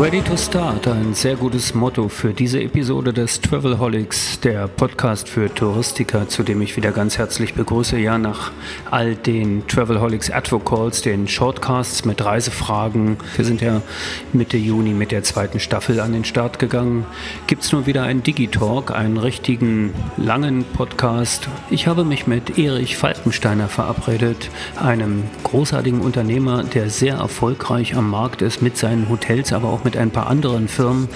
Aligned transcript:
Ready 0.00 0.22
to 0.22 0.36
Start, 0.36 0.86
ein 0.86 1.12
sehr 1.12 1.34
gutes 1.34 1.74
Motto 1.74 2.08
für 2.08 2.32
diese 2.32 2.62
Episode 2.62 3.12
des 3.12 3.40
Travelholics, 3.40 4.38
der 4.38 4.68
Podcast 4.68 5.28
für 5.28 5.52
Touristiker, 5.52 6.28
zu 6.28 6.44
dem 6.44 6.62
ich 6.62 6.76
wieder 6.76 6.92
ganz 6.92 7.18
herzlich 7.18 7.54
begrüße. 7.54 7.98
Ja, 7.98 8.16
nach 8.16 8.52
all 8.92 9.16
den 9.16 9.66
Travelholics 9.66 10.30
Advocals, 10.30 11.02
den 11.02 11.26
Shortcasts 11.26 12.04
mit 12.04 12.24
Reisefragen, 12.24 13.16
wir 13.34 13.44
sind 13.44 13.60
ja 13.60 13.82
Mitte 14.32 14.56
Juni 14.56 14.90
mit 14.90 15.10
der 15.10 15.24
zweiten 15.24 15.58
Staffel 15.58 15.98
an 15.98 16.12
den 16.12 16.24
Start 16.24 16.60
gegangen, 16.60 17.04
gibt 17.48 17.64
es 17.64 17.72
nun 17.72 17.86
wieder 17.86 18.04
einen 18.04 18.22
Digitalk, 18.22 18.92
einen 18.92 19.16
richtigen 19.16 19.92
langen 20.16 20.62
Podcast. 20.62 21.48
Ich 21.70 21.88
habe 21.88 22.04
mich 22.04 22.28
mit 22.28 22.56
Erich 22.56 22.96
Falkensteiner 22.96 23.66
verabredet, 23.66 24.48
einem 24.76 25.24
großartigen 25.42 26.02
Unternehmer, 26.02 26.62
der 26.62 26.88
sehr 26.88 27.16
erfolgreich 27.16 27.96
am 27.96 28.08
Markt 28.08 28.42
ist 28.42 28.62
mit 28.62 28.76
seinen 28.76 29.08
Hotels, 29.08 29.52
aber 29.52 29.70
auch 29.70 29.82
mit 29.87 29.87
mit 29.88 29.96
ein 29.96 30.10
paar 30.10 30.26
anderen 30.26 30.68
Firmen. 30.68 31.08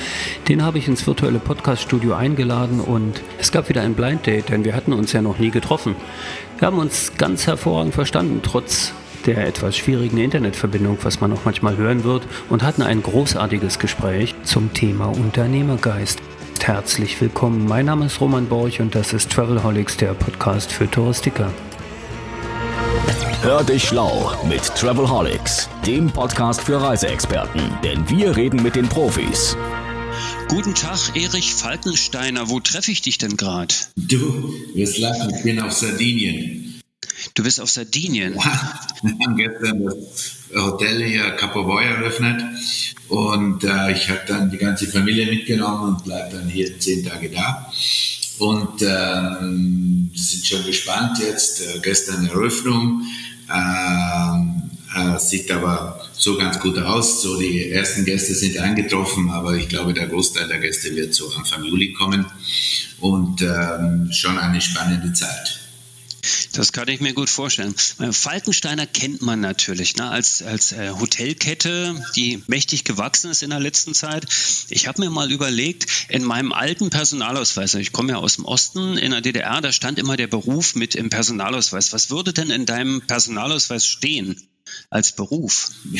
Den 0.49 0.63
habe 0.65 0.79
ich 0.79 0.89
ins 0.89 1.07
virtuelle 1.07 1.39
Podcaststudio 1.39 2.15
eingeladen 2.15 2.81
und 2.81 3.21
es 3.39 3.53
gab 3.53 3.69
wieder 3.69 3.83
ein 3.83 3.93
Blind 3.93 4.27
Date, 4.27 4.49
denn 4.49 4.65
wir 4.65 4.75
hatten 4.75 4.95
uns 4.95 5.13
ja 5.13 5.21
noch 5.21 5.39
nie 5.39 5.51
getroffen. 5.51 5.95
Wir 6.59 6.69
haben 6.69 6.79
uns 6.79 7.13
ganz 7.19 7.47
hervorragend 7.47 7.93
verstanden, 7.93 8.41
trotz 8.43 8.95
der 9.27 9.47
etwas 9.47 9.77
schwierigen 9.77 10.17
Internetverbindung, 10.17 10.97
was 11.03 11.21
man 11.21 11.35
auch 11.35 11.45
manchmal 11.45 11.77
hören 11.77 12.03
wird, 12.05 12.23
und 12.49 12.63
hatten 12.63 12.81
ein 12.81 13.03
großartiges 13.03 13.79
Gespräch 13.79 14.35
zum 14.43 14.73
Thema 14.73 15.09
Unternehmergeist. 15.09 16.23
Herzlich 16.63 17.21
willkommen. 17.21 17.69
Mein 17.69 17.85
Name 17.85 18.07
ist 18.07 18.23
Roman 18.23 18.47
Borch 18.47 18.81
und 18.81 18.95
das 18.95 19.13
ist 19.13 19.31
Travelholics, 19.31 19.99
der 19.99 20.15
Podcast 20.15 20.73
für 20.73 20.91
Touristiker. 20.91 21.51
Hör 23.43 23.65
dich 23.65 23.85
schlau 23.85 24.33
mit 24.49 24.63
Travelholics, 24.77 25.69
dem 25.87 26.09
Podcast 26.11 26.61
für 26.61 26.81
Reiseexperten, 26.81 27.61
denn 27.83 28.09
wir 28.09 28.37
reden 28.37 28.63
mit 28.63 28.77
den 28.77 28.89
Profis. 28.89 29.57
Guten 30.49 30.75
Tag, 30.75 31.17
Erich 31.17 31.55
Falkensteiner. 31.55 32.51
Wo 32.51 32.61
treffe 32.61 32.93
ich 32.93 33.03
dich 33.03 33.19
denn 33.19 33.37
gerade? 33.37 33.75
Du 33.97 34.55
wirst 34.75 34.99
lachen, 34.99 35.35
ich 35.35 35.43
bin 35.43 35.61
auf 35.61 35.73
Sardinien. 35.73 36.81
Du 37.35 37.43
bist 37.43 37.61
auf 37.61 37.71
Sardinien? 37.71 38.35
Ja, 38.35 38.81
wir 39.03 39.27
haben 39.27 39.37
gestern 39.37 39.85
das 39.85 40.35
Hotel 40.55 41.03
hier 41.03 41.31
Capovoy 41.33 41.85
eröffnet 41.85 42.43
und 43.09 43.65
äh, 43.65 43.93
ich 43.93 44.09
habe 44.09 44.21
dann 44.29 44.51
die 44.51 44.59
ganze 44.59 44.87
Familie 44.87 45.27
mitgenommen 45.27 45.97
und 45.97 46.05
bleibe 46.05 46.37
dann 46.37 46.49
hier 46.49 46.79
zehn 46.79 47.05
Tage 47.05 47.31
da 47.31 47.73
und 48.43 48.83
ähm, 48.83 50.11
sind 50.15 50.45
schon 50.45 50.65
gespannt 50.67 51.19
jetzt. 51.21 51.61
Äh, 51.61 51.79
gestern 51.81 52.27
Eröffnung. 52.27 53.03
Ähm, 53.49 54.63
äh, 54.95 55.19
sieht 55.19 55.51
aber 55.53 56.01
so 56.13 56.37
ganz 56.37 56.59
gut 56.59 56.77
aus. 56.79 57.23
So 57.23 57.39
die 57.39 57.71
ersten 57.71 58.05
Gäste 58.05 58.35
sind 58.35 58.59
eingetroffen, 58.59 59.31
aber 59.31 59.55
ich 59.55 59.69
glaube, 59.69 59.95
der 59.95 60.09
Großteil 60.09 60.49
der 60.49 60.59
Gäste 60.59 60.95
wird 60.97 61.15
so 61.15 61.33
Anfang 61.35 61.65
Juli 61.65 61.93
kommen 61.93 62.27
und 63.01 63.43
ähm, 63.43 64.11
schon 64.11 64.37
eine 64.39 64.61
spannende 64.61 65.13
Zeit. 65.13 65.62
Das 66.53 66.73
kann 66.73 66.89
ich 66.89 67.01
mir 67.01 67.15
gut 67.15 67.31
vorstellen. 67.31 67.75
Äh, 67.99 68.13
Falkensteiner 68.13 68.87
kennt 68.87 69.23
man 69.23 69.41
natürlich 69.41 69.97
ne, 69.97 70.09
als, 70.09 70.43
als 70.43 70.73
äh, 70.73 70.91
Hotelkette, 70.91 72.05
die 72.15 72.43
mächtig 72.47 72.85
gewachsen 72.85 73.31
ist 73.31 73.43
in 73.43 73.51
der 73.51 73.61
letzten 73.61 73.95
Zeit. 73.95 74.27
Ich 74.69 74.87
habe 74.87 75.01
mir 75.03 75.11
mal 75.11 75.33
überlegt, 75.33 75.87
in 76.09 76.25
meinem 76.25 76.53
alten 76.53 76.91
Personalausweis, 76.91 77.75
ich 77.75 77.93
komme 77.93 78.13
ja 78.13 78.19
aus 78.19 78.37
dem 78.37 78.45
Osten, 78.45 78.97
in 78.99 79.11
der 79.11 79.21
DDR, 79.21 79.61
da 79.61 79.73
stand 79.73 79.99
immer 79.99 80.17
der 80.17 80.27
Beruf 80.29 80.75
mit 80.75 80.95
im 80.95 81.11
Personalausweis. 81.11 81.93
Was 81.93 82.11
würde 82.11 82.33
denn 82.33 82.51
in 82.51 82.67
deinem 82.67 83.03
Personalausweis 83.07 83.87
stehen? 83.87 84.37
als 84.91 85.13
Beruf? 85.13 85.71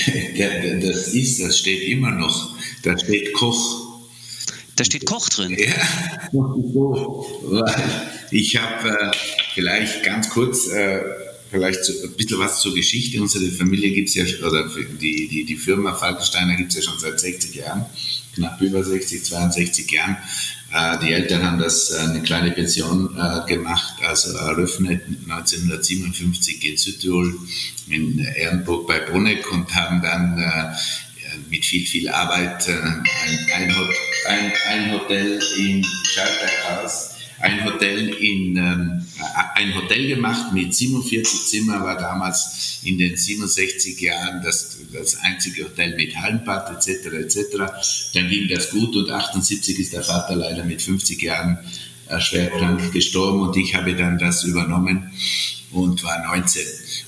das 0.81 1.09
ist, 1.09 1.43
das 1.43 1.59
steht 1.59 1.83
immer 1.89 2.13
noch. 2.13 2.57
Da 2.83 2.99
steht 2.99 3.33
Koch. 3.35 3.92
Da 4.83 4.87
steht 4.87 5.07
Koch 5.07 5.29
drin. 5.29 5.57
Ja, 5.57 5.77
ich 8.33 8.57
habe 8.57 8.89
äh, 8.89 9.11
vielleicht 9.55 10.03
ganz 10.03 10.29
kurz, 10.29 10.67
äh, 10.67 11.01
vielleicht 11.53 11.85
so 11.85 11.93
ein 12.03 12.13
bisschen 12.15 12.41
was 12.41 12.61
zur 12.61 12.75
Geschichte. 12.75 13.23
Unsere 13.23 13.45
Familie 13.53 13.93
gibt 13.93 14.09
es 14.09 14.17
ja, 14.17 14.25
oder 14.45 14.69
die, 15.01 15.29
die, 15.29 15.45
die 15.45 15.55
Firma 15.55 15.95
Falkensteiner 15.95 16.57
gibt 16.57 16.71
es 16.71 16.79
ja 16.79 16.83
schon 16.91 16.99
seit 16.99 17.21
60 17.21 17.55
Jahren, 17.55 17.87
knapp 18.35 18.61
über 18.61 18.83
60, 18.83 19.23
62 19.23 19.89
Jahren. 19.93 20.17
Äh, 20.73 20.99
die 20.99 21.13
Eltern 21.13 21.45
haben 21.45 21.61
das 21.61 21.93
äh, 21.93 21.99
eine 21.99 22.23
kleine 22.25 22.51
Pension 22.51 23.17
äh, 23.17 23.47
gemacht, 23.49 23.95
also 24.03 24.37
eröffnet 24.37 25.03
1957 25.29 26.65
in 26.65 26.77
Südtirol 26.77 27.39
in 27.89 28.19
Ehrenburg 28.19 28.89
bei 28.89 28.99
Bruneck 28.99 29.49
und 29.53 29.73
haben 29.77 30.03
dann 30.03 30.39
äh, 30.41 30.75
mit 31.51 31.65
viel, 31.65 31.87
viel 31.87 32.09
Arbeit 32.09 32.69
ein, 32.69 33.05
ein, 33.55 33.75
ein, 34.27 34.53
ein 34.69 34.93
Hotel 34.93 35.41
in 35.59 35.85
Schalterhaus 35.85 37.13
ein 37.43 37.65
Hotel 37.65 38.09
in 38.15 38.57
ähm, 38.57 39.07
ein 39.55 39.75
Hotel 39.75 40.07
gemacht 40.07 40.53
mit 40.53 40.73
47 40.75 41.47
Zimmer 41.47 41.83
war 41.83 41.99
damals 41.99 42.81
in 42.85 42.99
den 42.99 43.17
67 43.17 44.01
Jahren 44.01 44.43
das, 44.43 44.79
das 44.93 45.17
einzige 45.21 45.65
Hotel 45.65 45.97
mit 45.97 46.17
Hallenbad 46.17 46.71
etc. 46.71 47.07
etc. 47.07 47.57
Dann 48.15 48.29
ging 48.29 48.49
das 48.49 48.71
gut 48.71 48.95
und 48.97 49.11
78 49.11 49.79
ist 49.79 49.93
der 49.93 50.03
Vater 50.03 50.37
leider 50.37 50.65
mit 50.65 50.81
50 50.83 51.21
Jahren 51.21 51.59
schwer 52.19 52.51
krank 52.51 52.93
gestorben 52.93 53.41
und 53.41 53.57
ich 53.57 53.75
habe 53.75 53.95
dann 53.95 54.19
das 54.19 54.45
übernommen 54.45 55.11
und 55.73 56.03
war 56.05 56.25
19 56.27 56.63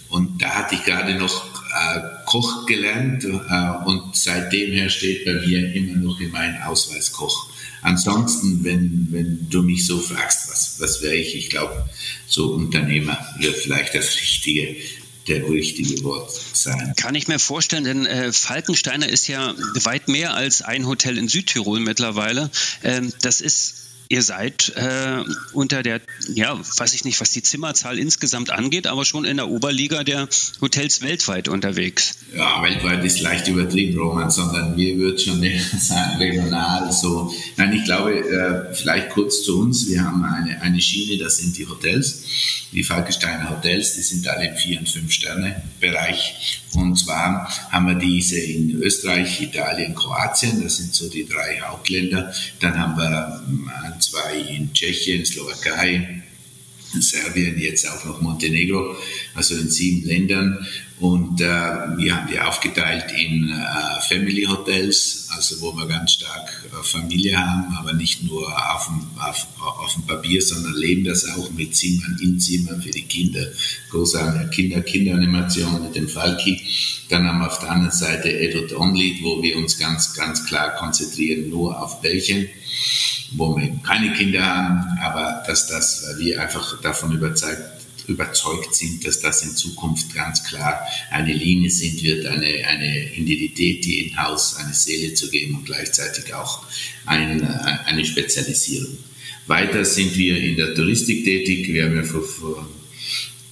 und 0.08 0.42
da 0.42 0.48
hatte 0.50 0.76
ich 0.76 0.84
gerade 0.84 1.14
noch 1.14 1.53
äh, 1.74 2.00
Koch 2.24 2.66
gelernt 2.66 3.24
äh, 3.24 3.86
und 3.86 4.16
seitdem 4.16 4.72
her 4.72 4.88
steht 4.88 5.24
bei 5.24 5.34
mir 5.34 5.74
immer 5.74 5.96
noch 5.96 6.20
in 6.20 6.30
meinem 6.30 6.62
Ausweis 6.62 7.12
Koch. 7.12 7.48
Ansonsten, 7.82 8.64
wenn, 8.64 9.08
wenn 9.10 9.46
du 9.50 9.62
mich 9.62 9.86
so 9.86 9.98
fragst, 9.98 10.50
was, 10.50 10.76
was 10.80 11.02
wäre 11.02 11.16
ich? 11.16 11.34
Ich 11.34 11.50
glaube, 11.50 11.88
so 12.26 12.54
Unternehmer 12.54 13.18
wird 13.38 13.56
vielleicht 13.56 13.94
das 13.94 14.14
Richtige 14.16 14.76
der 15.28 15.48
richtige 15.48 16.02
Wort 16.04 16.30
sein. 16.52 16.94
Kann 16.96 17.14
ich 17.14 17.28
mir 17.28 17.38
vorstellen, 17.38 17.84
denn 17.84 18.06
äh, 18.06 18.32
Falkensteiner 18.32 19.08
ist 19.08 19.26
ja 19.26 19.54
weit 19.82 20.08
mehr 20.08 20.34
als 20.34 20.62
ein 20.62 20.86
Hotel 20.86 21.18
in 21.18 21.28
Südtirol 21.28 21.80
mittlerweile. 21.80 22.50
Ähm, 22.82 23.12
das 23.22 23.40
ist 23.40 23.83
Ihr 24.08 24.22
seid 24.22 24.72
äh, 24.76 25.22
unter 25.52 25.82
der, 25.82 26.00
ja, 26.32 26.58
weiß 26.58 26.94
ich 26.94 27.04
nicht, 27.04 27.20
was 27.20 27.30
die 27.30 27.42
Zimmerzahl 27.42 27.98
insgesamt 27.98 28.50
angeht, 28.50 28.86
aber 28.86 29.04
schon 29.04 29.24
in 29.24 29.36
der 29.38 29.48
Oberliga 29.48 30.04
der 30.04 30.28
Hotels 30.60 31.02
weltweit 31.02 31.48
unterwegs. 31.48 32.18
Ja, 32.34 32.62
weltweit 32.62 33.04
ist 33.04 33.20
leicht 33.20 33.48
übertrieben, 33.48 33.98
Roman, 33.98 34.30
sondern 34.30 34.76
wir 34.76 34.96
würden 34.96 35.18
schon 35.18 35.42
sagen, 35.80 36.18
regional 36.18 36.92
so. 36.92 37.32
Nein, 37.56 37.72
glaube, 37.94 38.18
äh, 38.18 38.74
vielleicht 38.74 39.10
kurz 39.10 39.42
zu 39.42 39.60
uns. 39.60 39.88
Wir 39.88 40.02
haben 40.02 40.24
eine, 40.24 40.60
eine 40.60 40.80
Schiene, 40.80 41.22
das 41.22 41.38
sind 41.38 41.56
die 41.56 41.66
Hotels, 41.66 42.24
die 42.72 42.82
Falkensteiner 42.82 43.50
Hotels, 43.50 43.94
die 43.94 44.02
sind 44.02 44.26
alle 44.28 44.48
im 44.48 44.54
4- 44.54 44.78
und 44.80 44.88
5-Sterne-Bereich. 44.88 46.62
Und 46.74 46.96
zwar 46.98 47.48
haben 47.70 47.86
wir 47.86 47.94
diese 47.94 48.38
in 48.38 48.82
Österreich, 48.82 49.40
Italien, 49.40 49.94
Kroatien, 49.94 50.62
das 50.62 50.78
sind 50.78 50.94
so 50.94 51.08
die 51.08 51.26
drei 51.26 51.60
Hauptländer. 51.60 52.32
Dann 52.60 52.78
haben 52.78 52.96
wir 52.96 53.42
äh, 53.68 53.98
zwei 54.00 54.38
in 54.38 54.72
Tschechien, 54.72 55.24
Slowakei, 55.24 56.22
Serbien, 57.02 57.58
jetzt 57.58 57.88
auch 57.88 58.04
noch 58.04 58.20
Montenegro, 58.20 58.96
also 59.34 59.54
in 59.54 59.70
sieben 59.70 60.06
Ländern. 60.06 60.66
Und 61.00 61.40
äh, 61.40 61.44
wir 61.44 62.16
haben 62.16 62.28
die 62.30 62.38
aufgeteilt 62.38 63.06
in 63.18 63.50
äh, 63.50 64.00
Family 64.08 64.44
Hotels, 64.44 65.28
also 65.34 65.60
wo 65.60 65.72
wir 65.72 65.86
ganz 65.86 66.12
stark 66.12 66.64
äh, 66.66 66.84
Familie 66.84 67.36
haben, 67.36 67.76
aber 67.76 67.92
nicht 67.92 68.22
nur 68.22 68.46
auf 68.72 68.86
dem, 68.86 69.06
auf, 69.20 69.46
auf 69.60 69.92
dem 69.94 70.06
Papier, 70.06 70.40
sondern 70.40 70.74
leben 70.74 71.04
das 71.04 71.28
auch 71.30 71.50
mit 71.50 71.74
Zimmern, 71.74 72.16
in 72.22 72.38
Zimmern 72.38 72.80
für 72.80 72.90
die 72.90 73.02
Kinder. 73.02 73.44
Großartige 73.90 74.50
Kinder, 74.50 74.82
Kinderanimation 74.82 75.82
mit 75.82 75.96
dem 75.96 76.08
Falki. 76.08 76.60
Dann 77.08 77.26
haben 77.26 77.40
wir 77.40 77.48
auf 77.48 77.58
der 77.58 77.72
anderen 77.72 77.92
Seite 77.92 78.38
Edward 78.38 78.72
Only, 78.72 79.18
wo 79.22 79.42
wir 79.42 79.56
uns 79.56 79.76
ganz, 79.76 80.14
ganz 80.14 80.46
klar 80.46 80.76
konzentrieren, 80.76 81.50
nur 81.50 81.82
auf 81.82 82.00
Bällchen 82.02 82.48
wo 83.36 83.56
wir 83.56 83.70
keine 83.82 84.12
Kinder 84.12 84.44
haben, 84.44 84.98
aber 85.00 85.42
dass 85.46 85.66
das, 85.66 86.04
weil 86.06 86.18
wir 86.18 86.42
einfach 86.42 86.80
davon 86.80 87.12
überzeugt, 87.12 87.62
überzeugt 88.06 88.74
sind, 88.74 89.06
dass 89.06 89.20
das 89.20 89.42
in 89.42 89.56
Zukunft 89.56 90.14
ganz 90.14 90.44
klar 90.44 90.86
eine 91.10 91.32
Linie 91.32 91.70
sind 91.70 92.02
wird, 92.02 92.26
eine, 92.26 92.66
eine 92.66 93.14
Identität, 93.14 93.84
die 93.84 94.06
in 94.06 94.16
Haus 94.22 94.56
eine 94.56 94.74
Seele 94.74 95.14
zu 95.14 95.30
geben 95.30 95.56
und 95.56 95.64
gleichzeitig 95.64 96.34
auch 96.34 96.64
ein, 97.06 97.42
eine 97.46 98.04
Spezialisierung. 98.04 98.98
Weiter 99.46 99.84
sind 99.84 100.16
wir 100.16 100.38
in 100.38 100.56
der 100.56 100.74
Touristik 100.74 101.24
tätig. 101.24 101.68
Wir 101.68 101.84
haben 101.84 101.96
ja 101.96 102.02
vor, 102.02 102.22
vor 102.22 102.68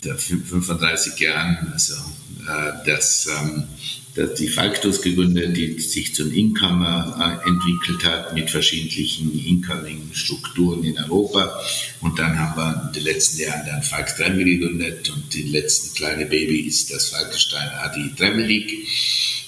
35 0.02 1.18
Jahren 1.20 1.70
also, 1.72 1.94
äh, 1.94 2.86
das 2.86 3.26
ähm, 3.26 3.64
die 4.16 4.48
Falktos 4.48 5.00
gegründet, 5.00 5.56
die 5.56 5.80
sich 5.80 6.14
zum 6.14 6.32
Income 6.32 7.14
äh, 7.18 7.48
entwickelt 7.48 8.04
hat 8.04 8.34
mit 8.34 8.50
verschiedenen 8.50 9.38
Incoming-Strukturen 9.38 10.84
in 10.84 10.98
Europa. 10.98 11.58
Und 12.02 12.18
dann 12.18 12.38
haben 12.38 12.56
wir 12.56 12.86
in 12.88 12.92
den 12.92 13.04
letzten 13.04 13.40
Jahren 13.40 13.66
dann 13.66 13.82
Falk 13.82 14.14
Travel 14.16 14.44
gegründet 14.44 15.08
und 15.10 15.32
die 15.32 15.44
letzte 15.44 15.94
kleine 15.96 16.26
Baby 16.26 16.60
ist 16.60 16.92
das 16.92 17.08
Falkenstein 17.08 17.68
AD 17.82 18.14
Travel 18.16 18.44
League. 18.44 18.86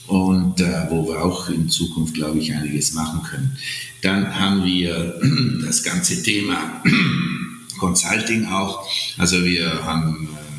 und 0.06 0.61
äh, 0.61 0.87
wo 0.90 1.08
wir 1.08 1.22
auch 1.22 1.49
in 1.49 1.69
Zukunft, 1.69 2.14
glaube 2.14 2.38
ich, 2.38 2.52
einiges 2.52 2.93
machen 2.93 3.22
können. 3.22 3.56
Dann 4.02 4.38
haben 4.38 4.64
wir 4.64 5.20
das 5.64 5.82
ganze 5.82 6.22
Thema 6.22 6.82
Consulting 7.78 8.46
auch. 8.46 8.87
Also 9.19 9.44
wir 9.44 9.84
haben 9.84 10.28
äh, 10.32 10.53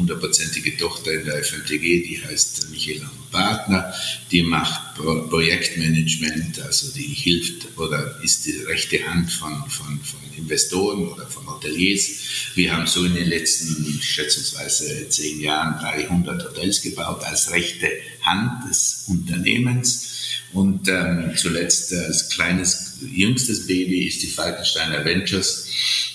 hundertprozentige 0.00 0.76
Tochter 0.76 1.12
in 1.12 1.26
der 1.26 1.44
FMTG, 1.44 2.02
die 2.02 2.20
heißt 2.26 2.70
Michaela 2.70 3.10
Partner, 3.30 3.94
die 4.30 4.42
macht 4.42 4.96
Pro 4.96 5.22
Projektmanagement, 5.28 6.60
also 6.60 6.92
die 6.92 7.02
hilft 7.02 7.78
oder 7.78 8.20
ist 8.22 8.46
die 8.46 8.58
rechte 8.62 9.06
Hand 9.06 9.30
von, 9.30 9.52
von, 9.68 10.00
von 10.00 10.20
Investoren 10.36 11.08
oder 11.08 11.26
von 11.26 11.46
Hoteliers. 11.46 12.10
Wir 12.54 12.74
haben 12.74 12.86
so 12.86 13.04
in 13.04 13.14
den 13.14 13.28
letzten 13.28 14.00
schätzungsweise 14.00 15.08
zehn 15.08 15.40
Jahren 15.40 15.78
300 15.80 16.44
Hotels 16.44 16.82
gebaut 16.82 17.22
als 17.22 17.50
rechte 17.50 17.88
Hand 18.22 18.68
des 18.68 19.04
Unternehmens. 19.06 20.09
Und 20.52 20.88
ähm, 20.88 21.32
zuletzt 21.36 21.92
äh, 21.92 21.98
als 21.98 22.28
kleines, 22.30 22.98
jüngstes 23.02 23.66
Baby 23.66 24.06
ist 24.06 24.22
die 24.22 24.28
Falkensteiner 24.28 25.04
Ventures. 25.04 25.68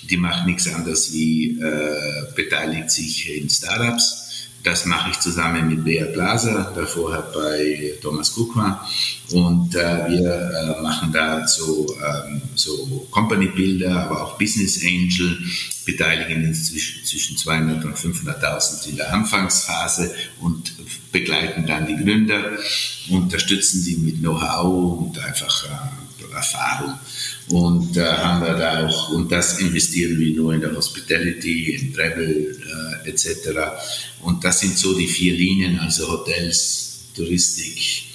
Die 0.04 0.18
macht 0.18 0.46
nichts 0.46 0.68
anderes 0.68 1.14
wie 1.14 1.60
äh, 1.60 2.34
beteiligt 2.36 2.92
sich 2.92 3.36
in 3.36 3.50
Startups 3.50 4.25
das 4.66 4.86
mache 4.86 5.12
ich 5.12 5.20
zusammen 5.20 5.68
mit 5.68 5.86
Bea 5.86 6.06
Blaser, 6.06 6.74
da 6.76 6.86
vorher 6.88 7.22
bei 7.22 7.94
Thomas 8.02 8.34
Kukma. 8.34 8.86
Und 9.32 9.76
äh, 9.76 10.10
wir 10.10 10.78
äh, 10.78 10.82
machen 10.82 11.12
da 11.14 11.48
so, 11.48 11.86
ähm, 12.04 12.42
so 12.56 13.08
Company-Bilder, 13.12 14.06
aber 14.06 14.24
auch 14.24 14.38
Business 14.40 14.84
Angel, 14.84 15.38
beteiligen 15.86 16.48
uns 16.48 16.70
zwischen, 16.70 17.06
zwischen 17.06 17.38
200 17.38 17.86
und 17.86 17.96
500.000 17.96 18.90
in 18.90 18.96
der 18.96 19.14
Anfangsphase 19.14 20.16
und 20.42 20.74
begleiten 21.12 21.68
dann 21.68 21.86
die 21.86 21.96
Gründer, 21.96 22.58
unterstützen 23.10 23.80
sie 23.82 23.98
mit 23.98 24.20
Know-how 24.20 25.00
und 25.00 25.20
einfach 25.20 25.66
äh, 25.66 26.05
Erfahrung. 26.34 27.00
Und 27.50 27.98
äh, 27.98 28.04
haben 28.04 28.46
wir 28.46 28.54
da 28.54 28.86
auch, 28.86 29.10
und 29.10 29.32
das 29.32 29.60
investieren 29.60 30.20
wir 30.20 30.36
nur 30.36 30.54
in 30.54 30.62
der 30.62 30.76
Hospitality, 30.76 31.76
in 31.76 31.94
Travel 31.94 32.58
äh, 33.06 33.10
etc. 33.10 33.50
Und 34.22 34.44
das 34.44 34.60
sind 34.60 34.78
so 34.78 34.98
die 34.98 35.08
vier 35.08 35.34
Linien, 35.34 35.80
also 35.80 36.08
Hotels, 36.12 37.06
Touristik, 37.16 38.06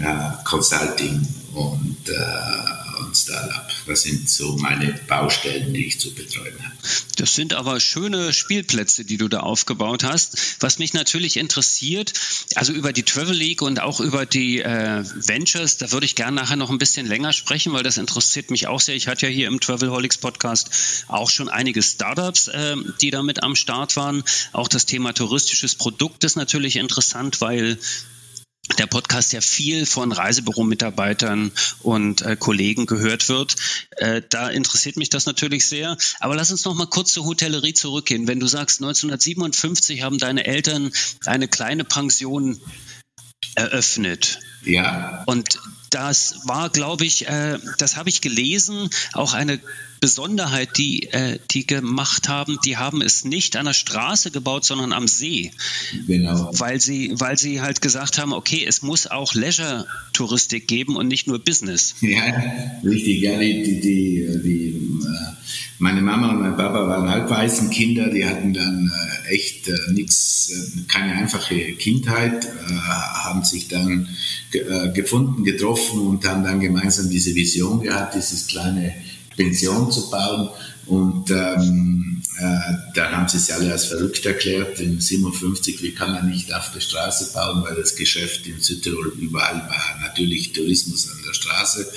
äh, 0.00 0.44
Consulting 0.44 1.26
und, 1.56 1.96
äh, 2.08 2.98
und 3.00 3.16
Startup. 3.16 3.66
Das 3.86 4.02
sind 4.02 4.28
so 4.28 4.56
meine 4.58 4.92
Baustellen, 5.08 5.72
die 5.72 5.86
ich 5.86 5.98
zu 5.98 6.14
betreuen 6.14 6.54
habe. 6.62 6.74
Das 7.16 7.34
sind 7.34 7.54
aber 7.54 7.80
schöne 7.80 8.34
Spielplätze, 8.34 9.06
die 9.06 9.16
du 9.16 9.28
da 9.28 9.40
aufgebaut 9.40 10.04
hast. 10.04 10.36
Was 10.60 10.78
mich 10.78 10.92
natürlich 10.92 11.38
interessiert, 11.38 12.12
also 12.56 12.74
über 12.74 12.92
die 12.92 13.04
Travel 13.04 13.34
League 13.34 13.62
und 13.62 13.80
auch 13.80 14.00
über 14.00 14.26
die 14.26 14.60
äh, 14.60 15.02
Ventures, 15.02 15.78
da 15.78 15.92
würde 15.92 16.04
ich 16.04 16.14
gerne 16.14 16.36
nachher 16.36 16.56
noch 16.56 16.68
ein 16.68 16.76
bisschen 16.76 17.06
länger 17.06 17.32
sprechen, 17.32 17.72
weil 17.72 17.82
das 17.82 17.96
interessiert 17.96 18.50
mich 18.50 18.66
auch 18.66 18.80
sehr. 18.80 18.94
Ich 18.94 19.08
hatte 19.08 19.26
ja 19.26 19.32
hier 19.32 19.46
im 19.46 19.58
Travelholics 19.58 20.18
Podcast 20.18 21.04
auch 21.08 21.30
schon 21.30 21.48
einige 21.48 21.82
Startups, 21.82 22.48
äh, 22.48 22.76
die 23.00 23.10
damit 23.10 23.42
am 23.42 23.56
Start 23.56 23.96
waren. 23.96 24.22
Auch 24.52 24.68
das 24.68 24.84
Thema 24.84 25.14
touristisches 25.14 25.74
Produkt 25.74 26.22
ist 26.24 26.36
natürlich 26.36 26.76
interessant, 26.76 27.40
weil 27.40 27.78
der 28.78 28.86
Podcast 28.86 29.32
ja 29.32 29.40
viel 29.40 29.86
von 29.86 30.12
Reisebüro-Mitarbeitern 30.12 31.52
und 31.80 32.22
äh, 32.22 32.36
Kollegen 32.36 32.86
gehört 32.86 33.28
wird. 33.28 33.56
Äh, 33.92 34.22
da 34.28 34.48
interessiert 34.48 34.96
mich 34.96 35.08
das 35.08 35.26
natürlich 35.26 35.66
sehr. 35.66 35.96
Aber 36.20 36.34
lass 36.34 36.50
uns 36.50 36.64
noch 36.64 36.74
mal 36.74 36.86
kurz 36.86 37.12
zur 37.12 37.24
Hotellerie 37.24 37.74
zurückgehen. 37.74 38.26
Wenn 38.26 38.40
du 38.40 38.46
sagst, 38.46 38.80
1957 38.80 40.02
haben 40.02 40.18
deine 40.18 40.46
Eltern 40.46 40.90
eine 41.24 41.48
kleine 41.48 41.84
Pension 41.84 42.60
eröffnet. 43.54 44.40
Ja. 44.64 45.22
Und 45.26 45.58
das 45.90 46.40
war, 46.44 46.70
glaube 46.70 47.04
ich, 47.04 47.28
äh, 47.28 47.58
das 47.78 47.96
habe 47.96 48.08
ich 48.08 48.20
gelesen, 48.20 48.90
auch 49.12 49.34
eine 49.34 49.60
Besonderheit, 50.00 50.76
die 50.76 51.04
äh, 51.04 51.38
die 51.50 51.66
gemacht 51.66 52.28
haben. 52.28 52.58
Die 52.64 52.76
haben 52.76 53.00
es 53.00 53.24
nicht 53.24 53.56
an 53.56 53.66
der 53.66 53.72
Straße 53.72 54.30
gebaut, 54.30 54.64
sondern 54.64 54.92
am 54.92 55.08
See. 55.08 55.52
Genau. 56.06 56.50
Weil 56.52 56.80
sie, 56.80 57.12
weil 57.14 57.38
sie 57.38 57.60
halt 57.60 57.80
gesagt 57.80 58.18
haben, 58.18 58.32
okay, 58.32 58.64
es 58.66 58.82
muss 58.82 59.06
auch 59.06 59.34
Leisure-Touristik 59.34 60.68
geben 60.68 60.96
und 60.96 61.08
nicht 61.08 61.26
nur 61.26 61.38
Business. 61.38 61.94
Ja, 62.00 62.22
richtig. 62.84 63.20
Ja, 63.22 63.38
die, 63.38 63.62
die, 63.62 63.80
die, 63.80 64.42
die 64.42 64.75
meine 65.78 66.00
Mama 66.00 66.30
und 66.30 66.40
mein 66.40 66.56
Papa 66.56 66.88
waren 66.88 67.08
halbweißen 67.08 67.70
Kinder, 67.70 68.08
die 68.08 68.24
hatten 68.24 68.54
dann 68.54 68.90
äh, 69.26 69.34
echt 69.34 69.68
äh, 69.68 69.92
nichts, 69.92 70.50
äh, 70.50 70.82
keine 70.88 71.12
einfache 71.12 71.72
Kindheit, 71.72 72.48
haben 73.24 73.44
sich 73.44 73.68
dann 73.68 74.08
ge 74.50 74.92
gefunden, 74.92 75.44
getroffen 75.44 76.00
und 76.00 76.24
haben 76.24 76.44
dann 76.44 76.60
gemeinsam 76.60 77.10
diese 77.10 77.34
Vision 77.34 77.82
gehabt, 77.82 78.14
dieses 78.14 78.46
kleine 78.46 78.94
Pension 79.36 79.90
zu 79.90 80.10
bauen. 80.10 80.48
Und 80.86 81.30
ähm, 81.32 82.22
äh, 82.38 82.74
dann 82.94 83.16
haben 83.16 83.28
sie 83.28 83.38
es 83.38 83.50
alle 83.50 83.72
als 83.72 83.86
verrückt 83.86 84.24
erklärt. 84.24 84.78
In 84.78 85.00
57, 85.00 85.82
wie 85.82 85.92
kann 85.92 86.12
man 86.12 86.30
nicht 86.30 86.54
auf 86.54 86.70
der 86.72 86.80
Straße 86.80 87.32
bauen, 87.32 87.64
weil 87.64 87.74
das 87.74 87.96
Geschäft 87.96 88.46
in 88.46 88.60
Südtirol 88.60 89.12
überall 89.18 89.68
war. 89.68 89.98
Natürlich 90.00 90.52
Tourismus 90.52 91.10
an 91.10 91.18
der 91.26 91.34
Straße 91.34 91.90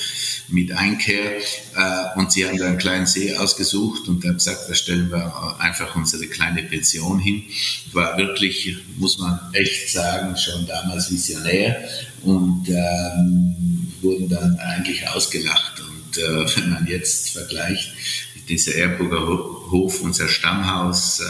mit 0.52 0.72
Einkehr. 0.72 1.38
Äh, 1.38 2.20
und 2.20 2.32
sie 2.32 2.46
haben 2.46 2.58
da 2.58 2.68
einen 2.68 2.78
kleinen 2.78 3.06
See 3.06 3.36
ausgesucht 3.36 4.08
und 4.08 4.24
haben 4.24 4.36
gesagt, 4.36 4.70
da 4.70 4.74
stellen 4.74 5.12
wir 5.12 5.56
einfach 5.60 5.96
unsere 5.96 6.28
kleine 6.28 6.64
Pension 6.64 7.20
hin. 7.20 7.44
War 7.94 8.18
wirklich, 8.18 8.78
muss 8.98 9.18
man 9.20 9.40
echt 9.54 9.92
sagen, 9.92 10.36
schon 10.38 10.66
damals 10.66 11.12
visionär 11.12 11.84
und 12.24 12.68
ähm, 12.70 13.94
wurden 14.02 14.30
dann 14.30 14.58
eigentlich 14.60 15.08
ausgelacht 15.10 15.80
und 15.80 16.18
äh, 16.18 16.58
wenn 16.58 16.70
man 16.70 16.88
jetzt 16.88 17.32
vergleicht, 17.32 17.92
dieser 18.50 18.76
Erburger 18.76 19.50
Hof, 19.72 20.02
unser 20.02 20.28
Stammhaus, 20.28 21.22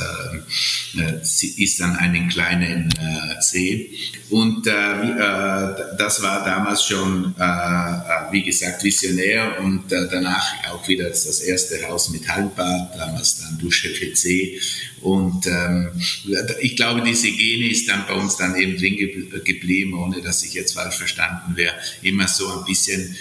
äh, 0.96 1.02
äh 1.02 1.20
ist 1.22 1.82
an 1.82 1.96
einem 1.98 2.30
kleinen 2.30 2.90
äh, 2.92 3.42
See. 3.42 3.92
Und 4.30 4.66
äh, 4.66 4.72
äh, 4.72 5.76
das 5.98 6.22
war 6.22 6.46
damals 6.46 6.86
schon, 6.86 7.36
äh, 7.38 8.32
wie 8.32 8.44
gesagt, 8.44 8.84
visionär 8.84 9.60
und 9.62 9.92
danach 9.92 10.54
auch 10.72 10.88
wieder 10.88 11.10
das 11.10 11.42
erste 11.42 11.88
Haus 11.88 12.10
mit 12.10 12.28
Hallenbad, 12.28 12.96
damals 12.98 13.40
dann 13.40 13.58
Dusche 13.58 13.90
WC. 13.90 14.60
Und 15.02 15.46
ähm, 15.48 15.90
ich 16.62 16.76
glaube, 16.76 17.02
diese 17.02 17.32
Gene 17.32 17.70
ist 17.70 17.90
dann 17.90 18.06
bei 18.08 18.14
uns 18.14 18.38
dann 18.38 18.56
eben 18.56 18.78
drin 18.78 18.98
geblieben, 19.44 19.94
ohne 19.94 20.22
dass 20.22 20.44
ich 20.44 20.54
jetzt 20.54 20.74
falsch 20.74 20.98
verstanden 20.98 21.56
wäre, 21.56 21.74
immer 22.02 22.28
so 22.28 22.48
ein 22.48 22.66
bisschen 22.66 23.16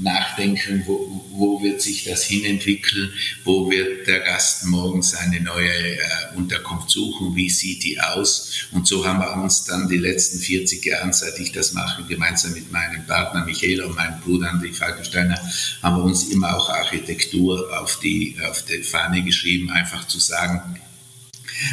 nachdenken, 0.00 0.82
wo, 0.86 1.24
wo 1.30 1.62
wird 1.62 1.82
sich 1.82 2.04
das 2.04 2.24
hinentwickeln, 2.24 3.12
wo 3.44 3.70
wird 3.70 4.06
der 4.06 4.20
Gast 4.20 4.64
morgen 4.66 5.02
seine 5.02 5.40
neue 5.40 5.68
äh, 5.68 5.98
Unterkunft 6.36 6.90
suchen, 6.90 7.34
wie 7.34 7.50
sieht 7.50 7.84
die 7.84 8.00
aus. 8.00 8.66
Und 8.72 8.86
so 8.86 9.06
haben 9.06 9.18
wir 9.20 9.42
uns 9.42 9.64
dann 9.64 9.88
die 9.88 9.98
letzten 9.98 10.38
40 10.38 10.84
Jahre, 10.84 11.12
seit 11.12 11.38
ich 11.38 11.52
das 11.52 11.72
mache, 11.72 12.04
gemeinsam 12.04 12.52
mit 12.52 12.70
meinem 12.72 13.06
Partner 13.06 13.44
Michael 13.44 13.82
und 13.82 13.96
meinem 13.96 14.20
Bruder 14.20 14.52
André 14.52 14.72
Falkensteiner, 14.72 15.38
haben 15.82 15.96
wir 15.96 16.04
uns 16.04 16.24
immer 16.28 16.56
auch 16.56 16.70
Architektur 16.70 17.80
auf 17.80 17.98
die, 18.00 18.36
auf 18.48 18.64
die 18.64 18.82
Fahne 18.82 19.22
geschrieben, 19.22 19.70
einfach 19.70 20.06
zu 20.06 20.18
sagen, 20.18 20.78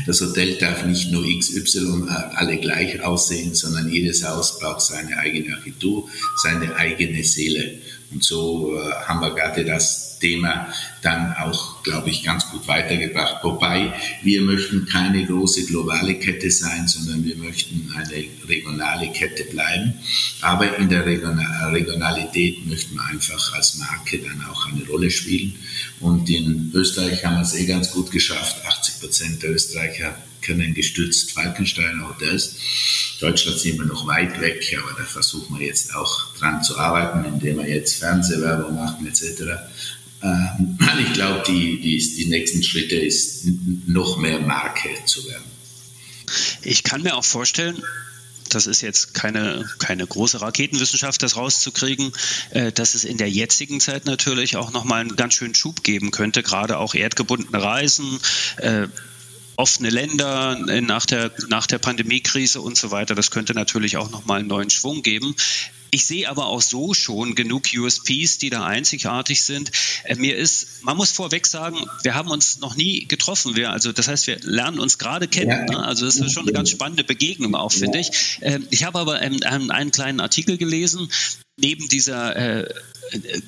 das 0.05 0.21
Hotel 0.21 0.55
darf 0.55 0.85
nicht 0.85 1.11
nur 1.11 1.25
XY 1.25 2.05
alle 2.35 2.57
gleich 2.57 3.01
aussehen, 3.01 3.55
sondern 3.55 3.89
jedes 3.89 4.23
Haus 4.23 4.59
braucht 4.59 4.81
seine 4.81 5.17
eigene 5.17 5.55
Architektur, 5.55 6.07
seine 6.41 6.75
eigene 6.75 7.23
Seele. 7.23 7.79
Und 8.11 8.23
so 8.23 8.75
äh, 8.75 8.91
haben 9.05 9.21
wir 9.21 9.35
gerade 9.35 9.63
das 9.65 10.19
Thema 10.19 10.67
dann 11.01 11.33
auch, 11.33 11.81
glaube 11.83 12.09
ich, 12.09 12.23
ganz 12.23 12.49
gut 12.49 12.67
weitergebracht. 12.67 13.43
Wobei 13.43 13.93
wir 14.21 14.41
möchten 14.41 14.85
keine 14.85 15.25
große 15.25 15.65
globale 15.65 16.15
Kette 16.15 16.51
sein, 16.51 16.87
sondern 16.87 17.23
wir 17.23 17.37
möchten 17.37 17.91
eine 17.95 18.25
regionale 18.47 19.11
Kette 19.11 19.45
bleiben. 19.45 19.93
Aber 20.41 20.77
in 20.77 20.89
der 20.89 21.05
Regionalität 21.05 22.65
möchten 22.67 22.95
wir 22.95 23.05
einfach 23.05 23.53
als 23.53 23.77
Marke 23.77 24.19
dann 24.19 24.45
auch 24.49 24.67
eine 24.67 24.85
Rolle 24.87 25.09
spielen. 25.09 25.55
Und 25.99 26.29
in 26.29 26.71
Österreich 26.73 27.23
haben 27.25 27.35
wir 27.35 27.41
es 27.41 27.55
eh 27.55 27.65
ganz 27.65 27.91
gut 27.91 28.11
geschafft. 28.11 28.65
80 28.65 28.99
Prozent 28.99 29.43
der 29.43 29.51
Österreicher 29.51 30.15
können 30.41 30.73
gestützt 30.73 31.31
Falkensteiner 31.31 32.09
Hotels. 32.09 32.55
Deutschland 33.19 33.59
sind 33.59 33.77
wir 33.77 33.85
noch 33.85 34.07
weit 34.07 34.39
weg, 34.41 34.77
aber 34.81 34.97
da 34.97 35.05
versuchen 35.05 35.59
wir 35.59 35.67
jetzt 35.67 35.93
auch 35.95 36.33
dran 36.37 36.63
zu 36.63 36.77
arbeiten, 36.77 37.25
indem 37.25 37.57
wir 37.57 37.67
jetzt 37.67 37.95
Fernsehwerbung 37.95 38.75
machen 38.75 39.05
etc. 39.07 39.43
Ähm, 40.23 40.77
ich 41.07 41.13
glaube, 41.13 41.43
die, 41.47 41.79
die, 41.79 42.15
die 42.15 42.25
nächsten 42.27 42.63
Schritte 42.63 42.95
ist 42.95 43.45
noch 43.87 44.17
mehr 44.17 44.39
Marke 44.39 44.89
zu 45.05 45.25
werden. 45.25 45.43
Ich 46.61 46.83
kann 46.83 47.01
mir 47.01 47.15
auch 47.15 47.25
vorstellen, 47.25 47.81
das 48.49 48.67
ist 48.67 48.81
jetzt 48.81 49.13
keine, 49.13 49.67
keine 49.77 50.05
große 50.05 50.41
Raketenwissenschaft, 50.41 51.21
das 51.21 51.35
rauszukriegen, 51.35 52.11
äh, 52.51 52.71
dass 52.71 52.95
es 52.95 53.03
in 53.03 53.17
der 53.17 53.29
jetzigen 53.29 53.79
Zeit 53.79 54.05
natürlich 54.05 54.57
auch 54.57 54.71
nochmal 54.71 55.01
einen 55.01 55.15
ganz 55.15 55.35
schönen 55.35 55.55
Schub 55.55 55.83
geben 55.83 56.11
könnte, 56.11 56.43
gerade 56.43 56.77
auch 56.77 56.95
erdgebundene 56.95 57.61
Reisen, 57.61 58.19
äh, 58.57 58.87
offene 59.59 59.89
Länder 59.89 60.55
nach 60.81 61.05
der, 61.05 61.31
nach 61.49 61.67
der 61.67 61.79
Pandemiekrise 61.79 62.61
und 62.61 62.77
so 62.77 62.91
weiter. 62.91 63.13
Das 63.13 63.29
könnte 63.29 63.53
natürlich 63.53 63.97
auch 63.97 64.09
nochmal 64.09 64.39
einen 64.39 64.47
neuen 64.47 64.69
Schwung 64.69 65.03
geben. 65.03 65.35
Ich 65.91 66.05
sehe 66.05 66.29
aber 66.29 66.45
auch 66.45 66.61
so 66.61 66.93
schon 66.93 67.35
genug 67.35 67.63
USPs, 67.75 68.37
die 68.37 68.49
da 68.49 68.63
einzigartig 68.63 69.41
sind. 69.41 69.71
Äh, 70.05 70.15
mir 70.15 70.37
ist, 70.37 70.83
man 70.83 70.95
muss 70.95 71.11
vorweg 71.11 71.45
sagen, 71.45 71.77
wir 72.03 72.15
haben 72.15 72.29
uns 72.29 72.59
noch 72.59 72.75
nie 72.75 73.05
getroffen. 73.05 73.55
Wir, 73.55 73.71
also 73.71 73.91
das 73.91 74.07
heißt, 74.07 74.27
wir 74.27 74.39
lernen 74.43 74.79
uns 74.79 74.97
gerade 74.97 75.27
kennen. 75.27 75.65
Ne? 75.65 75.83
Also 75.83 76.05
das 76.05 76.15
ist 76.15 76.31
schon 76.31 76.43
eine 76.43 76.53
ganz 76.53 76.69
spannende 76.69 77.03
Begegnung 77.03 77.55
auch, 77.55 77.71
finde 77.71 77.99
ich. 77.99 78.39
Ähm, 78.41 78.65
ich 78.69 78.83
habe 78.83 78.99
aber 78.99 79.15
einen, 79.15 79.43
einen 79.43 79.91
kleinen 79.91 80.19
Artikel 80.19 80.57
gelesen, 80.57 81.09
neben 81.57 81.89
dieser 81.89 82.35
äh, 82.35 82.73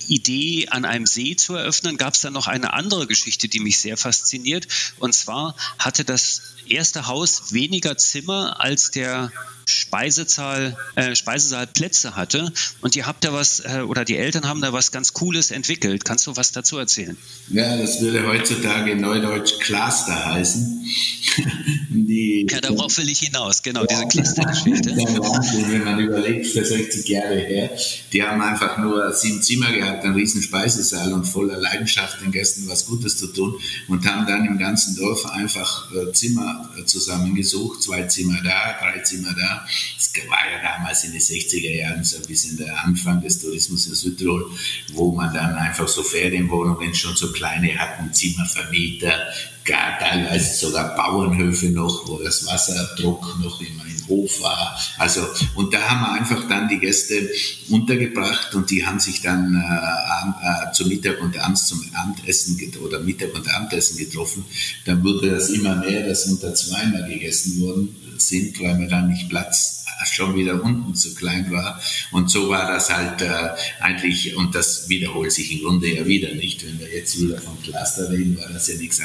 Idee, 0.08 0.68
an 0.70 0.86
einem 0.86 1.06
See 1.06 1.36
zu 1.36 1.56
eröffnen, 1.56 1.98
gab 1.98 2.14
es 2.14 2.22
dann 2.22 2.34
noch 2.34 2.48
eine 2.48 2.74
andere 2.74 3.08
Geschichte, 3.08 3.48
die 3.48 3.60
mich 3.60 3.80
sehr 3.80 3.98
fasziniert. 3.98 4.68
Und 5.00 5.14
zwar 5.14 5.56
hatte 5.78 6.04
das 6.06 6.42
erste 6.68 7.08
Haus 7.08 7.54
weniger 7.54 7.98
Zimmer 7.98 8.60
als 8.60 8.92
der 8.92 9.32
Speisezahl, 9.66 10.76
äh, 10.96 11.16
Speisesaal 11.16 11.68
Plätze 11.68 12.16
hatte. 12.16 12.52
Und 12.82 12.96
ihr 12.96 13.06
habt 13.06 13.24
da 13.24 13.34
was, 13.34 13.62
äh, 13.62 13.82
oder 13.88 14.06
die 14.06 14.18
Eltern 14.18 14.48
haben 14.48 14.62
da 14.62 14.74
was 14.74 14.92
ganz 14.92 15.14
Cooles 15.14 15.52
entwickelt. 15.52 16.06
Kannst 16.06 16.28
du 16.28 16.36
was 16.36 16.52
dazu 16.52 16.78
erzählen? 16.78 17.18
Ja, 17.50 17.78
das 17.78 18.02
würde 18.02 18.26
heutzutage 18.28 18.96
neudeutsch 18.96 19.60
Cluster 19.60 20.26
heißen. 20.26 20.86
die, 21.90 22.48
ja, 22.50 22.60
darauf 22.60 22.98
will 22.98 23.10
ich 23.10 23.20
hinaus, 23.20 23.62
genau, 23.64 23.82
ja, 23.82 23.88
diese 23.88 24.08
Clustergeschichte. 24.08 24.96
Wenn 24.96 25.84
man 25.84 26.00
überlegt, 26.00 26.48
für 26.48 26.66
60 26.66 27.08
Jahre 27.08 27.40
her, 27.40 27.70
die 28.12 28.24
haben 28.24 28.42
einfach 28.42 28.78
nur 28.78 29.14
sieben 29.14 29.42
Zimmer 29.42 29.72
gehabt, 29.72 30.04
einen 30.04 30.16
riesen 30.16 30.42
Speisesaal 30.42 31.14
und 31.14 31.26
voller 31.26 31.58
Leidenschaft 31.58 32.22
den 32.22 32.32
Gästen 32.32 32.68
was 32.68 32.86
Gutes 32.86 33.18
zu 33.18 33.28
tun 33.28 33.56
und 33.88 34.06
haben 34.06 34.26
dann 34.26 34.46
im 34.46 34.58
ganzen 34.58 34.96
Dorf 34.98 35.26
einfach 35.28 35.90
äh, 35.94 36.12
Zimmer 36.12 36.51
äh, 36.78 36.86
zusammengesucht, 36.86 37.82
zwei 37.82 38.04
Zimmer 38.04 38.42
da, 38.44 38.78
drei 38.80 39.00
Zimmer 39.00 39.34
da 39.34 39.66
damals 41.02 41.04
in 41.04 41.12
den 41.12 41.22
60er 41.22 41.76
Jahren 41.76 42.04
so 42.04 42.18
ein 42.18 42.26
bisschen 42.26 42.58
der 42.58 42.84
Anfang 42.84 43.22
des 43.22 43.42
Tourismus 43.42 43.88
in 43.88 43.96
Südtirol, 43.96 44.50
wo 44.94 45.12
man 45.12 45.34
dann 45.34 45.56
einfach 45.56 45.88
so 45.88 46.04
Ferienwohnungen 46.04 46.94
schon 46.94 47.16
so 47.16 47.32
kleine 47.32 47.78
hatten, 47.78 48.14
Zimmervermieter, 48.14 49.14
gar 49.64 50.00
teilweise 50.00 50.58
sogar 50.58 50.96
Bauernhöfe 50.96 51.68
noch, 51.68 52.08
wo 52.08 52.18
das 52.18 52.46
Wasserdruck 52.48 53.40
noch 53.42 53.62
immer 53.62 53.86
im 53.86 54.08
Hof 54.08 54.42
war. 54.42 54.78
Also, 54.98 55.22
und 55.56 55.74
da 55.74 55.80
haben 55.82 56.02
wir 56.02 56.14
einfach 56.14 56.48
dann 56.48 56.68
die 56.68 56.80
Gäste 56.80 57.30
untergebracht 57.70 58.56
und 58.56 58.70
die 58.72 58.86
haben 58.86 59.00
sich 59.00 59.22
dann 59.22 59.54
äh, 59.54 60.68
äh, 60.68 60.72
zum 60.74 60.90
Mittag 60.90 61.22
und 61.22 61.38
abends 61.38 61.68
zum 61.68 61.84
Abendessen 61.94 62.60
oder 62.84 63.00
Mittag 63.00 63.36
und 63.36 63.48
Abendessen 63.54 63.98
getroffen. 63.98 64.46
Dann 64.86 65.04
wurde 65.04 65.30
das 65.30 65.50
immer 65.50 65.76
mehr, 65.76 66.08
dass 66.08 66.26
unter 66.26 66.56
zweimal 66.56 67.08
gegessen 67.08 67.62
worden 67.62 67.96
sind, 68.18 68.60
weil 68.62 68.80
wir 68.80 68.88
dann 68.88 69.10
nicht 69.10 69.30
Platz 69.30 69.81
schon 70.06 70.36
wieder 70.36 70.64
unten 70.64 70.96
zu 70.96 71.14
klein 71.16 71.52
war. 71.52 71.82
Und 72.12 72.30
so 72.30 72.50
war 72.50 72.72
das 72.72 72.90
halt 72.90 73.22
äh, 73.22 73.50
eigentlich, 73.80 74.36
und 74.36 74.56
das 74.56 74.90
wiederholt 74.90 75.32
sich 75.32 75.52
im 75.52 75.60
Grunde 75.62 75.88
ja 75.88 76.06
wieder 76.06 76.34
nicht. 76.34 76.66
Wenn 76.66 76.80
wir 76.80 76.94
jetzt 76.94 77.20
wieder 77.20 77.40
vom 77.40 77.62
Cluster 77.62 78.10
reden, 78.10 78.38
war 78.38 78.50
das 78.50 78.68
ja 78.68 78.76
nichts 78.76 79.02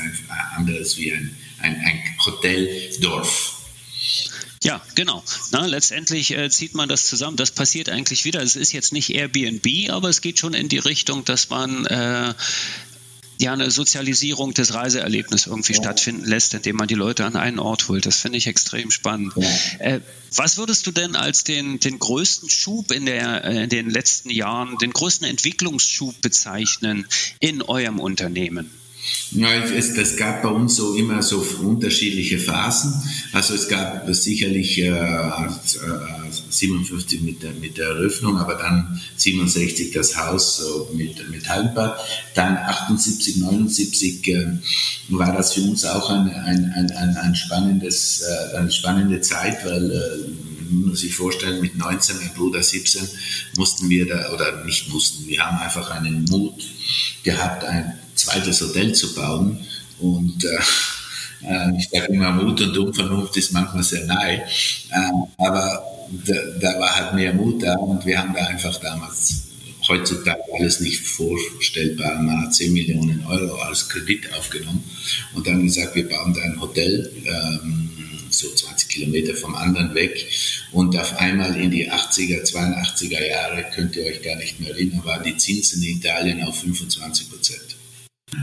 anderes 0.57 0.97
wie 0.99 1.13
ein, 1.13 1.37
ein, 1.61 1.77
ein 1.77 2.03
Hoteldorf. 2.25 3.53
Ja, 4.67 4.83
genau. 4.97 5.23
Na, 5.53 5.67
letztendlich 5.67 6.37
äh, 6.37 6.51
zieht 6.51 6.75
man 6.75 6.89
das 6.89 7.07
zusammen. 7.07 7.37
Das 7.37 7.53
passiert 7.53 7.89
eigentlich 7.89 8.25
wieder. 8.25 8.43
Es 8.43 8.57
ist 8.57 8.73
jetzt 8.73 8.93
nicht 8.93 9.11
Airbnb, 9.11 9.91
aber 9.91 10.09
es 10.09 10.23
geht 10.23 10.41
schon 10.41 10.55
in 10.55 10.69
die 10.69 10.79
Richtung, 10.79 11.25
dass 11.25 11.51
man 11.51 11.87
äh, 11.87 12.35
ja 13.39 13.53
eine 13.53 13.71
Sozialisierung 13.71 14.55
des 14.55 14.75
Reiseerlebnisses 14.75 15.47
irgendwie 15.47 15.75
ja. 15.75 15.83
stattfinden 15.83 16.25
lässt, 16.25 16.55
indem 16.55 16.77
man 16.77 16.89
die 16.89 16.95
Leute 16.95 17.25
an 17.25 17.37
einen 17.37 17.59
Ort 17.59 17.89
holt. 17.89 18.07
Das 18.07 18.17
finde 18.17 18.39
ich 18.39 18.47
extrem 18.47 18.91
spannend. 18.91 19.33
Ja. 19.37 19.49
Äh, 19.79 20.01
was 20.35 20.59
würdest 20.59 20.87
du 20.87 20.93
denn 20.93 21.17
als 21.17 21.45
den, 21.45 21.81
den 21.81 21.99
größten 21.99 22.49
Schub 22.49 22.91
in, 22.91 23.07
der, 23.07 23.45
äh, 23.45 23.65
in 23.65 23.69
den 23.69 23.91
letzten 23.91 24.31
Jahren, 24.31 24.77
den 24.79 24.93
größten 24.93 25.27
Entwicklungsschub 25.27 26.21
bezeichnen 26.21 27.07
in 27.41 27.63
eurem 27.63 28.01
Unternehmen? 28.01 28.71
Ja, 29.33 29.53
es, 29.53 29.91
es 29.91 30.17
gab 30.17 30.43
bei 30.43 30.49
uns 30.49 30.77
so 30.77 30.95
immer 30.95 31.23
so 31.23 31.45
unterschiedliche 31.63 32.39
Phasen. 32.39 32.95
Also 33.33 33.55
es 33.55 33.69
gab 33.69 34.09
sicherlich 34.15 34.79
äh, 34.79 34.93
57 36.51 37.23
mit 37.23 37.43
der, 37.43 37.53
mit 37.53 37.77
der 37.77 37.89
Eröffnung, 37.89 38.39
aber 38.39 38.55
dann 38.55 39.01
67 39.17 39.93
das 39.93 40.17
Haus 40.17 40.59
so 40.59 40.91
mit, 40.95 41.29
mit 41.29 41.49
Hallenbad. 41.49 41.99
Dann 42.35 42.57
78, 42.57 43.39
79 43.39 44.29
äh, 44.29 44.47
war 45.09 45.33
das 45.33 45.55
für 45.55 45.63
uns 45.63 45.85
auch 45.85 46.09
ein, 46.11 46.31
ein, 46.31 46.73
ein, 46.73 47.17
ein 47.17 47.35
spannendes, 47.35 48.23
äh, 48.23 48.57
eine 48.57 48.71
spannende 48.71 49.21
Zeit, 49.21 49.65
weil 49.65 49.91
äh, 49.91 50.71
man 50.71 50.91
muss 50.91 51.01
sich 51.01 51.15
vorstellen, 51.15 51.61
mit 51.61 51.77
19, 51.77 52.17
mein 52.19 52.35
Bruder 52.35 52.63
17, 52.63 53.03
mussten 53.57 53.89
wir 53.89 54.07
da, 54.07 54.33
oder 54.33 54.65
nicht 54.65 54.89
mussten, 54.89 55.27
wir 55.27 55.45
haben 55.45 55.59
einfach 55.59 55.91
einen 55.91 56.25
Mut 56.25 56.65
gehabt, 57.23 57.65
ein 57.65 57.93
zweites 58.17 58.61
Hotel 58.61 58.95
zu 58.95 59.15
bauen. 59.15 59.65
Und 59.99 60.45
äh, 60.45 61.49
äh 61.49 61.77
ich 61.79 61.89
sage 61.89 62.13
immer, 62.13 62.33
Mut 62.33 62.61
und 62.61 62.77
Unvernunft 62.77 63.37
ist 63.37 63.53
manchmal 63.53 63.83
sehr 63.83 64.05
nahe. 64.07 64.43
Äh, 64.91 65.11
aber 65.39 65.85
da, 66.27 66.35
da, 66.61 66.81
war 66.81 66.95
halt 66.95 67.15
mehr 67.15 67.33
Mut 67.33 67.63
da 67.63 67.75
und 67.75 68.05
wir 68.05 68.19
haben 68.19 68.35
da 68.35 68.47
einfach 68.47 68.79
damals 68.81 69.43
heutzutage 69.89 70.41
alles 70.59 70.81
nicht 70.81 71.01
vorstellbar. 71.01 72.19
Hat 72.43 72.55
10 72.55 72.73
Millionen 72.73 73.25
Euro 73.27 73.55
als 73.63 73.89
Kredit 73.89 74.33
aufgenommen 74.35 74.83
und 75.35 75.47
dann 75.47 75.63
gesagt, 75.63 75.95
wir 75.95 76.09
bauen 76.09 76.35
da 76.35 76.43
ein 76.43 76.61
Hotel. 76.61 77.13
Ähm, 77.25 77.91
so 78.37 78.53
20 78.53 78.89
Kilometer 78.89 79.35
vom 79.35 79.55
anderen 79.55 79.95
weg. 79.95 80.27
Und 80.73 80.97
auf 80.99 81.17
einmal 81.19 81.57
in 81.57 81.71
die 81.71 81.91
80er, 81.91 82.45
82er 82.45 83.27
Jahre, 83.27 83.65
könnt 83.75 83.97
ihr 83.97 84.05
euch 84.05 84.23
gar 84.23 84.37
nicht 84.37 84.61
mehr 84.61 84.71
erinnern, 84.71 85.05
waren 85.05 85.25
die 85.25 85.37
Zinsen 85.37 85.83
in 85.83 85.99
Italien 85.99 86.43
auf 86.43 86.61
25 86.61 87.31
Prozent. 87.31 87.76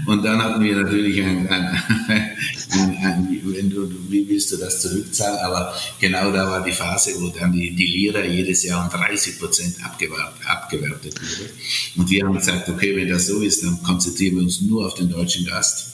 Und 0.08 0.24
dann 0.24 0.42
hatten 0.42 0.64
wir 0.64 0.78
natürlich 0.78 1.22
ein, 1.22 1.46
ein, 1.50 1.78
ein, 2.08 2.98
ein, 3.04 3.42
wenn 3.44 3.70
du, 3.70 3.92
wie 4.08 4.30
willst 4.30 4.50
du 4.54 4.56
das 4.56 4.82
zurückzahlen? 4.82 5.40
Aber 5.40 5.76
genau 6.00 6.32
da 6.32 6.50
war 6.50 6.64
die 6.64 6.72
Phase, 6.72 7.12
wo 7.20 7.28
dann 7.28 7.52
die, 7.52 7.76
die 7.76 7.88
Lira 7.88 8.24
jedes 8.24 8.64
Jahr 8.64 8.86
um 8.86 8.90
30 8.90 9.40
Prozent 9.40 9.76
abgewertet 9.84 11.20
wurde. 11.22 11.50
Und 11.98 12.10
wir 12.10 12.24
haben 12.24 12.34
gesagt, 12.34 12.70
okay, 12.70 12.96
wenn 12.96 13.10
das 13.10 13.28
so 13.28 13.42
ist, 13.42 13.62
dann 13.62 13.84
konzentrieren 13.84 14.38
wir 14.38 14.44
uns 14.44 14.62
nur 14.62 14.86
auf 14.86 14.94
den 14.94 15.10
deutschen 15.10 15.46
Gast 15.46 15.90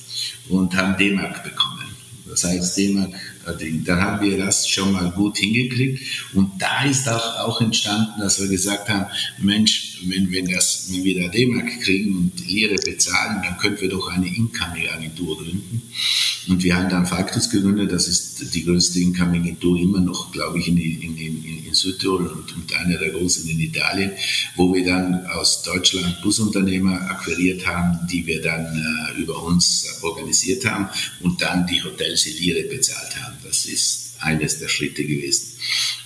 und 0.50 0.76
haben 0.76 0.96
D-Mark 0.96 1.44
bekommen. 1.44 1.86
Das 2.28 2.44
heißt, 2.44 2.78
D-Mark 2.78 3.16
dann 3.54 4.02
haben 4.02 4.26
wir 4.26 4.38
das 4.38 4.68
schon 4.68 4.92
mal 4.92 5.12
gut 5.12 5.38
hingekriegt. 5.38 6.02
Und 6.34 6.52
da 6.60 6.84
ist 6.84 7.08
auch, 7.08 7.40
auch 7.40 7.62
entstanden, 7.62 8.20
dass 8.20 8.42
wir 8.42 8.48
gesagt 8.48 8.90
haben, 8.90 9.06
Mensch, 9.40 10.00
wenn, 10.06 10.32
wenn, 10.32 10.48
das, 10.48 10.88
wenn 10.92 11.04
wir 11.04 11.22
da 11.22 11.28
D-Mark 11.30 11.82
kriegen 11.82 12.16
und 12.18 12.48
Lehre 12.48 12.76
bezahlen, 12.76 13.42
dann 13.44 13.58
könnten 13.58 13.82
wir 13.82 13.90
doch 13.90 14.08
eine 14.10 14.28
Incoming-Agentur 14.28 15.38
gründen. 15.38 15.82
Und 16.48 16.64
wir 16.64 16.76
haben 16.76 16.90
dann 16.90 17.06
Faktus 17.06 17.50
gegründet, 17.50 17.92
das 17.92 18.08
ist 18.08 18.56
die 18.56 18.64
größte 18.64 19.00
Incoming-Agentur 19.00 19.78
immer 19.80 20.00
noch, 20.00 20.32
glaube 20.32 20.60
ich, 20.60 20.68
in, 20.68 20.78
in, 20.78 21.18
in, 21.18 21.66
in 21.66 21.74
Südtirol 21.74 22.28
und, 22.28 22.56
und 22.56 22.74
einer 22.74 22.98
der 22.98 23.12
großen 23.12 23.48
in 23.50 23.60
Italien, 23.60 24.12
wo 24.56 24.74
wir 24.74 24.86
dann 24.86 25.28
aus 25.28 25.64
Deutschland 25.64 26.22
Busunternehmer 26.22 27.10
akquiriert 27.10 27.66
haben, 27.68 28.08
die 28.08 28.26
wir 28.26 28.42
dann 28.42 28.66
äh, 28.66 29.22
über 29.22 29.42
uns 29.44 30.00
organisiert 30.02 30.66
haben 30.66 30.90
und 31.22 31.42
dann 31.42 31.68
die 31.68 31.84
Hotels 31.84 32.26
in 32.26 32.38
Lire 32.38 32.64
bezahlt 32.68 33.16
haben. 33.22 33.36
Das 33.50 33.66
ist 33.66 34.10
eines 34.20 34.60
der 34.60 34.68
Schritte 34.68 35.04
gewesen. 35.04 35.54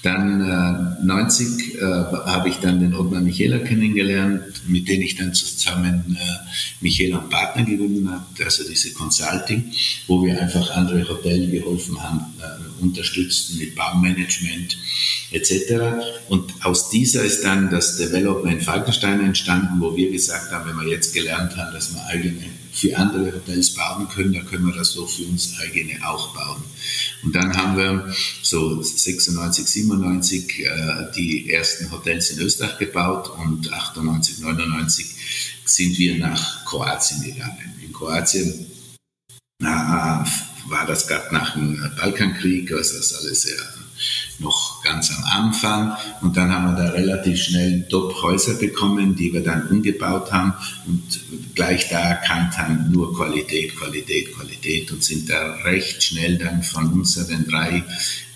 Dann 0.02 0.42
äh, 0.42 1.06
90 1.06 1.76
äh, 1.76 1.82
habe 1.82 2.48
ich 2.48 2.56
dann 2.58 2.80
den 2.80 2.94
Ottmar 2.94 3.20
Michela 3.20 3.60
kennengelernt, 3.60 4.44
mit 4.66 4.88
dem 4.88 5.02
ich 5.02 5.16
dann 5.18 5.34
zusammen 5.34 6.18
äh, 6.18 6.48
Michela 6.80 7.18
und 7.18 7.30
Partner 7.30 7.66
gegründet 7.66 8.08
habe, 8.08 8.46
also 8.46 8.64
diese 8.64 8.94
Consulting, 8.94 9.74
wo 10.08 10.24
wir 10.24 10.42
einfach 10.42 10.72
andere 10.72 11.08
Hotels 11.10 11.52
geholfen 11.52 12.02
haben, 12.02 12.22
äh, 12.40 12.82
unterstützten 12.82 13.58
mit 13.58 13.76
Baumanagement 13.76 14.78
etc. 15.32 15.74
Und 16.30 16.54
aus 16.62 16.92
dieser 16.92 17.24
ist 17.24 17.44
dann 17.44 17.70
das 17.70 17.98
Development 17.98 18.64
Falkenstein 18.64 19.20
entstanden, 19.20 19.82
wo 19.82 19.98
wir 19.98 20.10
gesagt 20.12 20.50
haben, 20.52 20.70
wenn 20.70 20.86
wir 20.86 20.92
jetzt 20.92 21.14
gelernt 21.14 21.58
haben, 21.58 21.74
dass 21.74 21.94
wir 21.94 22.06
eigene 22.06 22.63
für 22.74 22.98
andere 22.98 23.34
Hotels 23.34 23.76
bauen 23.76 24.10
können, 24.10 24.34
dann 24.34 24.46
können 24.48 24.66
wir 24.66 24.74
das 24.74 24.92
so 24.92 25.06
für 25.06 25.24
uns 25.24 25.54
eigene 25.62 26.06
auch 26.08 26.34
bauen. 26.34 26.64
Und 27.24 27.36
dann 27.36 27.56
haben 27.56 27.78
wir 27.78 28.14
so 28.42 28.82
96, 28.82 29.66
97 29.66 30.60
äh, 30.60 31.12
die 31.16 31.52
ersten 31.52 31.92
Hotels 31.92 32.32
in 32.32 32.40
Österreich 32.40 32.78
gebaut 32.80 33.30
und 33.38 33.72
98, 33.72 34.40
99 34.40 35.06
sind 35.66 35.98
wir 35.98 36.18
nach 36.18 36.66
Kroatien 36.66 37.22
gegangen. 37.22 37.74
In 37.84 37.94
Kroatien 37.94 38.66
äh, 39.62 39.66
war 39.66 40.86
das 40.88 41.08
gerade 41.08 41.34
nach 41.34 41.54
dem 41.54 41.80
Balkankrieg, 41.98 42.72
also 42.72 42.98
das 42.98 43.14
alles 43.14 43.44
sehr 43.44 43.83
noch 44.44 44.84
ganz 44.84 45.12
am 45.12 45.24
Anfang. 45.24 45.98
Und 46.22 46.38
dann 46.38 46.52
haben 46.52 46.76
wir 46.76 46.84
da 46.84 46.92
relativ 46.92 47.42
schnell 47.42 47.88
Top-Häuser 47.90 48.56
bekommen, 48.56 49.16
die 49.16 49.34
wir 49.34 49.42
dann 49.42 49.68
umgebaut 49.68 50.32
haben 50.32 50.54
und 50.86 51.20
gleich 51.56 51.90
da 51.90 52.00
erkannt 52.00 52.58
haben, 52.58 52.92
nur 52.92 53.16
Qualität, 53.16 53.76
Qualität, 53.76 54.36
Qualität 54.36 54.92
und 54.92 55.04
sind 55.04 55.30
da 55.30 55.56
recht 55.64 56.04
schnell 56.04 56.38
dann 56.38 56.62
von 56.62 56.92
unseren 56.94 57.48
drei 57.48 57.84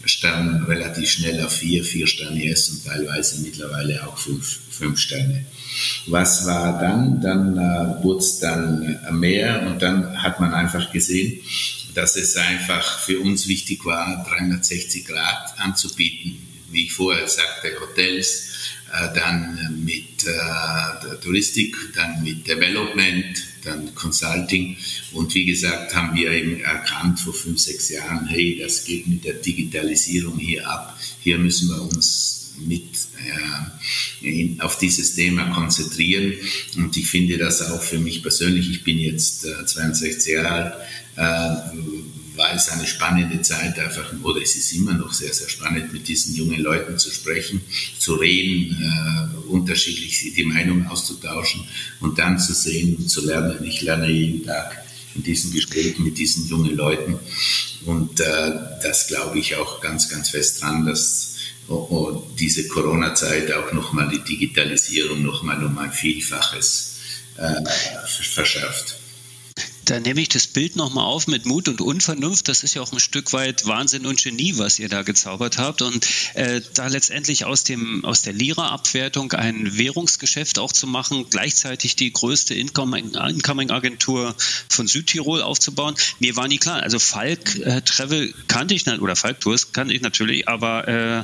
Sternen 0.05 0.63
relativ 0.63 1.09
schnell 1.09 1.43
auf 1.43 1.53
vier, 1.53 1.83
vier 1.83 2.07
Sterne 2.07 2.43
jetzt 2.43 2.69
und 2.71 2.85
teilweise 2.85 3.41
mittlerweile 3.41 4.07
auch 4.07 4.17
fünf, 4.17 4.59
fünf 4.77 4.99
Sterne. 4.99 5.45
Was 6.07 6.45
war 6.45 6.79
dann? 6.79 7.21
Dann 7.21 7.57
äh, 7.57 8.03
wurde 8.03 8.19
es 8.19 8.39
dann 8.39 8.99
mehr 9.11 9.67
und 9.67 9.81
dann 9.81 10.21
hat 10.21 10.39
man 10.39 10.53
einfach 10.53 10.91
gesehen, 10.91 11.41
dass 11.93 12.15
es 12.15 12.37
einfach 12.37 12.99
für 12.99 13.19
uns 13.19 13.47
wichtig 13.47 13.83
war, 13.85 14.25
360 14.29 15.05
Grad 15.05 15.59
anzubieten. 15.59 16.37
Wie 16.69 16.85
ich 16.85 16.93
vorher 16.93 17.27
sagte, 17.27 17.71
Hotels, 17.79 18.47
äh, 18.93 19.13
dann 19.15 19.83
mit 19.83 20.25
äh, 20.25 21.15
Touristik, 21.21 21.75
dann 21.95 22.23
mit 22.23 22.47
Development, 22.47 23.37
dann 23.63 23.93
Consulting. 23.95 24.77
Und 25.13 25.33
wie 25.33 25.45
gesagt, 25.45 25.95
haben 25.95 26.15
wir 26.15 26.31
eben 26.31 26.61
erkannt 26.61 27.19
vor 27.19 27.33
fünf, 27.33 27.59
sechs 27.59 27.89
Jahren, 27.89 28.27
hey, 28.27 28.59
das 28.61 28.85
geht 28.85 29.07
mit 29.07 29.25
der 29.25 29.33
Digitalisierung 29.33 30.37
hier 30.37 30.69
ab. 30.69 30.97
Hier 31.21 31.37
müssen 31.37 31.69
wir 31.69 31.81
uns 31.81 32.36
mit 32.57 32.83
äh, 34.21 34.27
in, 34.27 34.61
auf 34.61 34.77
dieses 34.77 35.15
Thema 35.15 35.49
konzentrieren. 35.51 36.33
Und 36.75 36.95
ich 36.97 37.07
finde 37.07 37.37
das 37.37 37.61
auch 37.61 37.81
für 37.81 37.99
mich 37.99 38.21
persönlich, 38.21 38.69
ich 38.69 38.83
bin 38.83 38.99
jetzt 38.99 39.45
äh, 39.45 39.65
62 39.65 40.33
Jahre 40.33 40.49
alt, 40.49 40.73
äh, 41.15 41.77
war 42.37 42.53
es 42.53 42.69
eine 42.69 42.85
spannende 42.85 43.41
Zeit 43.41 43.79
einfach, 43.79 44.13
oder 44.23 44.41
es 44.41 44.55
ist 44.55 44.71
immer 44.73 44.93
noch 44.93 45.11
sehr, 45.11 45.33
sehr 45.33 45.49
spannend, 45.49 45.91
mit 45.91 46.07
diesen 46.07 46.35
jungen 46.35 46.59
Leuten 46.59 46.97
zu 46.99 47.09
sprechen, 47.09 47.61
zu 47.97 48.13
reden, 48.13 48.77
äh, 48.79 49.47
unterschiedlich 49.47 50.33
die 50.35 50.43
Meinung 50.43 50.85
auszutauschen 50.87 51.63
und 51.99 52.19
dann 52.19 52.39
zu 52.39 52.53
sehen 52.53 52.95
und 52.95 53.09
zu 53.09 53.25
lernen. 53.25 53.63
Ich 53.63 53.81
lerne 53.81 54.09
jeden 54.09 54.45
Tag 54.45 54.83
in 55.15 55.23
diesen 55.23 55.51
Gesprächen 55.51 56.03
mit 56.03 56.17
diesen 56.19 56.47
jungen 56.47 56.75
Leuten 56.75 57.17
und 57.85 58.19
äh, 58.19 58.51
das 58.83 59.07
glaube 59.07 59.39
ich 59.39 59.55
auch 59.55 59.81
ganz, 59.81 60.09
ganz 60.09 60.29
fest 60.29 60.61
dran, 60.61 60.85
dass 60.85 61.35
oh, 61.67 61.87
oh, 61.89 62.27
diese 62.37 62.67
Corona-Zeit 62.67 63.51
auch 63.53 63.71
nochmal 63.73 64.09
die 64.09 64.23
Digitalisierung 64.23 65.23
nochmal 65.23 65.63
um 65.63 65.77
ein 65.77 65.91
Vielfaches 65.91 66.99
äh, 67.37 67.63
verschärft. 68.05 68.97
Da 69.87 70.01
nehme 70.01 70.19
ich 70.19 70.27
das 70.27 70.47
Bild 70.47 70.75
nochmal 70.75 71.05
auf 71.05 71.27
mit 71.27 71.45
Mut 71.45 71.69
und 71.69 71.79
Unvernunft. 71.79 72.49
Das 72.49 72.61
ist 72.61 72.73
ja 72.73 72.81
auch 72.81 72.91
ein 72.91 72.99
Stück 72.99 73.31
weit 73.31 73.65
Wahnsinn 73.67 74.05
und 74.05 74.21
Genie, 74.21 74.57
was 74.57 74.79
ihr 74.79 74.89
da 74.89 75.03
gezaubert 75.03 75.57
habt. 75.59 75.81
Und 75.81 76.05
äh, 76.33 76.59
da 76.73 76.87
letztendlich 76.87 77.45
aus, 77.45 77.63
dem, 77.63 78.03
aus 78.03 78.21
der 78.21 78.33
Lira-Abwertung 78.33 79.31
ein 79.31 79.77
Währungsgeschäft 79.77 80.59
auch 80.59 80.73
zu 80.73 80.87
machen, 80.87 81.27
gleichzeitig 81.29 81.95
die 81.95 82.11
größte 82.11 82.53
Incoming-Agentur 82.53 84.35
von 84.67 84.87
Südtirol 84.87 85.41
aufzubauen. 85.41 85.95
Mir 86.19 86.35
war 86.35 86.49
nie 86.49 86.57
klar. 86.57 86.83
Also 86.83 86.99
Falk 86.99 87.55
äh, 87.55 87.81
Travel 87.81 88.33
kannte 88.49 88.73
ich, 88.73 88.85
oder 88.87 89.15
Falk 89.15 89.39
Tours 89.39 89.71
kannte 89.71 89.93
ich 89.93 90.01
natürlich, 90.01 90.49
aber 90.49 90.85
äh, 90.89 91.23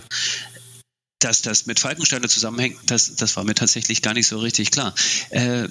dass 1.20 1.42
das 1.42 1.66
mit 1.66 1.82
Falkensteine 1.82 2.30
zusammenhängt, 2.30 2.78
das, 2.86 3.18
das 3.18 3.36
war 3.36 3.44
mir 3.44 3.56
tatsächlich 3.56 4.02
gar 4.02 4.14
nicht 4.14 4.28
so 4.28 4.40
richtig 4.40 4.72
klar. 4.72 4.96
Äh, 5.32 5.68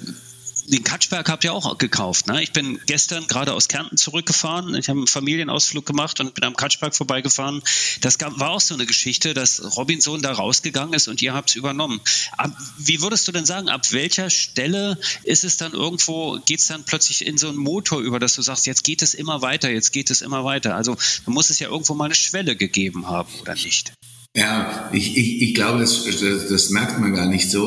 den 0.65 0.83
Katschberg 0.83 1.29
habt 1.29 1.43
ihr 1.43 1.53
auch 1.53 1.77
gekauft. 1.77 2.27
Ne? 2.27 2.41
Ich 2.41 2.53
bin 2.53 2.79
gestern 2.85 3.27
gerade 3.27 3.53
aus 3.53 3.67
Kärnten 3.67 3.97
zurückgefahren. 3.97 4.75
Ich 4.75 4.89
habe 4.89 4.99
einen 4.99 5.07
Familienausflug 5.07 5.85
gemacht 5.85 6.19
und 6.19 6.33
bin 6.35 6.43
am 6.43 6.55
Katschberg 6.55 6.95
vorbeigefahren. 6.95 7.61
Das 8.01 8.17
gab, 8.17 8.39
war 8.39 8.51
auch 8.51 8.61
so 8.61 8.73
eine 8.73 8.85
Geschichte, 8.85 9.33
dass 9.33 9.75
Robinson 9.77 10.21
da 10.21 10.31
rausgegangen 10.31 10.93
ist 10.93 11.07
und 11.07 11.21
ihr 11.21 11.33
habt 11.33 11.49
es 11.49 11.55
übernommen. 11.55 12.01
Ab, 12.37 12.51
wie 12.77 13.01
würdest 13.01 13.27
du 13.27 13.31
denn 13.31 13.45
sagen, 13.45 13.69
ab 13.69 13.91
welcher 13.91 14.29
Stelle 14.29 14.97
ist 15.23 15.43
es 15.43 15.57
dann 15.57 15.73
irgendwo, 15.73 16.39
geht 16.45 16.59
es 16.59 16.67
dann 16.67 16.83
plötzlich 16.83 17.25
in 17.25 17.37
so 17.37 17.49
einen 17.49 17.57
Motor 17.57 17.99
über, 17.99 18.19
dass 18.19 18.35
du 18.35 18.41
sagst, 18.41 18.65
jetzt 18.65 18.83
geht 18.83 19.01
es 19.01 19.13
immer 19.13 19.41
weiter, 19.41 19.69
jetzt 19.69 19.91
geht 19.91 20.09
es 20.09 20.21
immer 20.21 20.43
weiter. 20.43 20.75
Also 20.75 20.95
da 21.25 21.31
muss 21.31 21.49
es 21.49 21.59
ja 21.59 21.69
irgendwo 21.69 21.93
mal 21.93 22.05
eine 22.05 22.15
Schwelle 22.15 22.55
gegeben 22.55 23.07
haben, 23.07 23.29
oder 23.41 23.55
nicht? 23.55 23.93
Ja, 24.35 24.89
ich, 24.91 25.15
ich, 25.15 25.41
ich 25.43 25.53
glaube, 25.53 25.79
das, 25.81 26.05
das, 26.05 26.47
das 26.47 26.69
merkt 26.71 26.99
man 26.99 27.13
gar 27.13 27.27
nicht 27.27 27.51
so. 27.51 27.61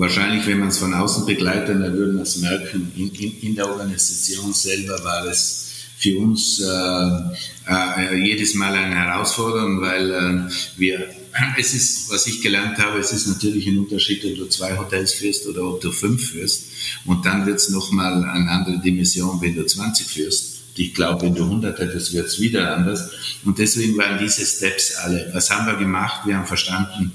Wahrscheinlich, 0.00 0.46
wenn 0.48 0.58
man 0.58 0.68
es 0.68 0.78
von 0.78 0.92
außen 0.92 1.26
begleitet, 1.26 1.80
dann 1.80 1.96
würde 1.96 2.12
man 2.12 2.24
es 2.24 2.38
merken. 2.38 2.90
In, 2.96 3.14
in, 3.14 3.40
in 3.40 3.54
der 3.54 3.68
Organisation 3.68 4.52
selber 4.52 4.98
war 5.04 5.26
es 5.26 5.66
für 5.96 6.18
uns 6.18 6.60
äh, 6.60 7.20
äh, 7.68 8.16
jedes 8.16 8.54
Mal 8.54 8.74
eine 8.74 8.96
Herausforderung, 8.96 9.80
weil 9.80 10.10
äh, 10.10 10.52
wir, 10.76 11.08
es 11.56 11.74
ist, 11.74 12.10
was 12.10 12.26
ich 12.26 12.42
gelernt 12.42 12.78
habe, 12.78 12.98
es 12.98 13.12
ist 13.12 13.28
natürlich 13.28 13.68
ein 13.68 13.78
Unterschied, 13.78 14.24
ob 14.24 14.34
du 14.38 14.46
zwei 14.46 14.76
Hotels 14.76 15.12
führst 15.12 15.46
oder 15.46 15.62
ob 15.62 15.80
du 15.80 15.92
fünf 15.92 16.30
führst. 16.30 16.64
Und 17.04 17.26
dann 17.26 17.46
wird 17.46 17.58
es 17.58 17.68
nochmal 17.68 18.24
eine 18.24 18.50
andere 18.50 18.80
Dimension, 18.80 19.40
wenn 19.40 19.54
du 19.54 19.64
20 19.64 20.04
führst. 20.08 20.57
Ich 20.78 20.94
glaube, 20.94 21.22
wenn 21.22 21.34
du 21.34 21.44
100 21.44 21.78
hättest, 21.78 22.12
wird 22.12 22.26
es 22.26 22.40
wieder 22.40 22.76
anders. 22.76 23.10
Und 23.44 23.58
deswegen 23.58 23.96
waren 23.98 24.18
diese 24.18 24.46
Steps 24.46 24.94
alle. 24.96 25.28
Was 25.32 25.50
haben 25.50 25.66
wir 25.66 25.76
gemacht? 25.76 26.26
Wir 26.26 26.36
haben 26.36 26.46
verstanden, 26.46 27.12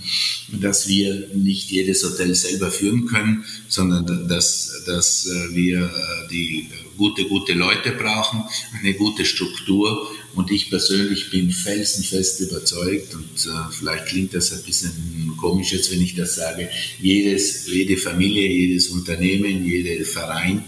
dass 0.52 0.88
wir 0.88 1.30
nicht 1.34 1.71
jedes 1.71 2.04
Hotel 2.04 2.36
selber 2.36 2.69
führen 2.69 3.06
können, 3.06 3.45
sondern 3.69 4.28
dass, 4.28 4.84
dass 4.86 5.26
äh, 5.28 5.56
wir 5.56 5.86
äh, 5.86 6.28
die 6.30 6.69
gute, 6.97 7.26
gute 7.26 7.54
Leute 7.54 7.91
brauchen, 7.91 8.43
eine 8.80 8.93
gute 8.93 9.26
Struktur. 9.26 10.10
Und 10.36 10.50
ich 10.50 10.69
persönlich 10.69 11.30
bin 11.30 11.52
felsenfest 11.52 12.41
überzeugt, 12.41 13.13
und 13.13 13.46
äh, 13.46 13.72
vielleicht 13.72 14.08
klingt 14.08 14.34
das 14.34 14.52
ein 14.52 14.63
bisschen 14.63 15.34
komisch 15.38 15.74
jetzt, 15.74 15.91
wenn 15.91 16.02
ich 16.02 16.15
das 16.15 16.36
sage, 16.36 16.69
jedes, 17.00 17.67
jede 17.67 17.98
Familie, 17.98 18.48
jedes 18.48 18.88
Unternehmen, 18.88 19.65
jeder 19.65 20.04
Verein 20.06 20.63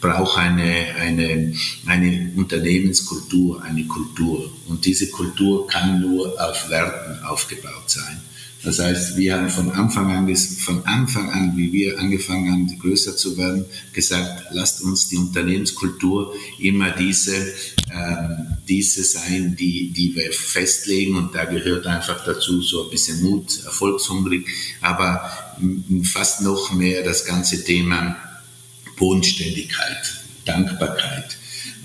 braucht 0.00 0.38
eine, 0.38 0.94
eine, 0.96 1.52
eine 1.86 2.32
Unternehmenskultur, 2.36 3.62
eine 3.62 3.86
Kultur. 3.86 4.52
Und 4.68 4.84
diese 4.84 5.08
Kultur 5.08 5.66
kann 5.66 6.00
nur 6.00 6.40
auf 6.40 6.70
Werten 6.70 7.24
aufgebaut 7.24 7.88
sein. 7.90 8.22
Das 8.62 8.80
heißt, 8.80 9.16
wir 9.16 9.34
haben 9.34 9.48
von 9.48 9.70
Anfang 9.70 10.10
an, 10.10 10.36
von 10.36 10.84
Anfang 10.84 11.30
an, 11.30 11.56
wie 11.56 11.72
wir 11.72 11.98
angefangen 11.98 12.50
haben, 12.50 12.78
größer 12.78 13.16
zu 13.16 13.36
werden, 13.38 13.64
gesagt, 13.92 14.46
lasst 14.52 14.82
uns 14.82 15.08
die 15.08 15.16
Unternehmenskultur 15.16 16.34
immer 16.58 16.90
diese, 16.90 17.54
diese 18.68 19.02
sein, 19.02 19.56
die, 19.56 19.90
die 19.90 20.14
wir 20.14 20.30
festlegen. 20.32 21.16
Und 21.16 21.34
da 21.34 21.44
gehört 21.44 21.86
einfach 21.86 22.24
dazu 22.24 22.60
so 22.60 22.84
ein 22.84 22.90
bisschen 22.90 23.22
Mut, 23.22 23.64
erfolgshungrig, 23.64 24.46
aber 24.80 25.30
fast 26.04 26.42
noch 26.42 26.72
mehr 26.72 27.02
das 27.02 27.24
ganze 27.24 27.64
Thema 27.64 28.16
Bodenständigkeit, 28.96 30.14
Dankbarkeit. 30.44 31.38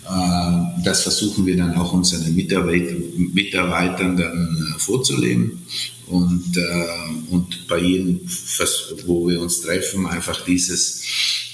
Äh, 0.06 0.84
das 0.84 1.04
versuchen 1.04 1.46
wir 1.46 1.56
dann 1.56 1.76
auch 1.76 1.94
unseren 1.94 2.36
Mitarbeitern 2.36 4.18
dann 4.18 4.76
äh, 4.76 4.80
vorzuleben 4.80 5.62
und, 6.08 6.58
äh, 6.58 7.34
und 7.34 7.68
bei 7.68 7.80
jedem, 7.80 8.20
wo 9.06 9.28
wir 9.28 9.42
uns 9.42 9.62
treffen, 9.62 10.06
einfach 10.06 10.44
dieses, 10.46 11.04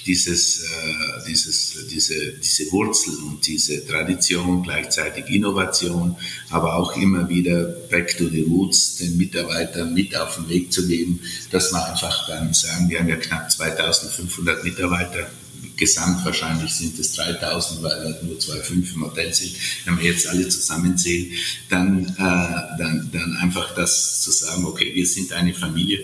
dieses, 0.05 0.61
äh, 0.61 1.27
dieses, 1.27 1.87
diese, 1.89 2.33
diese 2.33 2.71
Wurzel 2.71 3.15
und 3.17 3.45
diese 3.45 3.85
Tradition, 3.85 4.63
gleichzeitig 4.63 5.27
Innovation, 5.27 6.15
aber 6.49 6.75
auch 6.75 6.95
immer 6.97 7.27
wieder 7.29 7.63
back 7.89 8.17
to 8.17 8.27
the 8.27 8.41
roots 8.41 8.97
den 8.97 9.17
Mitarbeitern 9.17 9.93
mit 9.93 10.15
auf 10.15 10.35
den 10.35 10.49
Weg 10.49 10.71
zu 10.71 10.87
geben, 10.87 11.19
dass 11.51 11.71
wir 11.71 11.85
einfach 11.85 12.27
dann 12.27 12.53
sagen, 12.53 12.89
wir 12.89 12.99
haben 12.99 13.09
ja 13.09 13.17
knapp 13.17 13.51
2500 13.51 14.63
Mitarbeiter 14.63 15.29
Gesamt 15.79 16.25
wahrscheinlich 16.25 16.73
sind 16.73 16.99
es 16.99 17.13
3000, 17.13 17.81
weil 17.81 18.03
halt 18.03 18.23
nur 18.23 18.37
zwei 18.37 18.59
fünf 18.59 18.93
im 18.95 19.05
Hotel 19.05 19.33
sind. 19.33 19.55
Wenn 19.85 19.97
wir 19.97 20.11
jetzt 20.11 20.27
alle 20.27 20.47
zusammenzählen, 20.49 21.31
dann, 21.69 22.05
äh, 22.05 22.77
dann, 22.77 23.09
dann 23.13 23.37
einfach 23.37 23.73
das 23.75 24.21
zu 24.21 24.31
sagen, 24.31 24.65
okay, 24.65 24.93
wir 24.93 25.07
sind 25.07 25.31
eine 25.31 25.53
Familie. 25.53 26.03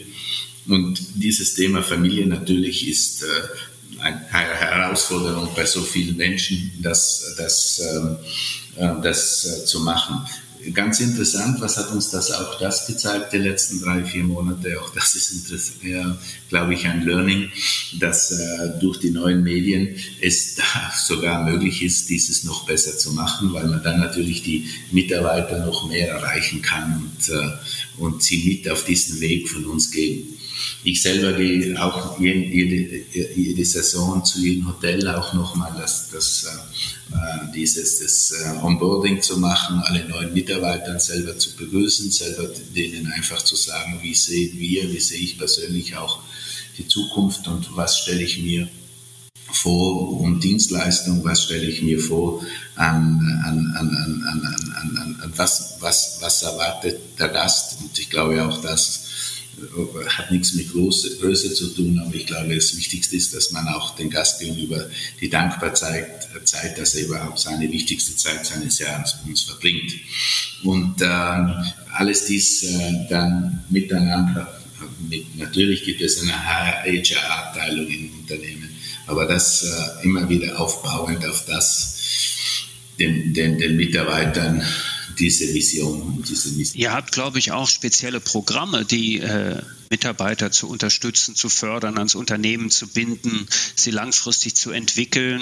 Und 0.67 0.97
dieses 1.15 1.55
Thema 1.55 1.83
Familie 1.83 2.25
natürlich 2.25 2.87
ist 2.87 3.23
äh, 3.23 3.25
eine 4.05 4.19
Herausforderung 4.29 5.49
bei 5.55 5.65
so 5.65 5.81
vielen 5.81 6.15
Menschen, 6.15 6.71
das, 6.81 7.35
das, 7.37 7.79
ähm, 7.79 8.17
äh, 8.77 9.01
das 9.01 9.45
äh, 9.45 9.65
zu 9.65 9.79
machen 9.79 10.25
ganz 10.73 10.99
interessant, 10.99 11.61
was 11.61 11.77
hat 11.77 11.91
uns 11.91 12.09
das 12.09 12.31
auch 12.31 12.59
das 12.59 12.87
gezeigt, 12.87 13.33
die 13.33 13.37
letzten 13.37 13.81
drei, 13.81 14.03
vier 14.03 14.23
Monate. 14.23 14.81
Auch 14.81 14.89
das 14.93 15.15
ist, 15.15 15.83
ja, 15.83 16.17
glaube 16.49 16.73
ich, 16.73 16.87
ein 16.87 17.05
Learning, 17.05 17.51
dass 17.99 18.31
äh, 18.31 18.79
durch 18.79 18.99
die 18.99 19.11
neuen 19.11 19.43
Medien 19.43 19.95
es 20.21 20.57
sogar 21.05 21.43
möglich 21.43 21.83
ist, 21.83 22.09
dieses 22.09 22.43
noch 22.45 22.65
besser 22.65 22.97
zu 22.97 23.11
machen, 23.11 23.53
weil 23.53 23.67
man 23.67 23.83
dann 23.83 23.99
natürlich 23.99 24.41
die 24.43 24.67
Mitarbeiter 24.91 25.65
noch 25.65 25.87
mehr 25.87 26.09
erreichen 26.09 26.61
kann 26.61 27.03
und, 27.03 27.31
und 27.97 28.23
sie 28.23 28.43
mit 28.45 28.69
auf 28.69 28.85
diesen 28.85 29.19
Weg 29.19 29.49
von 29.49 29.65
uns 29.65 29.91
gehen. 29.91 30.35
Ich 30.83 31.01
selber 31.01 31.33
gehe 31.33 31.81
auch 31.83 32.19
jede, 32.19 33.03
jede 33.35 33.65
Saison 33.65 34.23
zu 34.23 34.39
jedem 34.39 34.67
Hotel 34.67 35.07
auch 35.09 35.33
nochmal 35.33 35.73
das, 35.77 36.09
das, 36.11 36.47
äh, 37.11 37.53
dieses 37.53 37.99
das 37.99 38.31
äh, 38.31 38.63
Onboarding 38.63 39.21
zu 39.21 39.37
machen, 39.37 39.81
alle 39.85 40.07
neuen 40.07 40.33
Mitarbeitern 40.33 40.99
selber 40.99 41.37
zu 41.37 41.55
begrüßen, 41.55 42.11
selber 42.11 42.47
denen 42.75 43.11
einfach 43.11 43.41
zu 43.41 43.55
sagen, 43.55 43.99
wie 44.01 44.15
sehen 44.15 44.57
wir, 44.57 44.91
wie 44.91 44.99
sehe 44.99 45.19
ich 45.19 45.37
persönlich 45.37 45.95
auch 45.97 46.19
die 46.77 46.87
Zukunft 46.87 47.47
und 47.47 47.75
was 47.75 47.99
stelle 47.99 48.23
ich 48.23 48.41
mir 48.41 48.67
vor 49.51 50.19
um 50.19 50.39
Dienstleistung, 50.39 51.23
was 51.23 51.43
stelle 51.43 51.65
ich 51.65 51.81
mir 51.81 51.99
vor 51.99 52.45
an, 52.75 53.43
an, 53.45 53.73
an, 53.77 55.17
an, 55.21 55.33
was, 55.35 55.77
was, 55.79 56.17
was 56.21 56.41
erwartet 56.43 56.99
der 57.19 57.29
Gast. 57.29 57.77
Und 57.81 57.97
ich 57.97 58.09
glaube 58.09 58.43
auch, 58.45 58.61
das 58.61 59.05
hat 60.07 60.31
nichts 60.31 60.53
mit 60.53 60.71
Größe, 60.71 61.17
Größe 61.17 61.53
zu 61.53 61.67
tun, 61.69 61.99
aber 61.99 62.13
ich 62.13 62.25
glaube, 62.25 62.53
das 62.55 62.75
Wichtigste 62.77 63.15
ist, 63.15 63.33
dass 63.33 63.51
man 63.51 63.67
auch 63.67 63.95
den 63.95 64.09
Gast 64.09 64.39
gegenüber 64.39 64.85
die 65.21 65.29
Dankbarkeit 65.29 66.27
zeigt, 66.43 66.77
dass 66.77 66.95
er 66.95 67.05
überhaupt 67.05 67.39
seine 67.39 67.71
wichtigste 67.71 68.15
Zeit 68.15 68.45
seines 68.45 68.79
Jahres 68.79 69.15
mit 69.21 69.31
uns 69.31 69.41
verbringt. 69.41 69.93
Und 70.63 71.01
äh, 71.01 71.05
alles 71.93 72.25
dies 72.25 72.63
äh, 72.63 73.07
dann 73.09 73.63
miteinander, 73.69 74.61
mit, 75.09 75.35
natürlich 75.37 75.83
gibt 75.83 76.01
es 76.01 76.21
eine 76.21 76.33
HR-Abteilung 76.33 77.87
im 77.87 78.11
Unternehmen, 78.19 78.69
aber 79.07 79.25
das 79.25 79.63
äh, 79.63 80.05
immer 80.05 80.27
wieder 80.27 80.59
aufbauend 80.59 81.25
auf 81.25 81.45
das, 81.45 81.97
den, 82.99 83.33
den, 83.33 83.57
den 83.57 83.75
Mitarbeitern 83.75 84.63
diese 85.17 85.53
Vision. 85.53 86.23
Diese 86.27 86.49
Mission. 86.49 86.81
Ihr 86.81 86.93
habt, 86.93 87.11
glaube 87.11 87.39
ich, 87.39 87.51
auch 87.51 87.67
spezielle 87.67 88.19
Programme, 88.19 88.85
die 88.85 89.19
äh, 89.19 89.61
Mitarbeiter 89.89 90.51
zu 90.51 90.67
unterstützen, 90.67 91.35
zu 91.35 91.49
fördern, 91.49 91.97
ans 91.97 92.15
Unternehmen 92.15 92.69
zu 92.69 92.87
binden, 92.87 93.47
sie 93.75 93.91
langfristig 93.91 94.55
zu 94.55 94.71
entwickeln. 94.71 95.41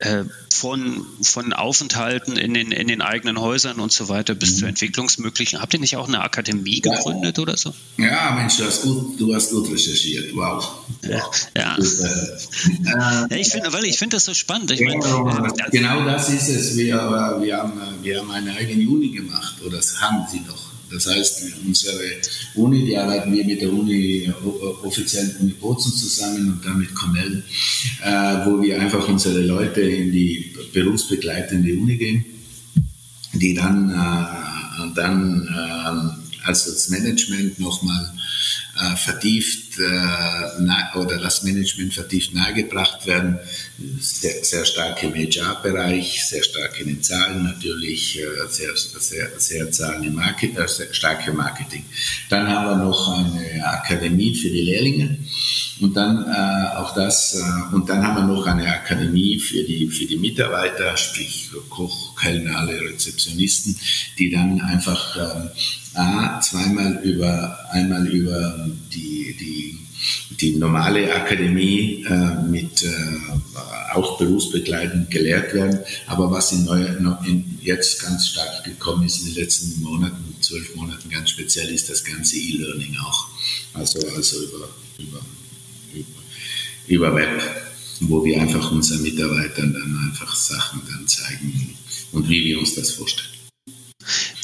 Äh, 0.00 0.24
von, 0.54 1.04
von 1.22 1.52
Aufenthalten 1.52 2.36
in 2.36 2.54
den, 2.54 2.70
in 2.70 2.86
den 2.86 3.02
eigenen 3.02 3.40
Häusern 3.40 3.80
und 3.80 3.92
so 3.92 4.08
weiter 4.08 4.36
bis 4.36 4.52
mhm. 4.52 4.56
zu 4.56 4.66
Entwicklungsmöglichen. 4.66 5.60
Habt 5.60 5.74
ihr 5.74 5.80
nicht 5.80 5.96
auch 5.96 6.06
eine 6.06 6.20
Akademie 6.20 6.80
gegründet 6.80 7.36
ja. 7.36 7.42
oder 7.42 7.56
so? 7.56 7.74
Ja, 7.96 8.30
Mensch, 8.30 8.58
du 8.58 8.64
hast 8.64 8.82
gut, 8.82 9.18
du 9.18 9.34
hast 9.34 9.50
gut 9.50 9.68
recherchiert. 9.72 10.36
Wow. 10.36 10.68
Ja, 11.02 11.22
ja. 11.56 11.76
ja 11.78 13.26
ich 13.30 13.48
finde, 13.48 13.72
weil 13.72 13.86
ich 13.86 13.98
finde 13.98 14.16
das 14.16 14.24
so 14.24 14.34
spannend. 14.34 14.70
Ich 14.70 14.80
meine, 14.80 15.04
äh, 15.04 15.70
genau 15.72 16.04
das 16.04 16.28
ist 16.28 16.48
es. 16.48 16.76
Wir, 16.76 16.94
wir, 17.40 17.56
haben, 17.56 17.74
wir 18.02 18.18
haben 18.20 18.30
eine 18.30 18.54
eigene 18.54 18.88
Uni 18.88 19.10
gemacht, 19.10 19.56
oder 19.64 19.78
das 19.78 20.00
haben 20.00 20.24
sie 20.30 20.40
noch. 20.40 20.67
Das 20.90 21.06
heißt, 21.06 21.42
unsere 21.66 22.00
Uni, 22.54 22.86
die 22.86 22.96
arbeiten 22.96 23.32
wir 23.32 23.44
mit 23.44 23.60
der 23.60 23.72
Uni, 23.72 24.32
offiziellen 24.82 25.36
Uni 25.40 25.52
Bozen 25.52 25.92
zusammen 25.92 26.52
und 26.52 26.64
dann 26.64 26.78
mit 26.78 26.94
Cornell, 26.94 27.42
äh, 28.02 28.46
wo 28.46 28.62
wir 28.62 28.80
einfach 28.80 29.06
unsere 29.08 29.40
Leute 29.42 29.80
in 29.82 30.10
die 30.12 30.54
berufsbegleitende 30.72 31.74
Uni 31.74 31.96
gehen, 31.96 32.24
die 33.34 33.54
dann, 33.54 33.90
äh, 33.90 34.94
dann 34.94 35.46
äh, 35.46 36.27
also 36.48 36.72
das 36.72 36.88
Management 36.88 37.60
nochmal 37.60 38.10
äh, 38.80 38.96
vertieft 38.96 39.78
äh, 39.78 40.98
oder 40.98 41.18
das 41.18 41.42
Management 41.42 41.92
vertieft 41.92 42.34
nahegebracht 42.34 43.06
werden. 43.06 43.38
Sehr, 44.00 44.42
sehr 44.42 44.64
stark 44.64 45.02
im 45.02 45.14
HR-Bereich, 45.14 46.24
sehr 46.24 46.42
stark 46.42 46.80
in 46.80 46.88
den 46.88 47.02
Zahlen 47.02 47.44
natürlich, 47.44 48.18
äh, 48.18 48.48
sehr, 48.48 48.70
sehr, 48.76 49.28
sehr 49.38 49.70
Zahlen 49.70 50.04
im 50.04 50.14
Market, 50.14 50.56
äh, 50.56 50.66
sehr 50.66 50.92
stark 50.92 51.28
im 51.28 51.36
Marketing. 51.36 51.84
Dann 52.30 52.48
haben 52.48 52.66
wir 52.66 52.84
noch 52.84 53.08
eine 53.08 53.64
Akademie 53.66 54.34
für 54.34 54.48
die 54.48 54.62
Lehrlinge 54.62 55.18
und 55.80 55.96
dann 55.96 56.24
äh, 56.24 56.76
auch 56.76 56.94
das 56.94 57.34
äh, 57.34 57.74
und 57.74 57.88
dann 57.88 58.04
haben 58.04 58.16
wir 58.16 58.34
noch 58.34 58.46
eine 58.46 58.66
Akademie 58.66 59.38
für 59.38 59.62
die 59.62 59.88
für 59.88 60.06
die 60.06 60.16
Mitarbeiter, 60.16 60.96
sprich 60.96 61.50
Koch, 61.68 62.16
Kellner, 62.16 62.58
alle 62.58 62.80
Rezeptionisten, 62.80 63.78
die 64.18 64.30
dann 64.30 64.60
einfach 64.60 65.16
äh, 65.16 65.48
A, 65.98 66.40
zweimal 66.40 67.00
über, 67.02 67.58
einmal 67.72 68.06
über 68.06 68.68
die, 68.94 69.36
die, 69.40 69.78
die 70.36 70.56
normale 70.56 71.12
Akademie 71.12 72.04
äh, 72.08 72.42
mit 72.48 72.84
äh, 72.84 72.88
auch 73.92 74.16
berufsbegleitend 74.16 75.10
gelehrt 75.10 75.54
werden. 75.54 75.80
Aber 76.06 76.30
was 76.30 76.52
in, 76.52 76.64
neu, 76.64 76.84
in 77.26 77.58
jetzt 77.62 78.00
ganz 78.00 78.28
stark 78.28 78.62
gekommen 78.64 79.06
ist 79.06 79.20
in 79.20 79.34
den 79.34 79.42
letzten 79.42 79.82
Monaten, 79.82 80.36
zwölf 80.40 80.76
Monaten 80.76 81.10
ganz 81.10 81.30
speziell, 81.30 81.68
ist 81.70 81.90
das 81.90 82.04
ganze 82.04 82.36
E-Learning 82.36 82.96
auch. 83.04 83.26
Also, 83.74 83.98
also 84.14 84.40
über, 84.44 84.68
über, 84.98 85.20
über, 85.94 86.06
über 86.86 87.14
Web, 87.16 87.42
wo 88.00 88.24
wir 88.24 88.40
einfach 88.40 88.70
unseren 88.70 89.02
Mitarbeitern 89.02 89.72
dann 89.72 90.08
einfach 90.08 90.34
Sachen 90.36 90.80
dann 90.86 91.08
zeigen 91.08 91.74
und 92.12 92.28
wie 92.28 92.44
wir 92.44 92.60
uns 92.60 92.76
das 92.76 92.92
vorstellen. 92.92 93.37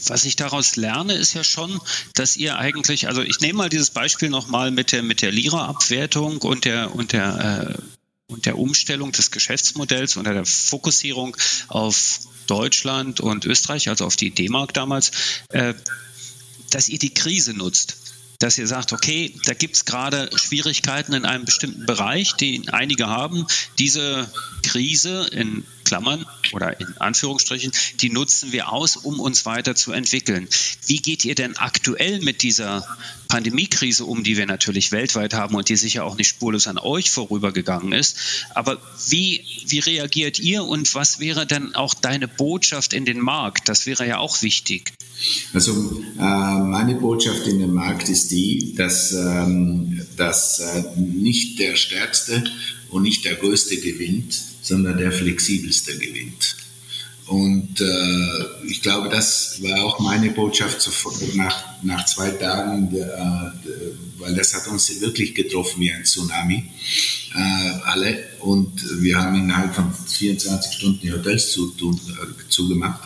Was 0.08 0.24
ich 0.24 0.36
daraus 0.36 0.76
lerne, 0.76 1.14
ist 1.14 1.34
ja 1.34 1.44
schon, 1.44 1.80
dass 2.14 2.36
ihr 2.36 2.56
eigentlich, 2.56 3.08
also 3.08 3.22
ich 3.22 3.40
nehme 3.40 3.58
mal 3.58 3.68
dieses 3.68 3.90
Beispiel 3.90 4.28
nochmal 4.28 4.70
mit 4.70 4.92
der, 4.92 5.02
mit 5.02 5.22
der 5.22 5.32
Lira-Abwertung 5.32 6.38
und 6.38 6.64
der, 6.64 6.94
und 6.94 7.12
der, 7.12 7.76
äh, 7.78 8.32
und 8.32 8.46
der 8.46 8.58
Umstellung 8.58 9.12
des 9.12 9.30
Geschäftsmodells 9.30 10.16
und 10.16 10.24
der 10.24 10.44
Fokussierung 10.44 11.36
auf 11.68 12.20
Deutschland 12.46 13.20
und 13.20 13.44
Österreich, 13.44 13.88
also 13.88 14.04
auf 14.06 14.16
die 14.16 14.30
D-Mark 14.30 14.74
damals, 14.74 15.12
äh, 15.48 15.74
dass 16.70 16.88
ihr 16.88 16.98
die 16.98 17.14
Krise 17.14 17.54
nutzt 17.54 17.96
dass 18.38 18.59
ihr 18.59 18.66
sagt, 18.66 18.92
okay, 18.92 19.35
da 19.44 19.55
gibt 19.55 19.77
es 19.77 19.85
gerade 19.85 20.31
Schwierigkeiten 20.37 21.12
in 21.12 21.25
einem 21.25 21.44
bestimmten 21.44 21.87
Bereich, 21.87 22.35
die 22.35 22.68
einige 22.70 23.07
haben. 23.09 23.47
Diese 23.79 24.29
Krise 24.62 25.27
in 25.33 25.64
Klammern 25.85 26.25
oder 26.53 26.81
in 26.81 26.97
Anführungsstrichen, 26.99 27.73
die 28.01 28.11
nutzen 28.11 28.53
wir 28.53 28.73
aus, 28.73 28.97
um 28.97 29.20
uns 29.20 29.47
weiterzuentwickeln. 29.47 30.49
Wie 30.87 30.99
geht 31.01 31.25
ihr 31.25 31.35
denn 31.35 31.57
aktuell 31.57 32.20
mit 32.20 32.42
dieser 32.42 32.87
Pandemiekrise 33.29 34.05
um, 34.05 34.25
die 34.25 34.37
wir 34.37 34.47
natürlich 34.47 34.92
weltweit 34.92 35.35
haben 35.35 35.55
und 35.55 35.68
die 35.68 35.77
sicher 35.77 36.05
auch 36.05 36.16
nicht 36.16 36.29
spurlos 36.29 36.66
an 36.66 36.79
euch 36.79 37.11
vorübergegangen 37.11 37.92
ist? 37.92 38.16
Aber 38.55 38.81
wie, 39.09 39.44
wie 39.66 39.81
reagiert 39.81 40.38
ihr 40.38 40.64
und 40.64 40.94
was 40.94 41.20
wäre 41.20 41.47
denn 41.47 41.75
auch 41.75 41.94
deine 41.94 42.29
Botschaft 42.29 42.92
in 42.92 43.05
den 43.05 43.20
Markt? 43.20 43.68
Das 43.68 43.87
wäre 43.87 44.07
ja 44.07 44.18
auch 44.18 44.42
wichtig. 44.42 44.94
Also 45.52 46.02
äh, 46.18 46.58
meine 46.58 46.96
Botschaft 46.96 47.46
in 47.46 47.58
den 47.60 47.72
Markt 47.72 48.08
ist 48.08 48.30
die, 48.30 48.74
dass, 48.74 49.12
ähm, 49.12 50.00
dass 50.16 50.60
äh, 50.60 50.82
nicht 50.98 51.58
der 51.58 51.76
Stärkste 51.76 52.44
und 52.90 53.02
nicht 53.02 53.24
der 53.24 53.34
Größte 53.37 53.76
gewinnt, 53.78 54.34
sondern 54.62 54.98
der 54.98 55.12
flexibelste 55.12 55.98
gewinnt. 55.98 56.56
Und 57.26 57.80
äh, 57.80 58.66
ich 58.68 58.82
glaube, 58.82 59.08
das 59.08 59.62
war 59.62 59.82
auch 59.84 59.98
meine 59.98 60.30
Botschaft 60.30 60.87
nach, 61.34 61.64
nach 61.82 62.04
zwei 62.04 62.30
Tagen, 62.30 62.94
äh, 62.94 63.00
weil 64.18 64.34
das 64.34 64.52
hat 64.54 64.68
uns 64.68 65.00
wirklich 65.00 65.34
getroffen 65.34 65.80
wie 65.80 65.90
ein 65.90 66.04
Tsunami, 66.04 66.64
äh, 67.34 67.53
alle. 67.94 68.24
Und 68.40 68.72
wir 69.00 69.18
haben 69.18 69.37
innerhalb 69.37 69.74
von 69.74 69.92
24 69.92 70.72
Stunden 70.72 71.00
die 71.00 71.12
Hotels 71.12 71.57
äh, 71.57 72.48
zugemacht. 72.48 73.00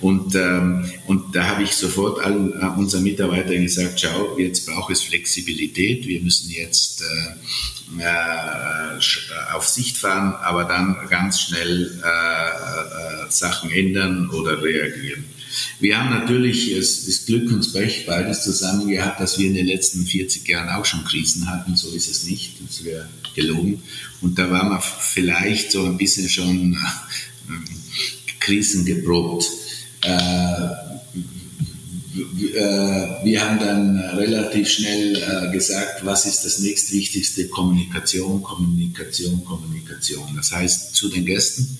Und, 0.00 0.34
ähm, 0.34 0.90
und 1.06 1.34
da 1.34 1.44
habe 1.44 1.62
ich 1.62 1.72
sofort 1.72 2.24
all 2.24 2.52
äh, 2.52 2.78
unseren 2.78 3.04
Mitarbeitern 3.04 3.62
gesagt, 3.62 4.00
schau, 4.00 4.38
jetzt 4.38 4.66
braucht 4.66 4.92
es 4.92 5.02
Flexibilität. 5.02 6.06
Wir 6.06 6.20
müssen 6.20 6.50
jetzt 6.50 7.02
äh, 7.02 8.02
äh, 8.02 9.54
auf 9.54 9.68
Sicht 9.68 9.96
fahren, 9.96 10.34
aber 10.42 10.64
dann 10.64 10.96
ganz 11.08 11.40
schnell 11.40 12.00
äh, 12.04 13.26
äh, 13.26 13.30
Sachen 13.30 13.70
ändern 13.70 14.28
oder 14.30 14.62
reagieren. 14.62 15.24
Wir 15.80 15.98
haben 15.98 16.10
natürlich 16.10 16.74
das, 16.74 17.06
das 17.06 17.26
Glück 17.26 17.50
und 17.50 17.58
das 17.58 17.72
Pech 17.72 18.06
beides 18.06 18.44
zusammen 18.44 18.88
gehabt, 18.88 19.20
dass 19.20 19.38
wir 19.38 19.46
in 19.46 19.54
den 19.54 19.66
letzten 19.66 20.06
40 20.06 20.48
Jahren 20.48 20.68
auch 20.70 20.84
schon 20.84 21.04
Krisen 21.04 21.48
hatten. 21.48 21.76
So 21.76 21.90
ist 21.90 22.08
es 22.08 22.24
nicht. 22.24 22.54
Das 22.66 22.84
wäre 22.84 23.08
gelogen. 23.34 23.82
Und 24.20 24.38
da 24.38 24.50
waren 24.50 24.70
wir 24.70 24.80
vielleicht 24.80 25.72
so 25.72 25.84
ein 25.84 25.96
bisschen 25.98 26.28
schon 26.28 26.74
äh, 26.74 28.32
Krisen 28.40 28.84
geprobt. 28.84 29.46
Äh, 30.04 30.12
äh, 30.12 30.91
wir 32.14 33.40
haben 33.40 33.58
dann 33.58 33.98
relativ 34.16 34.68
schnell 34.68 35.16
äh, 35.16 35.50
gesagt, 35.52 36.04
was 36.04 36.26
ist 36.26 36.44
das 36.44 36.58
nächstwichtigste? 36.58 37.48
Kommunikation, 37.48 38.42
Kommunikation, 38.42 39.44
Kommunikation. 39.44 40.28
Das 40.36 40.52
heißt 40.52 40.94
zu 40.94 41.08
den 41.08 41.24
Gästen 41.24 41.78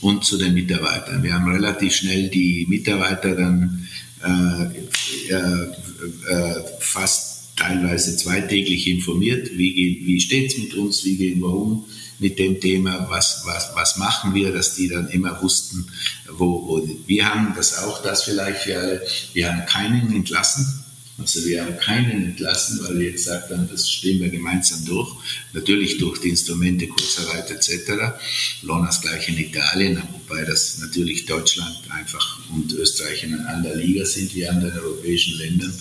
und 0.00 0.24
zu 0.24 0.38
den 0.38 0.54
Mitarbeitern. 0.54 1.22
Wir 1.22 1.34
haben 1.34 1.50
relativ 1.50 1.94
schnell 1.94 2.28
die 2.28 2.66
Mitarbeiter 2.68 3.34
dann 3.34 3.88
äh, 4.24 5.32
äh, 5.32 6.62
fast 6.78 7.56
teilweise 7.56 8.16
zweitäglich 8.16 8.86
informiert, 8.88 9.50
wie, 9.56 10.02
wie 10.04 10.20
steht 10.20 10.52
es 10.52 10.58
mit 10.58 10.74
uns, 10.74 11.04
wie 11.04 11.16
gehen 11.16 11.40
wir 11.40 11.52
um 11.52 11.84
mit 12.22 12.38
dem 12.38 12.60
Thema, 12.60 13.06
was, 13.10 13.42
was, 13.44 13.74
was 13.74 13.96
machen 13.96 14.32
wir, 14.34 14.52
dass 14.52 14.76
die 14.76 14.88
dann 14.88 15.08
immer 15.08 15.42
wussten, 15.42 15.86
wo, 16.30 16.66
wo 16.66 16.88
wir 17.06 17.26
haben 17.26 17.52
das 17.54 17.78
auch, 17.78 18.02
das 18.02 18.22
vielleicht 18.22 18.62
für 18.62 18.78
alle, 18.78 19.02
wir 19.34 19.52
haben 19.52 19.66
keinen 19.66 20.14
entlassen. 20.14 20.78
Also 21.18 21.44
wir 21.44 21.62
haben 21.62 21.76
keinen 21.76 22.24
entlassen, 22.24 22.80
weil 22.82 22.98
wir 22.98 23.12
gesagt 23.12 23.50
haben, 23.50 23.68
das 23.70 23.90
stehen 23.90 24.20
wir 24.20 24.30
gemeinsam 24.30 24.84
durch. 24.86 25.14
Natürlich 25.52 25.98
durch 25.98 26.20
die 26.20 26.30
Instrumente 26.30 26.86
Kurzarbeit 26.88 27.50
etc. 27.50 28.14
Lohn 28.62 28.88
gleich 29.02 29.28
in 29.28 29.38
Italien, 29.38 30.02
wobei 30.12 30.44
das 30.44 30.78
natürlich 30.78 31.26
Deutschland 31.26 31.76
einfach 31.90 32.40
und 32.50 32.72
Österreich 32.72 33.24
in 33.24 33.34
einer 33.34 33.48
anderen 33.50 33.80
Liga 33.80 34.06
sind 34.06 34.34
wie 34.34 34.48
anderen 34.48 34.78
europäischen 34.78 35.38
Ländern. 35.38 35.72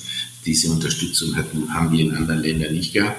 Diese 0.46 0.70
Unterstützung 0.70 1.36
hatten, 1.36 1.74
haben 1.74 1.92
wir 1.92 2.02
in 2.02 2.16
anderen 2.16 2.42
Ländern 2.42 2.74
nicht 2.74 2.94
gehabt. 2.94 3.18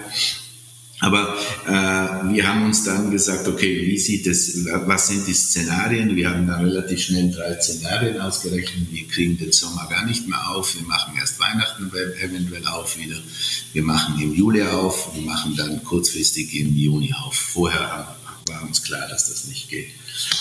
Aber 1.03 1.37
äh, 1.67 2.33
wir 2.33 2.47
haben 2.47 2.65
uns 2.65 2.85
dann 2.85 3.11
gesagt, 3.11 3.49
okay, 3.49 3.85
wie 3.87 3.99
sieht 3.99 4.25
es, 4.29 4.65
was 4.87 5.09
sind 5.09 5.27
die 5.27 5.35
Szenarien? 5.35 6.15
Wir 6.15 6.31
haben 6.31 6.47
dann 6.47 6.65
relativ 6.65 7.03
schnell 7.03 7.29
drei 7.33 7.61
Szenarien 7.61 8.21
ausgerechnet. 8.21 8.87
Wir 8.93 9.09
kriegen 9.09 9.37
den 9.37 9.51
Sommer 9.51 9.89
gar 9.91 10.07
nicht 10.07 10.29
mehr 10.29 10.49
auf. 10.51 10.77
Wir 10.77 10.87
machen 10.87 11.15
erst 11.19 11.41
Weihnachten 11.41 11.91
eventuell 12.21 12.65
auf 12.69 12.97
wieder. 12.97 13.17
Wir 13.73 13.83
machen 13.83 14.23
im 14.23 14.33
Juli 14.33 14.63
auf. 14.63 15.13
Wir 15.17 15.23
machen 15.23 15.57
dann 15.57 15.83
kurzfristig 15.83 16.55
im 16.55 16.77
Juni 16.77 17.13
auf. 17.13 17.35
Vorher 17.35 18.17
war 18.47 18.63
uns 18.63 18.85
klar, 18.85 19.09
dass 19.09 19.29
das 19.29 19.49
nicht 19.49 19.71
geht. 19.71 19.89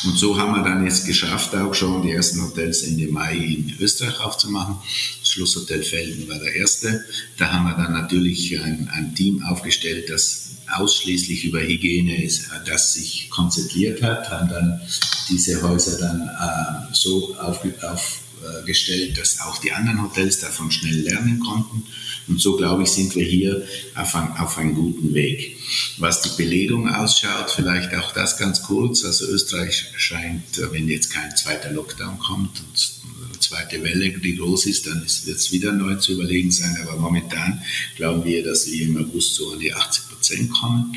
Und 0.04 0.16
so 0.16 0.38
haben 0.38 0.54
wir 0.54 0.64
dann 0.64 0.86
jetzt 0.86 1.08
geschafft, 1.08 1.56
auch 1.56 1.74
schon 1.74 2.04
die 2.04 2.12
ersten 2.12 2.40
Hotels 2.44 2.84
Ende 2.84 3.08
Mai 3.08 3.36
in 3.36 3.76
Österreich 3.80 4.20
aufzumachen. 4.20 4.76
Das 5.22 5.32
Schlusshotel 5.32 5.82
Felden 5.82 6.30
war 6.30 6.38
der 6.38 6.54
erste. 6.54 7.04
Da 7.38 7.52
haben 7.52 7.66
wir 7.66 7.74
dann 7.74 7.94
natürlich 7.94 8.62
ein, 8.62 8.90
ein 8.94 9.16
Team 9.16 9.44
aufgestellt, 9.44 10.10
das 10.10 10.51
ausschließlich 10.74 11.46
über 11.46 11.62
Hygiene 11.62 12.24
äh, 12.24 12.30
das 12.66 12.94
sich 12.94 13.30
konzentriert 13.30 14.02
hat, 14.02 14.30
haben 14.30 14.50
dann 14.50 14.82
diese 15.30 15.62
Häuser 15.62 15.98
dann 15.98 16.22
äh, 16.22 16.94
so 16.94 17.36
aufgestellt, 17.38 19.18
dass 19.18 19.42
auch 19.42 19.58
die 19.60 19.72
anderen 19.72 20.02
Hotels 20.02 20.40
davon 20.40 20.72
schnell 20.72 21.02
lernen 21.02 21.40
konnten. 21.40 21.84
Und 22.28 22.40
so, 22.40 22.56
glaube 22.56 22.84
ich, 22.84 22.90
sind 22.90 23.16
wir 23.16 23.26
hier 23.26 23.68
auf, 23.96 24.16
ein, 24.16 24.32
auf 24.38 24.58
einem 24.58 24.76
guten 24.76 25.14
Weg. 25.14 25.58
Was 25.98 26.22
die 26.22 26.30
Belegung 26.38 26.88
ausschaut, 26.88 27.50
vielleicht 27.50 27.94
auch 27.96 28.14
das 28.14 28.38
ganz 28.38 28.64
kurz. 28.64 29.04
Also 29.04 29.26
Österreich 29.28 29.86
scheint, 29.98 30.44
wenn 30.72 30.88
jetzt 30.88 31.12
kein 31.12 31.36
zweiter 31.36 31.72
Lockdown 31.72 32.20
kommt 32.20 32.60
und 32.60 33.02
zweite 33.42 33.84
Welle, 33.84 34.12
die 34.12 34.38
groß 34.38 34.68
ist, 34.68 34.88
dann 34.88 35.02
wird 35.02 35.38
es 35.38 35.52
wieder 35.52 35.72
neu 35.74 35.96
zu 35.96 36.14
überlegen 36.14 36.52
sein. 36.52 36.78
Aber 36.84 36.98
momentan 36.98 37.62
glauben 37.96 38.24
wir, 38.24 38.44
dass 38.44 38.68
wir 38.68 38.86
im 38.86 38.98
August 38.98 39.36
so 39.36 39.52
an 39.52 39.60
die 39.60 39.74
80 39.74 40.11
Kommen. 40.50 40.96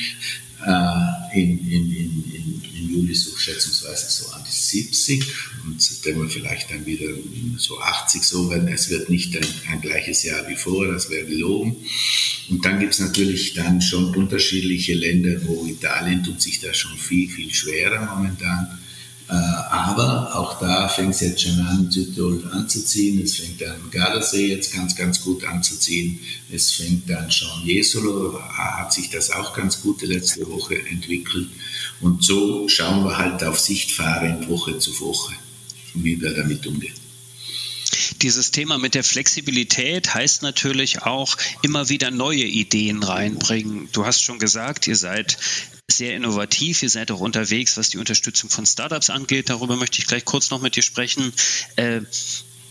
Äh, 0.64 1.40
in, 1.40 1.58
in, 1.58 1.90
in, 1.90 2.62
in, 2.74 2.88
Juli 2.88 3.14
so 3.14 3.36
schätzungsweise 3.36 4.08
so 4.08 4.30
an 4.30 4.42
die 4.46 4.54
70 4.54 5.24
und 5.66 5.82
September 5.82 6.28
vielleicht 6.28 6.70
dann 6.70 6.86
wieder 6.86 7.08
so 7.58 7.80
80 7.80 8.22
so, 8.22 8.48
wenn 8.50 8.68
es 8.68 8.88
wird 8.88 9.10
nicht 9.10 9.36
ein, 9.36 9.46
ein 9.70 9.80
gleiches 9.80 10.22
Jahr 10.22 10.48
wie 10.48 10.54
vorher, 10.54 10.92
das 10.92 11.10
wäre 11.10 11.26
gelogen. 11.26 11.76
Und 12.48 12.64
dann 12.64 12.78
gibt 12.78 12.94
es 12.94 13.00
natürlich 13.00 13.54
dann 13.54 13.82
schon 13.82 14.14
unterschiedliche 14.14 14.94
Länder, 14.94 15.44
wo 15.46 15.66
Italien 15.66 16.22
tut 16.22 16.40
sich 16.40 16.60
da 16.60 16.72
schon 16.72 16.96
viel, 16.96 17.28
viel 17.28 17.52
schwerer 17.52 18.06
momentan. 18.14 18.78
Äh, 19.28 19.32
aber 19.32 20.36
auch 20.36 20.58
da 20.60 20.86
fängt 20.88 21.14
es 21.14 21.20
jetzt 21.20 21.42
schon 21.42 21.58
an, 21.60 21.90
Südtirol 21.90 22.44
anzuziehen. 22.52 23.22
Es 23.22 23.36
fängt 23.36 23.62
an, 23.62 23.90
Gardasee 23.90 24.48
jetzt 24.48 24.74
ganz, 24.74 24.94
ganz 24.94 25.22
gut 25.22 25.44
anzuziehen. 25.44 26.20
Es 26.52 26.72
fängt 26.72 27.08
dann 27.08 27.30
schon 27.30 27.64
Jesolo, 27.64 28.38
hat 28.40 28.92
sich 28.92 29.08
das 29.10 29.30
auch 29.30 29.54
ganz 29.54 29.80
gut 29.80 30.02
letzte 30.02 30.46
Woche 30.50 30.78
entwickelt. 30.78 31.48
Und 32.00 32.22
so 32.22 32.68
schauen 32.68 33.04
wir 33.04 33.16
halt 33.16 33.42
auf 33.44 33.58
Sicht 33.58 33.92
fahrend 33.92 34.48
Woche 34.48 34.78
zu 34.78 35.00
Woche, 35.00 35.32
wie 35.94 36.20
wir 36.20 36.34
damit 36.34 36.66
umgehen. 36.66 36.94
Dieses 38.20 38.50
Thema 38.50 38.78
mit 38.78 38.94
der 38.94 39.04
Flexibilität 39.04 40.14
heißt 40.14 40.42
natürlich 40.42 41.02
auch 41.02 41.36
immer 41.62 41.88
wieder 41.88 42.10
neue 42.10 42.44
Ideen 42.44 43.02
reinbringen. 43.02 43.88
Du 43.92 44.04
hast 44.04 44.22
schon 44.22 44.38
gesagt, 44.38 44.86
ihr 44.86 44.96
seid 44.96 45.36
sehr 45.96 46.14
innovativ. 46.14 46.82
Ihr 46.82 46.90
seid 46.90 47.10
auch 47.10 47.20
unterwegs, 47.20 47.76
was 47.76 47.90
die 47.90 47.98
Unterstützung 47.98 48.50
von 48.50 48.66
Startups 48.66 49.10
angeht. 49.10 49.50
Darüber 49.50 49.76
möchte 49.76 49.98
ich 49.98 50.06
gleich 50.06 50.24
kurz 50.24 50.50
noch 50.50 50.60
mit 50.60 50.76
dir 50.76 50.82
sprechen. 50.82 51.32
Äh, 51.76 52.02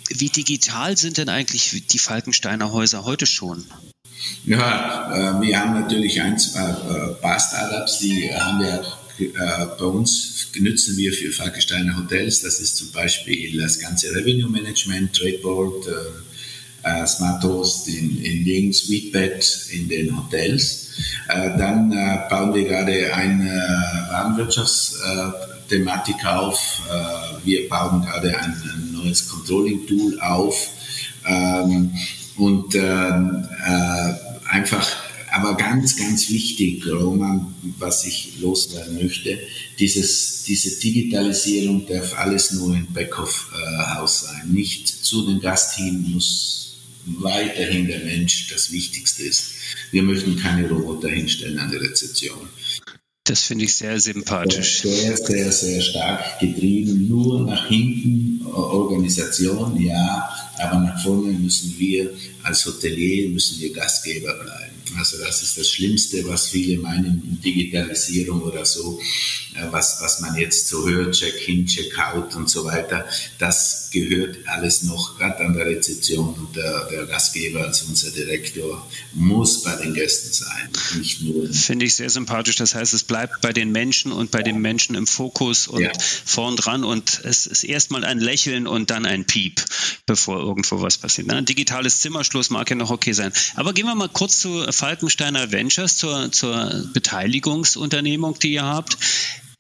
wie 0.10 0.30
digital 0.30 0.98
sind 0.98 1.18
denn 1.18 1.30
eigentlich 1.30 1.88
die 1.88 2.00
Falkensteiner 2.00 2.72
Häuser 2.72 3.04
heute 3.04 3.26
schon? 3.26 3.66
Ja, 4.46 5.38
äh, 5.38 5.42
wir 5.42 5.60
haben 5.60 5.80
natürlich 5.80 6.22
ein 6.22 6.36
äh, 6.36 7.14
paar 7.22 7.40
Startups, 7.40 8.00
die 8.00 8.34
haben 8.34 8.60
wir 8.62 8.84
äh, 9.20 9.66
bei 9.78 9.86
uns 9.86 10.48
nutzen 10.60 10.98
wir 10.98 11.14
für 11.14 11.32
Falkensteiner 11.32 11.98
Hotels. 11.98 12.42
Das 12.42 12.60
ist 12.60 12.78
zum 12.78 12.92
Beispiel 12.92 13.60
das 13.60 13.80
ganze 13.80 14.14
Revenue 14.14 14.50
Management, 14.50 15.14
Tradeboard, 15.14 15.88
äh, 16.84 17.08
Smart 17.08 17.44
Host 17.44 17.88
in, 17.88 18.24
in 18.24 18.46
den 18.46 18.72
Suitebed 18.74 19.70
in 19.72 19.90
den 19.90 20.16
Hotels. 20.18 20.92
Äh, 21.30 21.58
dann 21.58 21.92
äh, 21.92 22.20
bauen 22.30 22.54
wir 22.54 22.66
gerade 22.66 23.12
eine 23.14 23.50
äh, 23.50 24.12
Warenwirtschaftsthematik 24.12 26.24
auf. 26.26 26.82
wir 27.44 27.68
bauen 27.70 28.04
gerade 28.04 28.38
ein, 28.38 28.52
ein 28.52 28.92
neues 28.94 29.28
Controlling-Tool 29.30 30.20
auf. 30.20 30.68
Ähm, 31.26 31.94
und 32.36 32.76
einfach 34.50 34.92
aber 35.32 35.56
ganz, 35.56 35.96
ganz 35.98 36.30
wichtig, 36.30 36.86
Roman, 36.88 37.54
was 37.80 38.06
ich 38.06 38.40
loswerden 38.40 39.02
möchte, 39.02 39.40
dieses, 39.80 40.44
diese 40.44 40.80
Digitalisierung 40.80 41.88
darf 41.88 42.20
alles 42.20 42.52
nur 42.52 42.76
im 42.76 42.86
Backhof-Haus 42.94 44.22
sein. 44.22 44.52
Nicht 44.52 44.88
zu 44.88 45.26
den 45.26 45.40
Gast 45.40 45.76
hin 45.76 46.12
muss 46.14 46.64
weiterhin 47.06 47.88
der 47.88 48.00
Mensch 48.00 48.48
das 48.50 48.72
Wichtigste 48.72 49.24
ist. 49.24 49.54
Wir 49.92 50.04
möchten 50.04 50.38
keine 50.38 50.70
Roboter 50.70 51.10
hinstellen 51.10 51.60
an 51.60 51.72
der 51.72 51.82
Rezeption. 51.82 52.48
Das 53.26 53.44
finde 53.44 53.66
ich 53.66 53.76
sehr 53.76 54.00
sympathisch. 54.00 54.82
Sehr, 54.82 55.16
sehr, 55.16 55.52
sehr 55.52 55.82
stark 55.82 56.40
getrieben. 56.40 57.08
Nur 57.08 57.46
nach 57.46 57.68
hinten 57.68 58.46
Organisation, 58.46 59.82
ja, 59.82 60.30
aber 60.60 60.80
nach 60.80 61.02
vorne 61.02 61.32
müssen 61.32 61.74
wir 61.78 62.14
als 62.44 62.66
Hotelier, 62.66 63.30
müssen 63.30 63.62
wir 63.62 63.72
Gastgeber 63.72 64.34
bleiben. 64.44 64.73
Also 64.98 65.18
das 65.18 65.42
ist 65.42 65.58
das 65.58 65.70
Schlimmste, 65.70 66.28
was 66.28 66.48
viele 66.48 66.82
meinen, 66.82 67.40
Digitalisierung 67.44 68.42
oder 68.42 68.66
so, 68.66 69.00
äh, 69.56 69.72
was, 69.72 70.02
was 70.02 70.20
man 70.22 70.36
jetzt 70.38 70.68
so 70.68 70.88
hört, 70.88 71.16
Check-in, 71.16 71.66
Check-out 71.66 72.36
und 72.36 72.50
so 72.50 72.66
weiter. 72.66 73.06
Das 73.40 73.90
gehört 73.92 74.38
alles 74.48 74.84
noch 74.84 75.18
gerade 75.18 75.46
an 75.46 75.54
der 75.54 75.66
Rezeption 75.66 76.34
und 76.34 76.56
der, 76.56 76.86
der 76.90 77.06
Gastgeber 77.06 77.66
als 77.66 77.84
unser 77.84 78.12
Direktor 78.12 78.88
muss 79.14 79.64
bei 79.64 79.76
den 79.76 79.94
Gästen 79.94 80.34
sein, 80.34 80.70
nicht 80.98 81.22
nur. 81.22 81.52
Finde 81.54 81.86
ich 81.86 81.96
sehr 81.96 82.10
sympathisch. 82.10 82.56
Das 82.56 82.76
heißt, 82.76 82.94
es 82.94 83.04
bleibt 83.04 83.42
bei 83.42 83.54
den 83.54 83.72
Menschen 83.72 84.12
und 84.12 84.32
bei 84.32 84.42
den 84.42 84.60
Menschen 84.60 84.96
im 84.96 85.08
Fokus 85.08 85.68
und 85.68 85.82
ja. 85.82 85.92
vorn 86.26 86.56
dran 86.56 86.84
und 86.84 87.22
es 87.24 87.46
ist 87.46 87.64
erstmal 87.64 88.04
ein 88.04 88.20
Lächeln 88.20 88.68
und 88.68 88.90
dann 88.90 89.06
ein 89.06 89.26
Piep, 89.26 89.64
bevor 90.06 90.40
irgendwo 90.40 90.82
was 90.82 90.98
passiert. 90.98 91.30
Ein 91.32 91.46
digitales 91.46 92.02
Zimmerschluss 92.02 92.50
mag 92.50 92.70
ja 92.70 92.76
noch 92.76 92.90
okay 92.90 93.14
sein. 93.14 93.32
Aber 93.56 93.74
gehen 93.74 93.86
wir 93.86 93.96
mal 93.96 94.10
kurz 94.10 94.40
zu 94.40 94.72
Falkensteiner 94.84 95.50
Ventures, 95.54 95.96
zur, 95.96 96.30
zur 96.34 96.90
Beteiligungsunternehmung, 96.92 98.38
die 98.40 98.52
ihr 98.56 98.66
habt. 98.66 98.98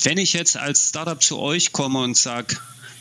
Wenn 0.01 0.17
ich 0.17 0.33
jetzt 0.33 0.57
als 0.57 0.89
Startup 0.89 1.23
zu 1.23 1.39
euch 1.39 1.71
komme 1.71 1.99
und 1.99 2.17
sage, 2.17 2.57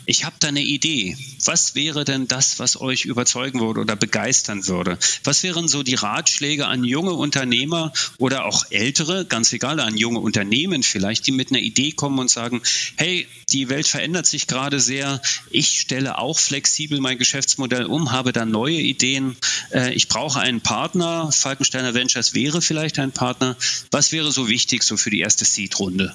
ich 0.07 0.25
habe 0.25 0.37
da 0.41 0.49
eine 0.49 0.63
Idee. 0.63 1.17
Was 1.45 1.75
wäre 1.75 2.05
denn 2.05 2.29
das, 2.29 2.59
was 2.59 2.81
euch 2.81 3.05
überzeugen 3.05 3.61
würde 3.61 3.81
oder 3.81 3.97
begeistern 3.97 4.67
würde? 4.67 4.99
Was 5.25 5.43
wären 5.43 5.69
so 5.69 5.83
die 5.83 5.95
Ratschläge 5.95 6.67
an 6.67 6.85
junge 6.85 7.13
Unternehmer 7.13 7.93
oder 8.19 8.45
auch 8.45 8.65
ältere, 8.71 9.25
ganz 9.25 9.53
egal, 9.53 9.81
an 9.81 9.97
junge 9.97 10.21
Unternehmen 10.21 10.83
vielleicht, 10.83 11.27
die 11.27 11.33
mit 11.33 11.51
einer 11.51 11.61
Idee 11.61 11.93
kommen 11.93 12.19
und 12.19 12.31
sagen, 12.31 12.63
hey, 12.97 13.27
die 13.51 13.69
Welt 13.69 13.87
verändert 13.87 14.27
sich 14.27 14.47
gerade 14.47 14.81
sehr, 14.81 15.21
ich 15.51 15.81
stelle 15.81 16.19
auch 16.19 16.39
flexibel 16.39 17.01
mein 17.01 17.19
Geschäftsmodell 17.19 17.85
um, 17.85 18.13
habe 18.13 18.33
da 18.33 18.45
neue 18.45 18.81
Ideen, 18.81 19.37
äh, 19.73 19.93
ich 19.93 20.09
brauche 20.09 20.41
einen 20.41 20.61
Partner, 20.61 21.31
Falkensteiner 21.33 21.95
Ventures 21.95 22.35
wäre 22.35 22.63
vielleicht 22.63 22.99
ein 22.99 23.13
Partner. 23.13 23.57
Was 23.91 24.13
wäre 24.13 24.33
so 24.33 24.49
wichtig 24.49 24.83
so 24.83 24.97
für 24.97 25.11
die 25.11 25.21
erste 25.21 25.45
Seed-Runde? 25.45 26.15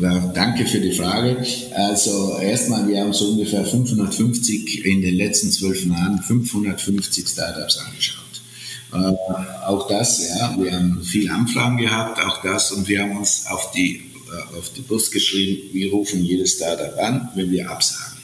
Ja, 0.00 0.32
danke 0.34 0.64
für 0.64 0.80
die 0.80 0.92
Frage. 0.92 1.44
Also 1.74 2.38
erstmal, 2.38 2.88
wir 2.88 3.00
haben 3.00 3.12
so 3.12 3.28
ungefähr 3.28 3.64
550 3.64 4.86
in 4.86 5.02
den 5.02 5.16
letzten 5.16 5.50
zwölf 5.50 5.84
Jahren 5.84 6.22
550 6.22 7.28
Startups 7.28 7.78
angeschaut. 7.78 8.22
Äh, 8.92 9.66
auch 9.66 9.88
das, 9.88 10.26
ja, 10.28 10.56
wir 10.58 10.72
haben 10.72 11.02
viel 11.02 11.30
Anfragen 11.30 11.76
gehabt, 11.76 12.20
auch 12.20 12.42
das, 12.42 12.72
und 12.72 12.88
wir 12.88 13.02
haben 13.02 13.16
uns 13.16 13.46
auf 13.48 13.70
die, 13.72 13.96
äh, 13.96 14.58
auf 14.58 14.72
die 14.74 14.80
Bus 14.80 15.10
geschrieben, 15.10 15.74
wir 15.74 15.90
rufen 15.90 16.24
jedes 16.24 16.54
Startup 16.54 16.98
an, 16.98 17.28
wenn 17.34 17.50
wir 17.50 17.70
absagen. 17.70 18.18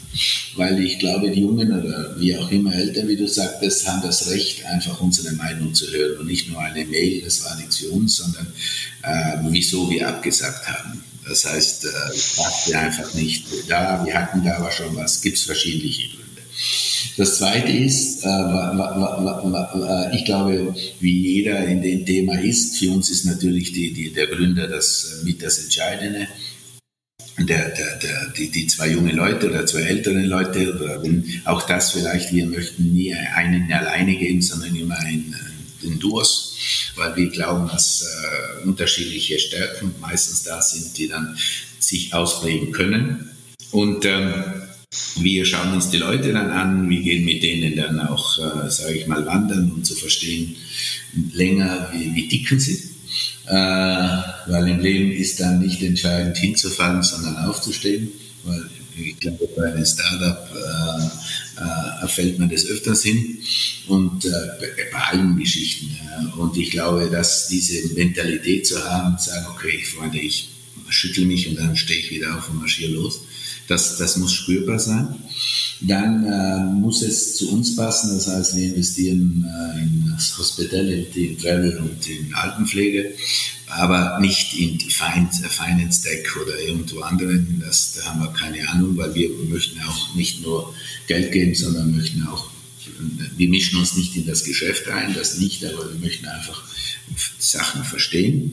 Weil 0.56 0.82
ich 0.82 0.98
glaube, 0.98 1.30
die 1.30 1.40
Jungen 1.40 1.70
oder 1.70 2.18
wie 2.18 2.36
auch 2.36 2.50
immer 2.50 2.74
Eltern, 2.74 3.08
wie 3.08 3.16
du 3.16 3.28
sagtest, 3.28 3.86
haben 3.86 4.02
das 4.02 4.30
Recht, 4.30 4.64
einfach 4.64 5.00
unsere 5.00 5.34
Meinung 5.34 5.74
zu 5.74 5.86
hören 5.92 6.18
und 6.20 6.26
nicht 6.26 6.50
nur 6.50 6.60
eine 6.60 6.84
Mail, 6.86 7.22
das 7.22 7.44
war 7.44 7.54
nichts 7.56 7.76
für 7.76 7.90
uns, 7.90 8.16
sondern 8.16 8.46
äh, 9.02 9.36
wieso 9.50 9.90
wir 9.90 10.08
abgesagt 10.08 10.66
haben. 10.66 11.04
Das 11.28 11.44
heißt, 11.44 11.84
äh, 11.84 11.88
passte 12.36 12.78
einfach 12.78 13.12
nicht 13.14 13.46
da. 13.68 14.04
Wir 14.04 14.14
hatten 14.14 14.42
da 14.44 14.56
aber 14.56 14.70
schon 14.70 14.96
was, 14.96 15.20
gibt 15.20 15.36
es 15.36 15.44
verschiedene 15.44 15.92
Gründe. 15.92 16.42
Das 17.16 17.38
Zweite 17.38 17.70
ist, 17.70 18.24
äh, 18.24 20.16
ich 20.16 20.24
glaube, 20.24 20.74
wie 21.00 21.34
jeder 21.34 21.64
in 21.66 21.82
dem 21.82 22.06
Thema 22.06 22.40
ist, 22.40 22.78
für 22.78 22.90
uns 22.90 23.10
ist 23.10 23.24
natürlich 23.24 23.72
die, 23.72 23.92
die, 23.92 24.12
der 24.12 24.26
Gründer 24.26 24.68
das 24.68 25.20
mit 25.24 25.42
das 25.42 25.58
Entscheidende. 25.58 26.28
Der, 27.38 27.68
der, 27.68 27.96
der, 27.98 28.32
die, 28.36 28.50
die 28.50 28.66
zwei 28.66 28.90
junge 28.90 29.12
Leute 29.12 29.48
oder 29.48 29.64
zwei 29.64 29.82
ältere 29.82 30.22
Leute, 30.22 30.74
oder 30.74 31.02
auch 31.44 31.62
das 31.62 31.92
vielleicht, 31.92 32.32
wir 32.32 32.46
möchten 32.46 32.92
nie 32.92 33.14
einen 33.14 33.72
alleine 33.72 34.16
geben, 34.16 34.42
sondern 34.42 34.74
immer 34.74 34.98
einen, 34.98 35.36
den 35.82 35.98
Duos, 35.98 36.56
weil 36.96 37.14
wir 37.16 37.28
glauben, 37.30 37.68
dass 37.68 38.02
äh, 38.02 38.66
unterschiedliche 38.66 39.38
Stärken 39.38 39.94
meistens 40.00 40.42
da 40.42 40.60
sind, 40.60 40.96
die 40.96 41.08
dann 41.08 41.36
sich 41.78 42.12
ausprägen 42.14 42.72
können. 42.72 43.30
Und 43.70 44.04
ähm, 44.04 44.32
wir 45.16 45.44
schauen 45.44 45.74
uns 45.74 45.90
die 45.90 45.98
Leute 45.98 46.32
dann 46.32 46.50
an, 46.50 46.88
wir 46.88 47.00
gehen 47.02 47.24
mit 47.24 47.42
denen 47.42 47.76
dann 47.76 48.00
auch, 48.00 48.38
äh, 48.38 48.70
sage 48.70 48.94
ich 48.94 49.06
mal, 49.06 49.24
wandern, 49.26 49.70
um 49.72 49.84
zu 49.84 49.94
verstehen 49.94 50.56
länger, 51.32 51.90
wie, 51.92 52.14
wie 52.14 52.28
dicken 52.28 52.58
sie. 52.58 52.82
Äh, 53.46 53.54
weil 53.54 54.68
im 54.68 54.80
Leben 54.80 55.12
ist 55.12 55.40
dann 55.40 55.60
nicht 55.60 55.82
entscheidend 55.82 56.36
hinzufallen, 56.36 57.02
sondern 57.02 57.36
aufzustehen. 57.36 58.12
Weil 58.44 58.68
ich 58.96 59.18
glaube, 59.20 59.48
bei 59.56 59.72
einem 59.72 59.84
Startup 59.84 60.48
äh, 61.60 62.08
fällt 62.08 62.38
man 62.38 62.48
des 62.48 62.66
Öfters 62.66 63.02
hin 63.02 63.38
und 63.86 64.24
äh, 64.24 64.30
bei 64.92 64.98
allen 64.98 65.36
Geschichten. 65.38 65.96
und 66.36 66.56
ich 66.56 66.70
glaube, 66.70 67.08
dass 67.10 67.48
diese 67.48 67.94
Mentalität 67.94 68.66
zu 68.66 68.82
haben, 68.84 69.18
zu 69.18 69.30
sagen, 69.30 69.46
okay, 69.54 69.82
Freunde, 69.84 70.18
ich 70.18 70.50
schüttel 70.88 71.26
mich 71.26 71.48
und 71.48 71.56
dann 71.56 71.76
stehe 71.76 72.00
ich 72.00 72.10
wieder 72.10 72.36
auf 72.36 72.48
und 72.48 72.60
marschiere 72.60 72.92
los 72.92 73.20
das, 73.68 73.98
das 73.98 74.16
muss 74.16 74.32
spürbar 74.32 74.78
sein. 74.78 75.14
Dann 75.80 76.24
äh, 76.24 76.74
muss 76.74 77.02
es 77.02 77.36
zu 77.36 77.52
uns 77.52 77.76
passen, 77.76 78.14
das 78.14 78.26
heißt, 78.26 78.56
wir 78.56 78.64
investieren 78.64 79.46
äh, 79.46 79.82
in 79.82 80.16
Hospitality, 80.38 81.26
in 81.26 81.38
Travel 81.38 81.78
und 81.78 82.08
in 82.08 82.34
Altenpflege, 82.34 83.12
aber 83.70 84.18
nicht 84.20 84.58
in 84.58 84.78
Finance 84.80 86.02
Tech 86.02 86.24
oder 86.40 86.58
irgendwo 86.60 87.00
anderen. 87.00 87.62
Das, 87.64 87.94
da 87.94 88.04
haben 88.06 88.20
wir 88.20 88.32
keine 88.32 88.68
Ahnung, 88.68 88.96
weil 88.96 89.14
wir 89.14 89.30
möchten 89.48 89.80
auch 89.82 90.14
nicht 90.14 90.42
nur 90.42 90.74
Geld 91.06 91.32
geben, 91.32 91.54
sondern 91.54 91.94
möchten 91.94 92.26
auch, 92.26 92.50
wir 93.36 93.48
mischen 93.48 93.78
uns 93.78 93.96
nicht 93.96 94.16
in 94.16 94.26
das 94.26 94.44
Geschäft 94.44 94.88
ein, 94.88 95.14
das 95.14 95.38
nicht, 95.38 95.64
aber 95.64 95.92
wir 95.92 96.00
möchten 96.00 96.26
einfach 96.26 96.62
Sachen 97.38 97.84
verstehen. 97.84 98.52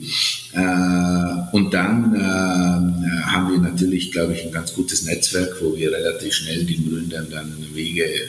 Äh, 0.52 1.52
und 1.52 1.72
dann 1.72 2.14
äh, 2.14 3.22
haben 3.22 3.50
wir 3.50 3.58
natürlich, 3.58 4.12
glaube 4.12 4.34
ich, 4.34 4.44
ein 4.44 4.52
ganz 4.52 4.74
gutes 4.74 5.02
Netzwerk, 5.02 5.56
wo 5.60 5.76
wir 5.76 5.92
relativ 5.92 6.34
schnell 6.34 6.64
den 6.64 6.88
Gründern 6.88 7.26
dann 7.30 7.52
Wege 7.74 8.04
äh, 8.04 8.20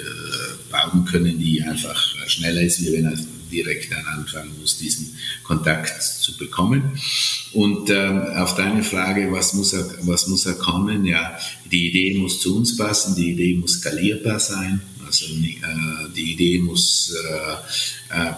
bauen 0.70 1.06
können, 1.06 1.40
die 1.40 1.62
einfach 1.64 1.98
schneller 2.28 2.62
ist, 2.62 2.82
wie 2.82 2.94
wenn 2.94 3.08
direkt 3.52 3.94
anfangen 3.94 4.52
muss, 4.60 4.78
diesen 4.78 5.18
Kontakt 5.44 6.02
zu 6.02 6.38
bekommen. 6.38 7.00
Und 7.54 7.90
ähm, 7.90 8.22
auf 8.36 8.56
deine 8.56 8.84
Frage, 8.84 9.32
was 9.32 9.54
muss, 9.54 9.74
er, 9.74 9.86
was 10.02 10.28
muss 10.28 10.46
er 10.46 10.56
kommen? 10.56 11.06
Ja, 11.06 11.38
die 11.72 11.88
Idee 11.88 12.18
muss 12.18 12.40
zu 12.40 12.56
uns 12.56 12.76
passen, 12.78 13.16
die 13.16 13.32
Idee 13.32 13.56
muss 13.56 13.80
skalierbar 13.80 14.40
sein. 14.40 14.82
Also 15.06 15.26
äh, 15.26 16.10
die 16.16 16.34
Idee 16.34 16.60
muss 16.60 17.14
äh, 17.14 18.20
äh, 18.20 18.34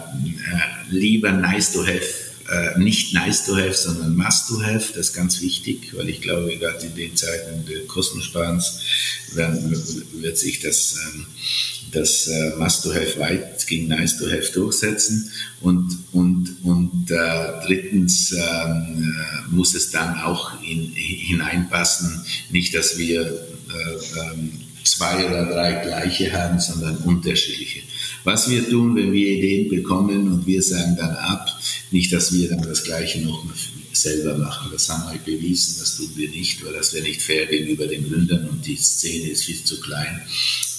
lieber 0.88 1.32
nice 1.32 1.72
to 1.72 1.84
have 1.84 2.29
äh, 2.50 2.78
nicht 2.78 3.14
nice 3.14 3.44
to 3.44 3.56
have, 3.56 3.74
sondern 3.74 4.16
must 4.16 4.48
to 4.48 4.60
have. 4.62 4.92
Das 4.94 5.08
ist 5.08 5.14
ganz 5.14 5.40
wichtig, 5.40 5.94
weil 5.94 6.08
ich 6.08 6.20
glaube, 6.20 6.56
gerade 6.56 6.84
in 6.84 6.94
den 6.94 7.16
Zeiten 7.16 7.64
des 7.64 7.86
Kostensparens 7.86 8.80
wird 9.34 10.36
sich 10.36 10.60
das, 10.60 10.96
ähm, 11.14 11.26
das 11.92 12.26
äh, 12.26 12.52
must 12.56 12.82
to 12.82 12.92
have 12.92 13.18
weit 13.18 13.66
gegen 13.66 13.88
nice 13.88 14.18
to 14.18 14.26
have 14.26 14.50
durchsetzen. 14.52 15.30
Und, 15.60 15.96
und, 16.12 16.56
und 16.64 17.10
äh, 17.10 17.66
drittens 17.66 18.32
ähm, 18.32 19.14
äh, 19.16 19.54
muss 19.54 19.74
es 19.74 19.90
dann 19.90 20.18
auch 20.20 20.60
in, 20.62 20.92
hineinpassen, 20.92 22.24
nicht, 22.50 22.74
dass 22.74 22.98
wir 22.98 23.22
äh, 23.22 24.20
ähm, 24.20 24.52
zwei 24.84 25.26
oder 25.26 25.46
drei 25.46 25.72
gleiche 25.84 26.32
haben, 26.32 26.58
sondern 26.60 26.96
unterschiedliche. 26.98 27.80
Was 28.24 28.50
wir 28.50 28.68
tun, 28.68 28.96
wenn 28.96 29.12
wir 29.12 29.28
Ideen 29.28 29.68
bekommen 29.68 30.32
und 30.32 30.46
wir 30.46 30.62
sagen 30.62 30.96
dann 30.96 31.14
ab, 31.16 31.48
nicht, 31.90 32.12
dass 32.12 32.32
wir 32.32 32.48
dann 32.48 32.62
das 32.62 32.84
Gleiche 32.84 33.20
noch 33.20 33.44
selber 33.92 34.36
machen. 34.38 34.70
Das 34.72 34.88
haben 34.88 35.12
wir 35.12 35.18
bewiesen, 35.20 35.76
das 35.78 35.96
tun 35.96 36.10
wir 36.14 36.28
nicht, 36.28 36.64
weil 36.64 36.72
das 36.72 36.92
wäre 36.92 37.04
nicht 37.04 37.22
fair 37.22 37.46
gegenüber 37.46 37.86
den 37.86 38.08
Gründern 38.08 38.48
und 38.48 38.66
die 38.66 38.76
Szene 38.76 39.30
ist 39.30 39.44
viel 39.44 39.62
zu 39.64 39.80
klein, 39.80 40.22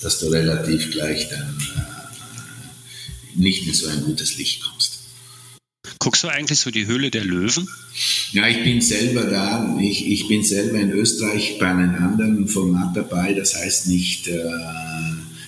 dass 0.02 0.20
du 0.20 0.28
relativ 0.28 0.92
gleich 0.92 1.30
dann 1.30 1.58
äh, 1.76 3.40
nicht 3.40 3.68
in 3.68 3.74
so 3.74 3.88
ein 3.88 4.04
gutes 4.04 4.38
Licht 4.38 4.64
kommst. 4.64 4.81
Guckst 6.02 6.24
du 6.24 6.30
eigentlich 6.30 6.60
so 6.60 6.72
die 6.72 6.88
Höhle 6.88 7.12
der 7.12 7.24
Löwen? 7.24 7.70
Ja, 8.32 8.48
ich 8.48 8.64
bin 8.64 8.82
selber 8.82 9.26
da. 9.26 9.78
Ich, 9.80 10.08
ich 10.08 10.28
bin 10.28 10.44
selber 10.44 10.80
in 10.80 10.90
Österreich 10.90 11.60
bei 11.60 11.68
einem 11.68 11.94
anderen 11.94 12.48
Format 12.48 12.98
dabei. 12.98 13.34
Das 13.34 13.54
heißt 13.54 13.86
nicht, 13.86 14.28
äh, 14.28 14.42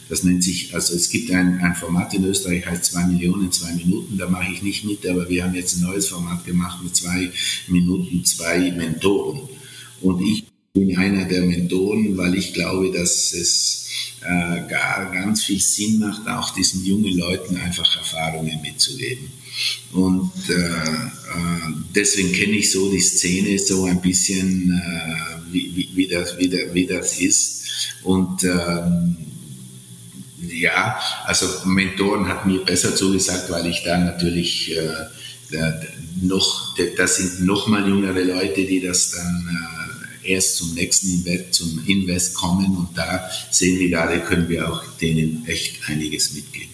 das 0.09 0.21
nennt 0.21 0.43
sich, 0.43 0.75
also 0.75 0.93
es 0.93 1.09
gibt 1.09 1.31
ein, 1.31 1.59
ein 1.59 1.73
Format 1.73 2.13
in 2.13 2.23
Österreich, 2.25 2.67
heißt 2.67 2.85
zwei 2.85 3.03
Millionen, 3.07 3.51
zwei 3.51 3.73
Minuten. 3.73 4.15
Da 4.19 4.29
mache 4.29 4.51
ich 4.53 4.61
nicht 4.61 4.85
mit, 4.85 5.07
aber 5.07 5.27
wir 5.27 5.43
haben 5.43 5.55
jetzt 5.55 5.77
ein 5.77 5.81
neues 5.81 6.09
Format 6.09 6.45
gemacht 6.45 6.83
mit 6.83 6.95
zwei 6.95 7.31
Minuten, 7.67 8.23
zwei 8.23 8.71
Mentoren. 8.73 9.49
Und 10.01 10.21
ich 10.21 10.52
bin 10.73 10.97
einer 10.97 11.25
der 11.25 11.43
Mentoren, 11.43 12.17
weil 12.17 12.33
ich 12.33 12.51
glaube, 12.55 12.91
dass 12.91 13.31
es 13.33 13.85
äh, 14.21 14.67
gar 14.67 15.11
ganz 15.13 15.43
viel 15.43 15.59
Sinn 15.59 15.99
macht, 15.99 16.27
auch 16.27 16.49
diesen 16.55 16.83
jungen 16.83 17.15
Leuten 17.15 17.57
einfach 17.57 17.95
Erfahrungen 17.95 18.59
mitzugeben. 18.59 19.31
Und 19.91 20.31
äh, 20.49 20.53
äh, 20.53 21.73
deswegen 21.93 22.31
kenne 22.33 22.53
ich 22.53 22.71
so 22.71 22.89
die 22.89 23.01
Szene 23.01 23.59
so 23.59 23.85
ein 23.85 24.01
bisschen, 24.01 24.71
äh, 24.71 25.53
wie, 25.53 25.75
wie, 25.75 25.89
wie, 25.93 26.07
das, 26.07 26.39
wie, 26.39 26.49
der, 26.49 26.73
wie 26.73 26.87
das 26.87 27.19
ist. 27.19 27.65
Und 28.01 28.43
ähm, 28.43 29.15
ja, 30.41 30.99
also 31.25 31.45
Mentoren 31.65 32.27
hat 32.27 32.47
mir 32.47 32.65
besser 32.65 32.95
zugesagt, 32.95 33.51
weil 33.51 33.67
ich 33.67 33.83
da 33.83 33.99
natürlich 33.99 34.75
äh, 34.75 35.71
noch, 36.19 36.75
das 36.97 37.17
sind 37.17 37.45
noch 37.45 37.67
mal 37.67 37.87
jüngere 37.87 38.23
Leute, 38.23 38.65
die 38.65 38.81
das 38.81 39.11
dann 39.11 39.47
äh, 39.51 39.82
erst 40.23 40.57
zum 40.57 40.73
nächsten 40.73 41.09
Invest, 41.09 41.53
zum 41.53 41.83
Invest 41.87 42.33
kommen 42.33 42.77
und 42.77 42.97
da 42.97 43.29
sehen 43.51 43.79
wir 43.79 43.89
gerade, 43.89 44.19
können 44.21 44.49
wir 44.49 44.71
auch 44.71 44.83
denen 45.01 45.45
echt 45.47 45.87
einiges 45.87 46.33
mitgeben. 46.33 46.73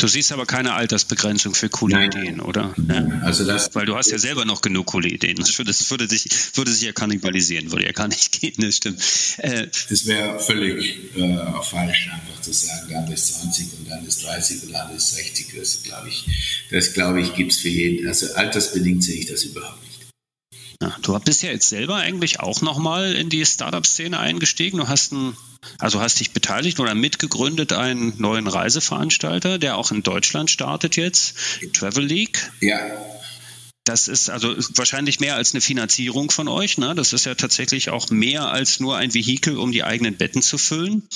Du 0.00 0.06
siehst 0.06 0.30
aber 0.30 0.46
keine 0.46 0.74
Altersbegrenzung 0.74 1.56
für 1.56 1.68
coole 1.68 1.96
Nein. 1.96 2.12
Ideen, 2.12 2.40
oder? 2.40 2.72
Ja. 2.88 3.20
Also 3.22 3.44
das, 3.44 3.74
Weil 3.74 3.84
du 3.84 3.96
hast 3.96 4.12
ja 4.12 4.18
selber 4.18 4.44
noch 4.44 4.60
genug 4.60 4.86
coole 4.86 5.08
Ideen. 5.08 5.34
Das 5.36 5.58
würde, 5.58 5.72
das 5.72 5.90
würde, 5.90 6.08
sich, 6.08 6.28
würde 6.54 6.70
sich 6.70 6.82
ja 6.82 6.92
kannibalisieren, 6.92 7.72
würde 7.72 7.84
ja 7.84 7.90
gar 7.90 8.06
nicht 8.06 8.30
gehen, 8.40 8.54
das 8.58 8.76
stimmt. 8.76 9.02
Äh, 9.38 9.66
das 9.90 10.06
wäre 10.06 10.38
völlig 10.38 11.16
äh, 11.16 11.36
falsch, 11.68 12.10
einfach 12.12 12.40
zu 12.40 12.52
sagen, 12.52 12.92
dann 12.92 13.12
ist 13.12 13.40
20 13.40 13.72
und 13.76 13.90
dann 13.90 14.06
ist 14.06 14.22
30 14.22 14.62
und 14.62 14.72
dann 14.72 14.94
ist 14.94 15.16
60. 15.16 15.46
Das 15.58 15.82
glaube 15.82 16.08
ich, 16.08 16.24
das 16.70 16.92
glaube 16.92 17.20
ich, 17.20 17.34
gibt 17.34 17.50
es 17.50 17.58
für 17.58 17.68
jeden. 17.68 18.06
Also 18.06 18.32
altersbedingt 18.34 19.02
sehe 19.02 19.16
ich 19.16 19.26
das 19.26 19.42
überhaupt 19.42 19.82
nicht. 19.82 19.87
Ja, 20.80 20.96
du 21.02 21.18
bist 21.18 21.42
ja 21.42 21.50
jetzt 21.50 21.68
selber 21.68 21.96
eigentlich 21.96 22.40
auch 22.40 22.60
nochmal 22.60 23.12
in 23.14 23.28
die 23.28 23.44
Startup-Szene 23.44 24.18
eingestiegen. 24.18 24.78
Du 24.78 24.88
hast 24.88 25.12
ein 25.12 25.36
also 25.78 26.00
hast 26.00 26.20
dich 26.20 26.32
beteiligt 26.32 26.80
oder 26.80 26.94
mitgegründet 26.94 27.72
einen 27.72 28.14
neuen 28.18 28.46
Reiseveranstalter, 28.46 29.58
der 29.58 29.76
auch 29.76 29.90
in 29.90 30.02
Deutschland 30.02 30.50
startet 30.50 30.96
jetzt, 30.96 31.34
Travel 31.72 32.04
League. 32.04 32.50
Ja. 32.60 32.78
Das 33.84 34.06
ist 34.06 34.28
also 34.28 34.54
wahrscheinlich 34.76 35.18
mehr 35.18 35.36
als 35.36 35.54
eine 35.54 35.60
Finanzierung 35.60 36.30
von 36.30 36.46
euch. 36.46 36.78
Ne? 36.78 36.94
Das 36.94 37.12
ist 37.12 37.24
ja 37.24 37.34
tatsächlich 37.34 37.90
auch 37.90 38.10
mehr 38.10 38.48
als 38.48 38.80
nur 38.80 38.96
ein 38.96 39.14
Vehikel, 39.14 39.56
um 39.56 39.72
die 39.72 39.82
eigenen 39.82 40.16
Betten 40.16 40.42
zu 40.42 40.58
füllen. 40.58 41.08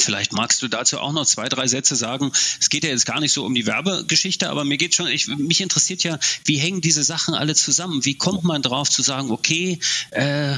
Vielleicht 0.00 0.32
magst 0.32 0.62
du 0.62 0.68
dazu 0.68 0.98
auch 0.98 1.12
noch 1.12 1.26
zwei, 1.26 1.48
drei 1.48 1.66
Sätze 1.66 1.96
sagen. 1.96 2.32
Es 2.60 2.70
geht 2.70 2.84
ja 2.84 2.90
jetzt 2.90 3.06
gar 3.06 3.20
nicht 3.20 3.32
so 3.32 3.44
um 3.44 3.54
die 3.54 3.66
Werbegeschichte, 3.66 4.50
aber 4.50 4.64
mir 4.64 4.76
geht 4.76 4.94
schon, 4.94 5.08
ich, 5.08 5.28
mich 5.28 5.60
interessiert 5.60 6.02
ja, 6.02 6.18
wie 6.44 6.56
hängen 6.56 6.80
diese 6.80 7.02
Sachen 7.02 7.34
alle 7.34 7.54
zusammen? 7.54 8.04
Wie 8.04 8.16
kommt 8.16 8.44
man 8.44 8.62
drauf 8.62 8.88
zu 8.88 9.02
sagen, 9.02 9.30
okay, 9.30 9.80
äh, 10.10 10.56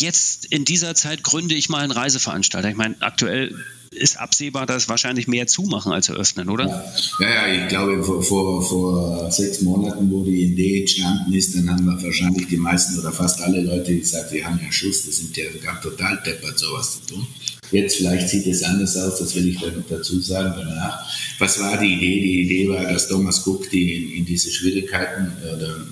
jetzt 0.00 0.46
in 0.46 0.64
dieser 0.64 0.94
Zeit 0.94 1.22
gründe 1.22 1.54
ich 1.54 1.68
mal 1.68 1.82
einen 1.82 1.92
Reiseveranstalter. 1.92 2.68
Ich 2.68 2.76
meine, 2.76 2.96
aktuell 3.00 3.54
ist 3.90 4.18
absehbar, 4.18 4.66
dass 4.66 4.88
wahrscheinlich 4.88 5.26
mehr 5.26 5.46
zumachen 5.46 5.92
als 5.92 6.08
eröffnen, 6.08 6.50
oder? 6.50 6.84
Ja, 7.18 7.28
ja, 7.28 7.62
ich 7.62 7.68
glaube, 7.68 8.02
vor, 8.02 8.22
vor, 8.22 8.62
vor 8.62 9.30
sechs 9.32 9.62
Monaten, 9.62 10.10
wo 10.10 10.22
die 10.22 10.42
Idee 10.42 10.80
entstanden 10.80 11.32
ist, 11.32 11.54
dann 11.54 11.70
haben 11.70 11.84
wir 11.84 12.02
wahrscheinlich 12.02 12.46
die 12.48 12.58
meisten 12.58 12.98
oder 12.98 13.12
fast 13.12 13.40
alle 13.40 13.62
Leute 13.62 13.96
gesagt, 13.96 14.32
wir 14.32 14.44
haben 14.44 14.60
ja 14.62 14.70
Schuss, 14.70 15.06
das 15.06 15.16
sind 15.16 15.36
ja 15.36 15.44
total 15.82 16.20
deppert, 16.26 16.58
sowas 16.58 16.92
zu 16.92 17.14
tun. 17.14 17.26
Jetzt 17.70 17.96
vielleicht 17.96 18.28
sieht 18.28 18.46
es 18.46 18.62
anders 18.62 18.96
aus, 18.96 19.18
das 19.18 19.34
will 19.34 19.48
ich 19.48 19.60
dann 19.60 19.84
dazu 19.88 20.20
sagen 20.20 20.54
danach. 20.56 21.06
Was 21.38 21.58
war 21.60 21.78
die 21.78 21.94
Idee? 21.94 22.20
Die 22.20 22.40
Idee 22.42 22.68
war, 22.68 22.84
dass 22.84 23.08
Thomas 23.08 23.46
Cook 23.46 23.68
die 23.70 23.94
in, 23.94 24.12
in 24.18 24.24
diese 24.24 24.50
Schwierigkeiten 24.50 25.32
oder 25.42 25.86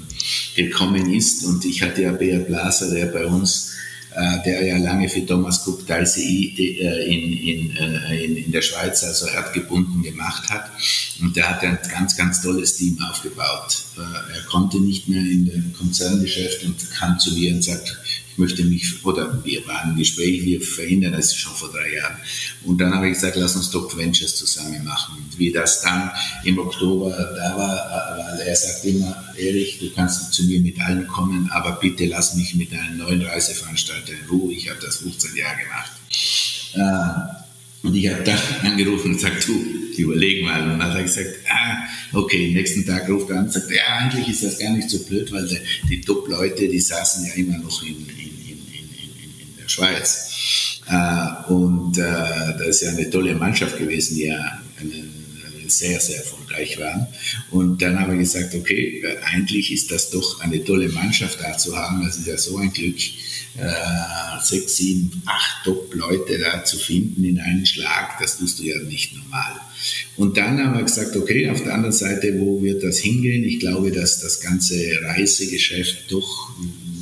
gekommen 0.55 1.13
ist 1.13 1.45
und 1.45 1.65
ich 1.65 1.83
hatte 1.83 2.03
ja 2.03 2.13
Beat 2.13 2.47
Blaser, 2.47 2.91
der 2.91 3.07
bei 3.07 3.27
uns 3.27 3.75
äh, 4.17 4.43
der 4.45 4.65
ja 4.65 4.77
lange 4.77 5.09
für 5.09 5.27
Thomas 5.27 5.67
Cook 5.67 5.89
TCI 5.89 6.55
äh, 6.57 7.13
in, 7.13 7.77
äh, 7.77 8.25
in, 8.25 8.37
in 8.37 8.53
der 8.53 8.63
Schweiz 8.63 9.03
also 9.03 9.27
erdgebunden 9.27 10.05
gemacht 10.05 10.49
hat. 10.51 10.71
Und 11.21 11.35
der 11.35 11.51
hat 11.51 11.63
ein 11.65 11.79
ganz, 11.91 12.17
ganz 12.17 12.41
tolles 12.41 12.77
Team 12.77 12.97
aufgebaut. 13.11 13.83
Er 13.97 14.43
konnte 14.43 14.79
nicht 14.79 15.09
mehr 15.09 15.21
in 15.21 15.47
dem 15.47 15.73
Konzerngeschäft 15.73 16.65
und 16.65 16.77
kam 16.93 17.19
zu 17.19 17.33
mir 17.33 17.55
und 17.55 17.65
sagt, 17.65 17.97
möchte 18.37 18.65
mich, 18.65 19.05
oder 19.05 19.45
wir 19.45 19.67
waren 19.67 19.91
im 19.91 19.97
Gespräch, 19.97 20.45
wir 20.45 20.61
verhindern 20.61 21.13
das 21.13 21.35
schon 21.35 21.55
vor 21.55 21.71
drei 21.71 21.95
Jahren. 21.95 22.17
Und 22.65 22.81
dann 22.81 22.95
habe 22.95 23.09
ich 23.09 23.15
gesagt, 23.15 23.37
lass 23.37 23.57
uns 23.57 23.71
Doc 23.71 23.97
Ventures 23.97 24.37
zusammen 24.37 24.85
machen. 24.85 25.17
Und 25.17 25.39
wie 25.39 25.53
das 25.53 25.83
dann 25.83 26.11
im 26.45 26.59
Oktober 26.59 27.11
da 27.11 27.57
war, 27.57 28.19
weil 28.19 28.47
er 28.47 28.57
sagt 28.57 28.85
immer, 28.85 29.25
Erich, 29.37 29.79
du 29.79 29.91
kannst 29.91 30.33
zu 30.33 30.45
mir 30.45 30.61
mit 30.61 30.81
allen 30.81 31.07
kommen, 31.09 31.49
aber 31.53 31.73
bitte 31.73 32.07
lass 32.07 32.35
mich 32.35 32.55
mit 32.55 32.73
einem 32.73 32.99
neuen 32.99 33.23
Reiseveranstalter 33.23 34.13
in 34.13 34.29
Ruhe. 34.29 34.53
Ich 34.53 34.69
habe 34.69 34.81
das 34.81 34.99
15 34.99 35.37
Jahre 35.37 35.57
gemacht. 35.63 35.93
Äh, 36.75 37.87
und 37.87 37.95
ich 37.95 38.09
habe 38.09 38.23
dann 38.25 38.39
angerufen 38.63 39.13
und 39.13 39.17
gesagt, 39.17 39.47
du, 39.47 39.53
überleg 40.03 40.43
mal. 40.43 40.63
Und 40.63 40.79
dann 40.79 40.83
hat 40.85 40.97
er 40.97 41.03
gesagt, 41.03 41.31
ah, 41.49 41.85
okay, 42.13 42.53
nächsten 42.53 42.87
Tag 42.87 43.09
ruft 43.09 43.31
er 43.31 43.39
an 43.39 43.45
und 43.45 43.53
sagt, 43.53 43.71
ja, 43.71 43.83
eigentlich 43.99 44.29
ist 44.29 44.43
das 44.43 44.59
gar 44.59 44.73
nicht 44.73 44.91
so 44.91 44.99
blöd, 45.05 45.31
weil 45.33 45.49
die, 45.89 46.01
Top-Leute, 46.01 46.69
die 46.69 46.81
saßen 46.81 47.27
ja 47.27 47.35
immer 47.35 47.59
noch 47.59 47.83
in 47.83 48.07
der 49.65 49.69
Schweiz. 49.69 50.81
Äh, 50.89 51.53
und 51.53 51.99
äh, 51.99 52.03
das 52.59 52.69
ist 52.69 52.83
ja 52.83 52.91
eine 52.91 53.11
tolle 53.11 53.35
Mannschaft 53.35 53.79
gewesen, 53.79 54.17
die 54.17 54.27
ja 54.27 54.61
sehr, 55.67 55.99
sehr 55.99 56.19
erfolgreich 56.19 56.79
waren. 56.79 57.07
Und 57.51 57.81
dann 57.81 57.99
habe 57.99 58.15
ich 58.15 58.21
gesagt, 58.21 58.55
okay, 58.55 59.03
eigentlich 59.25 59.73
ist 59.73 59.91
das 59.91 60.11
doch 60.11 60.41
eine 60.41 60.63
tolle 60.63 60.89
Mannschaft 60.91 61.41
da 61.41 61.57
zu 61.57 61.77
haben. 61.77 62.05
Das 62.05 62.17
ist 62.17 62.27
ja 62.27 62.37
so 62.37 62.59
ein 62.59 62.73
Glück, 62.73 62.99
äh, 63.57 64.43
sechs, 64.43 64.77
sieben, 64.77 65.23
acht 65.25 65.65
Top-Leute 65.65 66.39
da 66.39 66.65
zu 66.65 66.77
finden 66.77 67.25
in 67.25 67.41
einen 67.41 67.65
Schlag. 67.65 68.19
Das 68.21 68.39
tust 68.39 68.59
du 68.59 68.65
ja 68.65 68.79
nicht 68.79 69.17
normal. 69.17 69.55
Und 70.17 70.37
dann 70.37 70.63
haben 70.63 70.77
wir 70.77 70.83
gesagt, 70.83 71.17
okay, 71.17 71.49
auf 71.51 71.63
der 71.63 71.75
anderen 71.75 71.93
Seite, 71.93 72.39
wo 72.39 72.63
wird 72.63 72.83
das 72.83 72.99
hingehen? 72.99 73.45
Ich 73.45 73.61
glaube, 73.61 73.91
dass 73.91 74.21
das 74.21 74.41
ganze 74.41 74.77
Reisegeschäft 75.03 76.11
doch 76.11 76.51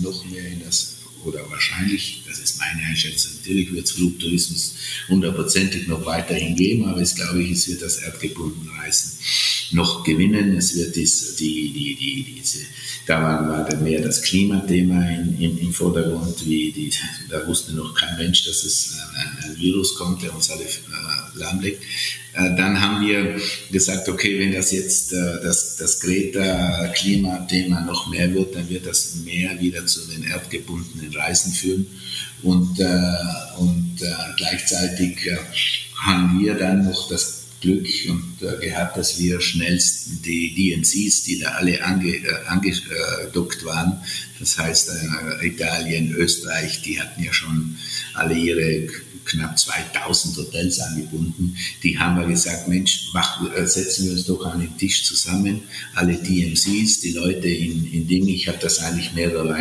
noch 0.03 0.25
mehr 0.27 0.47
in 0.47 0.63
das 0.65 0.93
oder 1.25 1.49
wahrscheinlich, 1.51 2.22
das 2.33 2.41
ist 2.41 2.59
meine 2.59 2.87
Einschätzung, 2.87 3.33
natürlich 3.37 3.73
wird 3.73 3.87
es 3.87 3.93
Flugtourismus 3.93 4.75
hundertprozentig 5.09 5.87
noch 5.87 6.05
weiterhin 6.07 6.57
geben, 6.57 6.87
aber 6.87 7.01
es 7.01 7.15
glaube 7.15 7.43
ich, 7.43 7.51
es 7.51 7.69
wird 7.69 7.83
das 7.83 7.99
erdgebundene 7.99 8.71
Reisen 8.79 9.19
noch 9.73 10.05
gewinnen. 10.05 10.57
Es 10.57 10.77
wird 10.77 10.97
dies, 10.97 11.37
die, 11.37 11.73
die, 11.73 11.95
die, 11.95 12.35
diese, 12.41 12.61
da 13.07 13.23
war, 13.23 13.49
war 13.49 13.77
mehr 13.77 14.01
das 14.01 14.23
Klimathema 14.23 15.09
in, 15.11 15.41
im, 15.41 15.59
im 15.59 15.73
Vordergrund, 15.73 16.45
wie 16.47 16.73
die, 16.73 16.93
da 17.29 17.47
wusste 17.47 17.73
noch 17.73 17.95
kein 17.95 18.17
Mensch, 18.17 18.45
dass 18.45 18.65
es 18.65 18.97
ein, 19.17 19.51
ein 19.51 19.59
Virus 19.59 19.95
kommt, 19.97 20.23
der 20.23 20.35
uns 20.35 20.51
alle 20.51 20.65
äh, 20.65 21.39
lahmlegt. 21.39 21.83
Äh, 22.35 22.57
dann 22.57 22.81
haben 22.81 23.07
wir 23.07 23.41
gesagt, 23.71 24.09
okay, 24.09 24.39
wenn 24.39 24.53
das 24.53 24.73
jetzt 24.73 25.13
äh, 25.13 25.41
das, 25.43 25.77
das 25.77 26.01
Greta-Klimathema 26.01 27.81
noch 27.83 28.09
mehr 28.09 28.33
wird, 28.33 28.55
dann 28.55 28.69
wird 28.69 28.87
das 28.87 29.17
mehr 29.25 29.61
wieder 29.61 29.85
zu 29.87 30.07
den 30.09 30.25
erdgebundenen 30.25 31.13
Reisen 31.15 31.53
führen. 31.53 31.87
Und, 32.43 32.81
äh, 32.81 33.17
und 33.59 33.99
gleichzeitig 34.37 35.19
haben 35.97 36.41
wir 36.41 36.55
dann 36.55 36.85
noch 36.85 37.09
das 37.09 37.43
Glück 37.63 37.87
und 38.09 38.43
äh, 38.43 38.67
gehabt, 38.67 38.97
dass 38.97 39.19
wir 39.19 39.41
schnellst 39.41 40.27
die 40.27 40.53
DNCs, 40.55 41.23
die 41.23 41.39
da 41.39 41.53
alle 41.53 41.83
ange, 41.85 42.09
äh, 42.09 42.47
angedockt 42.49 43.65
waren, 43.65 44.01
das 44.41 44.59
heißt 44.59 44.91
äh, 44.91 45.47
Italien, 45.47 46.13
Österreich, 46.13 46.83
die 46.83 47.01
hatten 47.01 47.23
ja 47.23 47.33
schon 47.33 47.79
alle 48.15 48.35
ihre 48.35 48.89
knapp 49.25 49.59
2000 49.59 50.37
Hotels 50.37 50.81
angebunden. 50.81 51.57
Die 51.83 51.99
haben 51.99 52.19
wir 52.19 52.27
gesagt, 52.27 52.69
Mensch, 52.69 53.11
mach, 53.13 53.43
äh, 53.55 53.67
setzen 53.67 54.07
wir 54.07 54.13
uns 54.13 54.25
doch 54.25 54.45
an 54.47 54.61
den 54.61 54.77
Tisch 54.77 55.05
zusammen, 55.05 55.63
alle 55.95 56.15
DMCs, 56.15 57.01
die 57.01 57.13
Leute 57.13 57.49
in, 57.49 57.93
in 57.93 58.07
Dingen, 58.07 58.29
ich 58.29 58.49
habe 58.49 58.59
das 58.59 58.79
eigentlich 58.81 59.13
mehr 59.15 59.31
oder, 59.31 59.57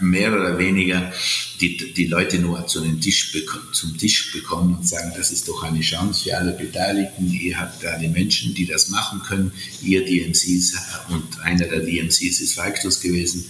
mehr 0.00 0.32
oder 0.32 0.58
weniger 0.58 1.12
die, 1.60 1.94
die 1.94 2.06
Leute 2.06 2.38
nur 2.38 2.66
zu 2.66 2.80
den 2.80 3.00
Tisch, 3.00 3.34
zum 3.72 3.96
Tisch 3.96 4.32
bekommen 4.32 4.76
und 4.76 4.88
sagen, 4.88 5.12
das 5.16 5.30
ist 5.30 5.48
doch 5.48 5.62
eine 5.62 5.80
Chance 5.80 6.24
für 6.24 6.36
alle 6.36 6.52
Beteiligten. 6.52 7.30
Ihr 7.32 7.58
habt 7.58 7.82
da 7.82 7.96
die 7.98 8.08
Menschen, 8.08 8.54
die 8.54 8.66
das 8.66 8.88
machen 8.88 9.22
können. 9.22 9.52
Ihr 9.82 10.04
DMCs 10.04 10.74
und 11.08 11.40
einer 11.40 11.66
der 11.66 11.80
DMCs 11.80 12.40
ist 12.40 12.54
Falktus 12.54 13.00
gewesen. 13.00 13.44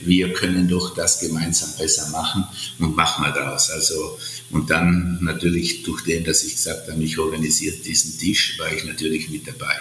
Wir 0.00 0.32
können 0.32 0.68
doch 0.68 0.94
das 0.94 1.20
gemeinsam 1.20 1.70
besser 1.78 2.10
machen 2.10 2.44
und 2.78 2.96
machen 2.96 3.24
wir 3.24 3.32
daraus. 3.32 3.70
Also, 3.70 4.18
und 4.52 4.70
dann 4.70 5.18
natürlich 5.22 5.82
durch 5.82 6.04
den, 6.04 6.24
dass 6.24 6.44
ich 6.44 6.54
gesagt 6.54 6.88
habe, 6.90 7.02
ich 7.02 7.18
organisiere 7.18 7.74
diesen 7.76 8.18
Tisch, 8.18 8.58
war 8.58 8.72
ich 8.72 8.84
natürlich 8.84 9.30
mit 9.30 9.46
dabei. 9.46 9.74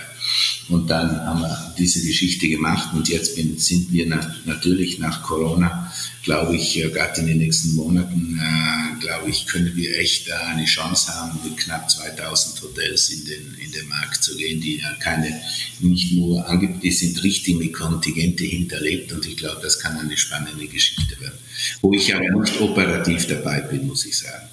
Und 0.69 0.89
dann 0.89 1.25
haben 1.25 1.41
wir 1.41 1.73
diese 1.77 2.05
Geschichte 2.05 2.47
gemacht 2.47 2.93
und 2.93 3.09
jetzt 3.09 3.35
sind 3.35 3.91
wir 3.91 4.07
nach, 4.07 4.45
natürlich 4.45 4.97
nach 4.99 5.23
Corona, 5.23 5.91
glaube 6.23 6.55
ich, 6.55 6.77
äh, 6.77 6.89
gerade 6.89 7.21
in 7.21 7.27
den 7.27 7.37
nächsten 7.39 7.75
Monaten, 7.75 8.39
äh, 8.39 8.99
glaube 8.99 9.29
ich, 9.29 9.47
können 9.47 9.75
wir 9.75 9.97
echt 9.97 10.31
eine 10.31 10.65
Chance 10.65 11.13
haben, 11.13 11.39
mit 11.43 11.57
knapp 11.57 11.89
2000 11.89 12.61
Hotels 12.61 13.09
in 13.09 13.25
den, 13.25 13.57
in 13.63 13.71
den 13.71 13.87
Markt 13.87 14.23
zu 14.23 14.35
gehen, 14.35 14.61
die 14.61 14.77
ja 14.77 14.93
keine, 14.99 15.41
nicht 15.79 16.13
nur 16.13 16.47
angibt, 16.47 16.83
die 16.83 16.91
sind 16.91 17.21
richtig 17.23 17.57
mit 17.57 17.73
Kontingente 17.73 18.43
hinterlegt 18.43 19.11
und 19.13 19.25
ich 19.25 19.37
glaube, 19.37 19.61
das 19.61 19.79
kann 19.79 19.97
eine 19.97 20.17
spannende 20.17 20.67
Geschichte 20.67 21.19
werden. 21.19 21.37
Wo 21.81 21.93
ich 21.93 22.13
aber 22.13 22.41
nicht 22.41 22.59
operativ 22.59 23.27
dabei 23.27 23.61
bin, 23.61 23.87
muss 23.87 24.05
ich 24.05 24.17
sagen. 24.17 24.47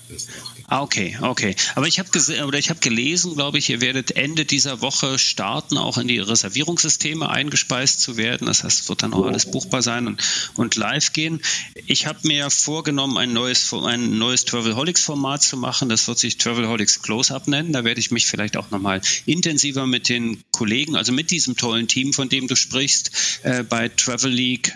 Ah, 0.71 0.83
okay, 0.83 1.17
okay. 1.21 1.55
Aber 1.75 1.87
ich 1.87 1.99
habe 1.99 2.11
oder 2.47 2.59
ich 2.59 2.71
habe 2.71 2.81
gelesen, 2.81 3.35
glaube 3.35 3.59
ich, 3.59 3.71
ihr 3.71 3.81
werdet 3.81 4.17
Ende 4.17 4.45
dieser 4.45 4.81
Woche 4.81 5.19
starten, 5.19 5.79
auch 5.79 5.97
in 5.97 6.09
die 6.09 6.19
Reservierungssysteme 6.19 7.29
eingespeist 7.29 8.01
zu 8.01 8.17
werden. 8.17 8.47
Das 8.47 8.65
heißt, 8.65 8.83
es 8.83 8.89
wird 8.89 9.03
dann 9.03 9.15
auch 9.15 9.27
alles 9.27 9.51
buchbar 9.51 9.83
sein 9.83 10.07
und, 10.07 10.23
und 10.55 10.77
live 10.77 11.13
gehen. 11.13 11.41
Ich 11.87 12.07
habe 12.07 12.19
mir 12.25 12.51
vorgenommen, 12.51 13.17
ein 13.19 13.33
neues, 13.33 13.73
ein 13.73 14.19
neues 14.19 14.45
Travelholics-Format 14.45 15.43
zu 15.43 15.57
machen. 15.57 15.89
Das 15.89 16.09
wird 16.09 16.19
sich 16.19 16.39
Travelholics 16.39 17.03
Close-Up 17.03 17.49
nennen. 17.49 17.73
Da 17.73 17.85
werde 17.85 18.01
ich 18.01 18.11
mich 18.11 18.27
vielleicht 18.27 18.57
auch 18.57 18.71
nochmal 18.71 19.01
intensiver 19.27 19.87
mit 19.87 20.09
den 20.09 20.43
Kollegen, 20.53 20.97
also 20.97 21.13
mit 21.13 21.31
diesem 21.31 21.57
tollen 21.57 21.89
Team, 21.89 22.13
von 22.13 22.29
dem 22.29 22.49
du 22.49 22.57
sprichst, 22.57 23.41
äh, 23.43 23.63
bei 23.63 23.89
Travel 23.89 24.31
League 24.31 24.75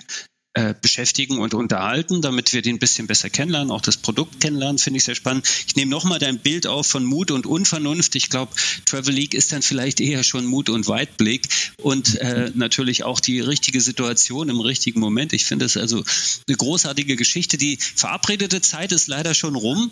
äh, 0.55 0.75
beschäftigen 0.81 1.39
und 1.39 1.55
unterhalten, 1.55 2.21
damit 2.21 2.53
wir 2.53 2.61
den 2.61 2.77
ein 2.77 2.79
bisschen 2.79 3.07
besser 3.07 3.31
kennenlernen, 3.31 3.71
auch 3.71 3.81
das 3.81 3.97
Produkt 3.97 4.41
kennenlernen, 4.41 4.79
finde 4.79 4.99
ich 4.99 5.05
sehr 5.05 5.15
spannend. 5.15 5.49
Ich 5.67 5.77
nehme 5.77 5.91
nochmal 5.91 6.19
dein 6.19 6.39
Bild 6.39 6.67
auf 6.67 6.87
von 6.87 7.05
Mut 7.05 7.31
und 7.31 7.47
Unvernunft. 7.47 8.15
Ich 8.17 8.29
glaube, 8.29 8.53
Travel 8.85 9.15
League 9.15 9.33
ist 9.33 9.53
dann 9.53 9.63
vielleicht 9.63 10.01
eher 10.01 10.23
schon 10.23 10.45
Mut 10.45 10.69
und 10.69 10.89
Weitblick 10.89 11.49
und 11.79 12.17
äh, 12.17 12.51
natürlich 12.55 13.05
auch 13.05 13.21
die 13.21 13.41
richtige 13.41 13.81
Situation 13.81 14.51
im 14.51 14.61
richtigen 14.61 15.01
Moment. 15.01 15.33
Ich 15.33 15.47
finde 15.47 15.65
es 15.65 15.79
also 15.79 16.05
eine 16.47 16.57
großartige 16.57 17.17
Geschichte. 17.17 17.57
Die 17.57 17.79
verabredete 17.79 18.61
Zeit 18.61 18.93
ist 18.93 19.09
leider 19.09 19.33
schon 19.35 19.57
rum. 19.57 19.91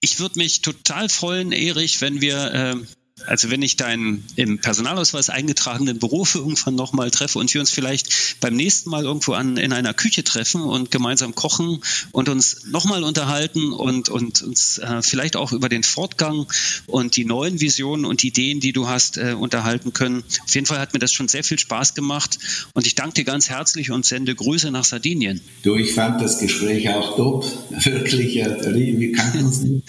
Ich 0.00 0.20
würde 0.20 0.38
mich 0.38 0.60
total 0.60 1.08
freuen, 1.08 1.50
Erich, 1.50 2.00
wenn 2.00 2.20
wir 2.20 2.54
äh, 2.54 2.76
also 3.26 3.48
wenn 3.50 3.62
ich 3.62 3.76
deinen 3.76 4.24
im 4.34 4.58
Personalausweis 4.58 5.30
eingetragenen 5.30 6.00
Beruf 6.00 6.34
irgendwann 6.34 6.74
nochmal 6.74 7.12
treffe 7.12 7.38
und 7.38 7.52
wir 7.54 7.60
uns 7.60 7.70
vielleicht 7.70 8.40
beim 8.40 8.56
nächsten 8.56 8.90
Mal 8.90 9.04
irgendwo 9.04 9.34
an, 9.34 9.56
in 9.56 9.72
einer 9.72 9.94
Küche 9.94 10.24
treffen 10.24 10.60
und 10.60 10.90
gemeinsam 10.90 11.34
kochen 11.34 11.80
und 12.10 12.28
uns 12.28 12.64
nochmal 12.66 13.04
unterhalten 13.04 13.72
und, 13.72 14.08
und 14.08 14.42
uns 14.42 14.78
äh, 14.78 15.00
vielleicht 15.02 15.36
auch 15.36 15.52
über 15.52 15.68
den 15.68 15.84
Fortgang 15.84 16.46
und 16.86 17.16
die 17.16 17.24
neuen 17.24 17.60
Visionen 17.60 18.04
und 18.04 18.24
Ideen, 18.24 18.58
die 18.58 18.72
du 18.72 18.88
hast, 18.88 19.16
äh, 19.16 19.36
unterhalten 19.38 19.92
können. 19.92 20.24
Auf 20.44 20.54
jeden 20.54 20.66
Fall 20.66 20.80
hat 20.80 20.92
mir 20.92 20.98
das 20.98 21.12
schon 21.12 21.28
sehr 21.28 21.44
viel 21.44 21.58
Spaß 21.58 21.94
gemacht 21.94 22.38
und 22.74 22.84
ich 22.86 22.96
danke 22.96 23.14
dir 23.14 23.24
ganz 23.24 23.48
herzlich 23.48 23.92
und 23.92 24.04
sende 24.04 24.34
Grüße 24.34 24.72
nach 24.72 24.84
Sardinien. 24.84 25.40
Du, 25.62 25.76
ich 25.76 25.92
fand 25.92 26.20
das 26.20 26.40
Gespräch 26.40 26.88
auch 26.90 27.16
top. 27.16 27.44
Wirklich, 27.84 28.34
wir 28.34 29.12
kannten 29.12 29.44
uns 29.44 29.60
nicht. 29.60 29.84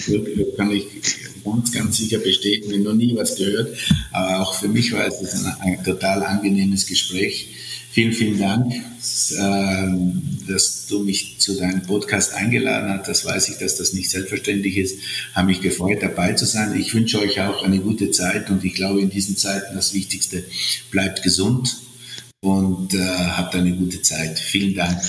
Kann 0.57 0.71
ich 0.71 0.85
ganz, 1.45 1.71
ganz 1.71 1.97
sicher 1.97 2.17
bestätigen, 2.17 2.83
noch 2.83 2.93
nie 2.93 3.14
was 3.15 3.35
gehört. 3.35 3.77
Aber 4.11 4.41
auch 4.41 4.55
für 4.55 4.67
mich 4.67 4.91
war 4.91 5.05
es 5.07 5.45
ein, 5.45 5.55
ein 5.61 5.83
total 5.83 6.23
angenehmes 6.23 6.85
Gespräch. 6.85 7.49
Vielen, 7.95 8.11
vielen 8.11 8.37
Dank, 8.37 8.73
ähm, 9.39 10.21
dass 10.49 10.85
du 10.87 10.99
mich 11.05 11.39
zu 11.39 11.57
deinem 11.57 11.81
Podcast 11.81 12.33
eingeladen 12.33 12.89
hast. 12.89 13.07
Das 13.07 13.23
weiß 13.23 13.47
ich, 13.47 13.57
dass 13.57 13.77
das 13.77 13.93
nicht 13.93 14.09
selbstverständlich 14.09 14.77
ist. 14.77 14.99
Habe 15.33 15.47
mich 15.47 15.61
gefreut, 15.61 15.99
dabei 16.01 16.33
zu 16.33 16.45
sein. 16.45 16.77
Ich 16.77 16.93
wünsche 16.93 17.19
euch 17.19 17.39
auch 17.39 17.63
eine 17.63 17.79
gute 17.79 18.11
Zeit 18.11 18.49
und 18.49 18.65
ich 18.65 18.73
glaube, 18.73 18.99
in 18.99 19.09
diesen 19.09 19.37
Zeiten 19.37 19.75
das 19.75 19.93
Wichtigste, 19.93 20.43
bleibt 20.91 21.23
gesund 21.23 21.77
und 22.41 22.93
äh, 22.93 22.97
habt 22.99 23.55
eine 23.55 23.71
gute 23.71 24.01
Zeit. 24.01 24.39
Vielen 24.39 24.75
Dank. 24.75 25.01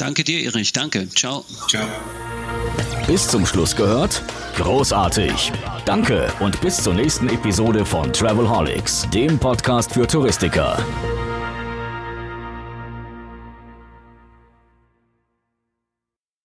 Danke 0.00 0.24
dir, 0.24 0.42
Erich. 0.44 0.72
Danke. 0.72 1.08
Ciao. 1.10 1.44
Ciao. 1.68 1.86
Bis 3.06 3.28
zum 3.28 3.44
Schluss 3.44 3.76
gehört? 3.76 4.22
Großartig. 4.56 5.52
Danke 5.84 6.32
und 6.40 6.58
bis 6.62 6.82
zur 6.82 6.94
nächsten 6.94 7.28
Episode 7.28 7.84
von 7.84 8.10
Travelholics, 8.10 9.06
dem 9.12 9.38
Podcast 9.38 9.92
für 9.92 10.06
Touristiker. 10.06 10.78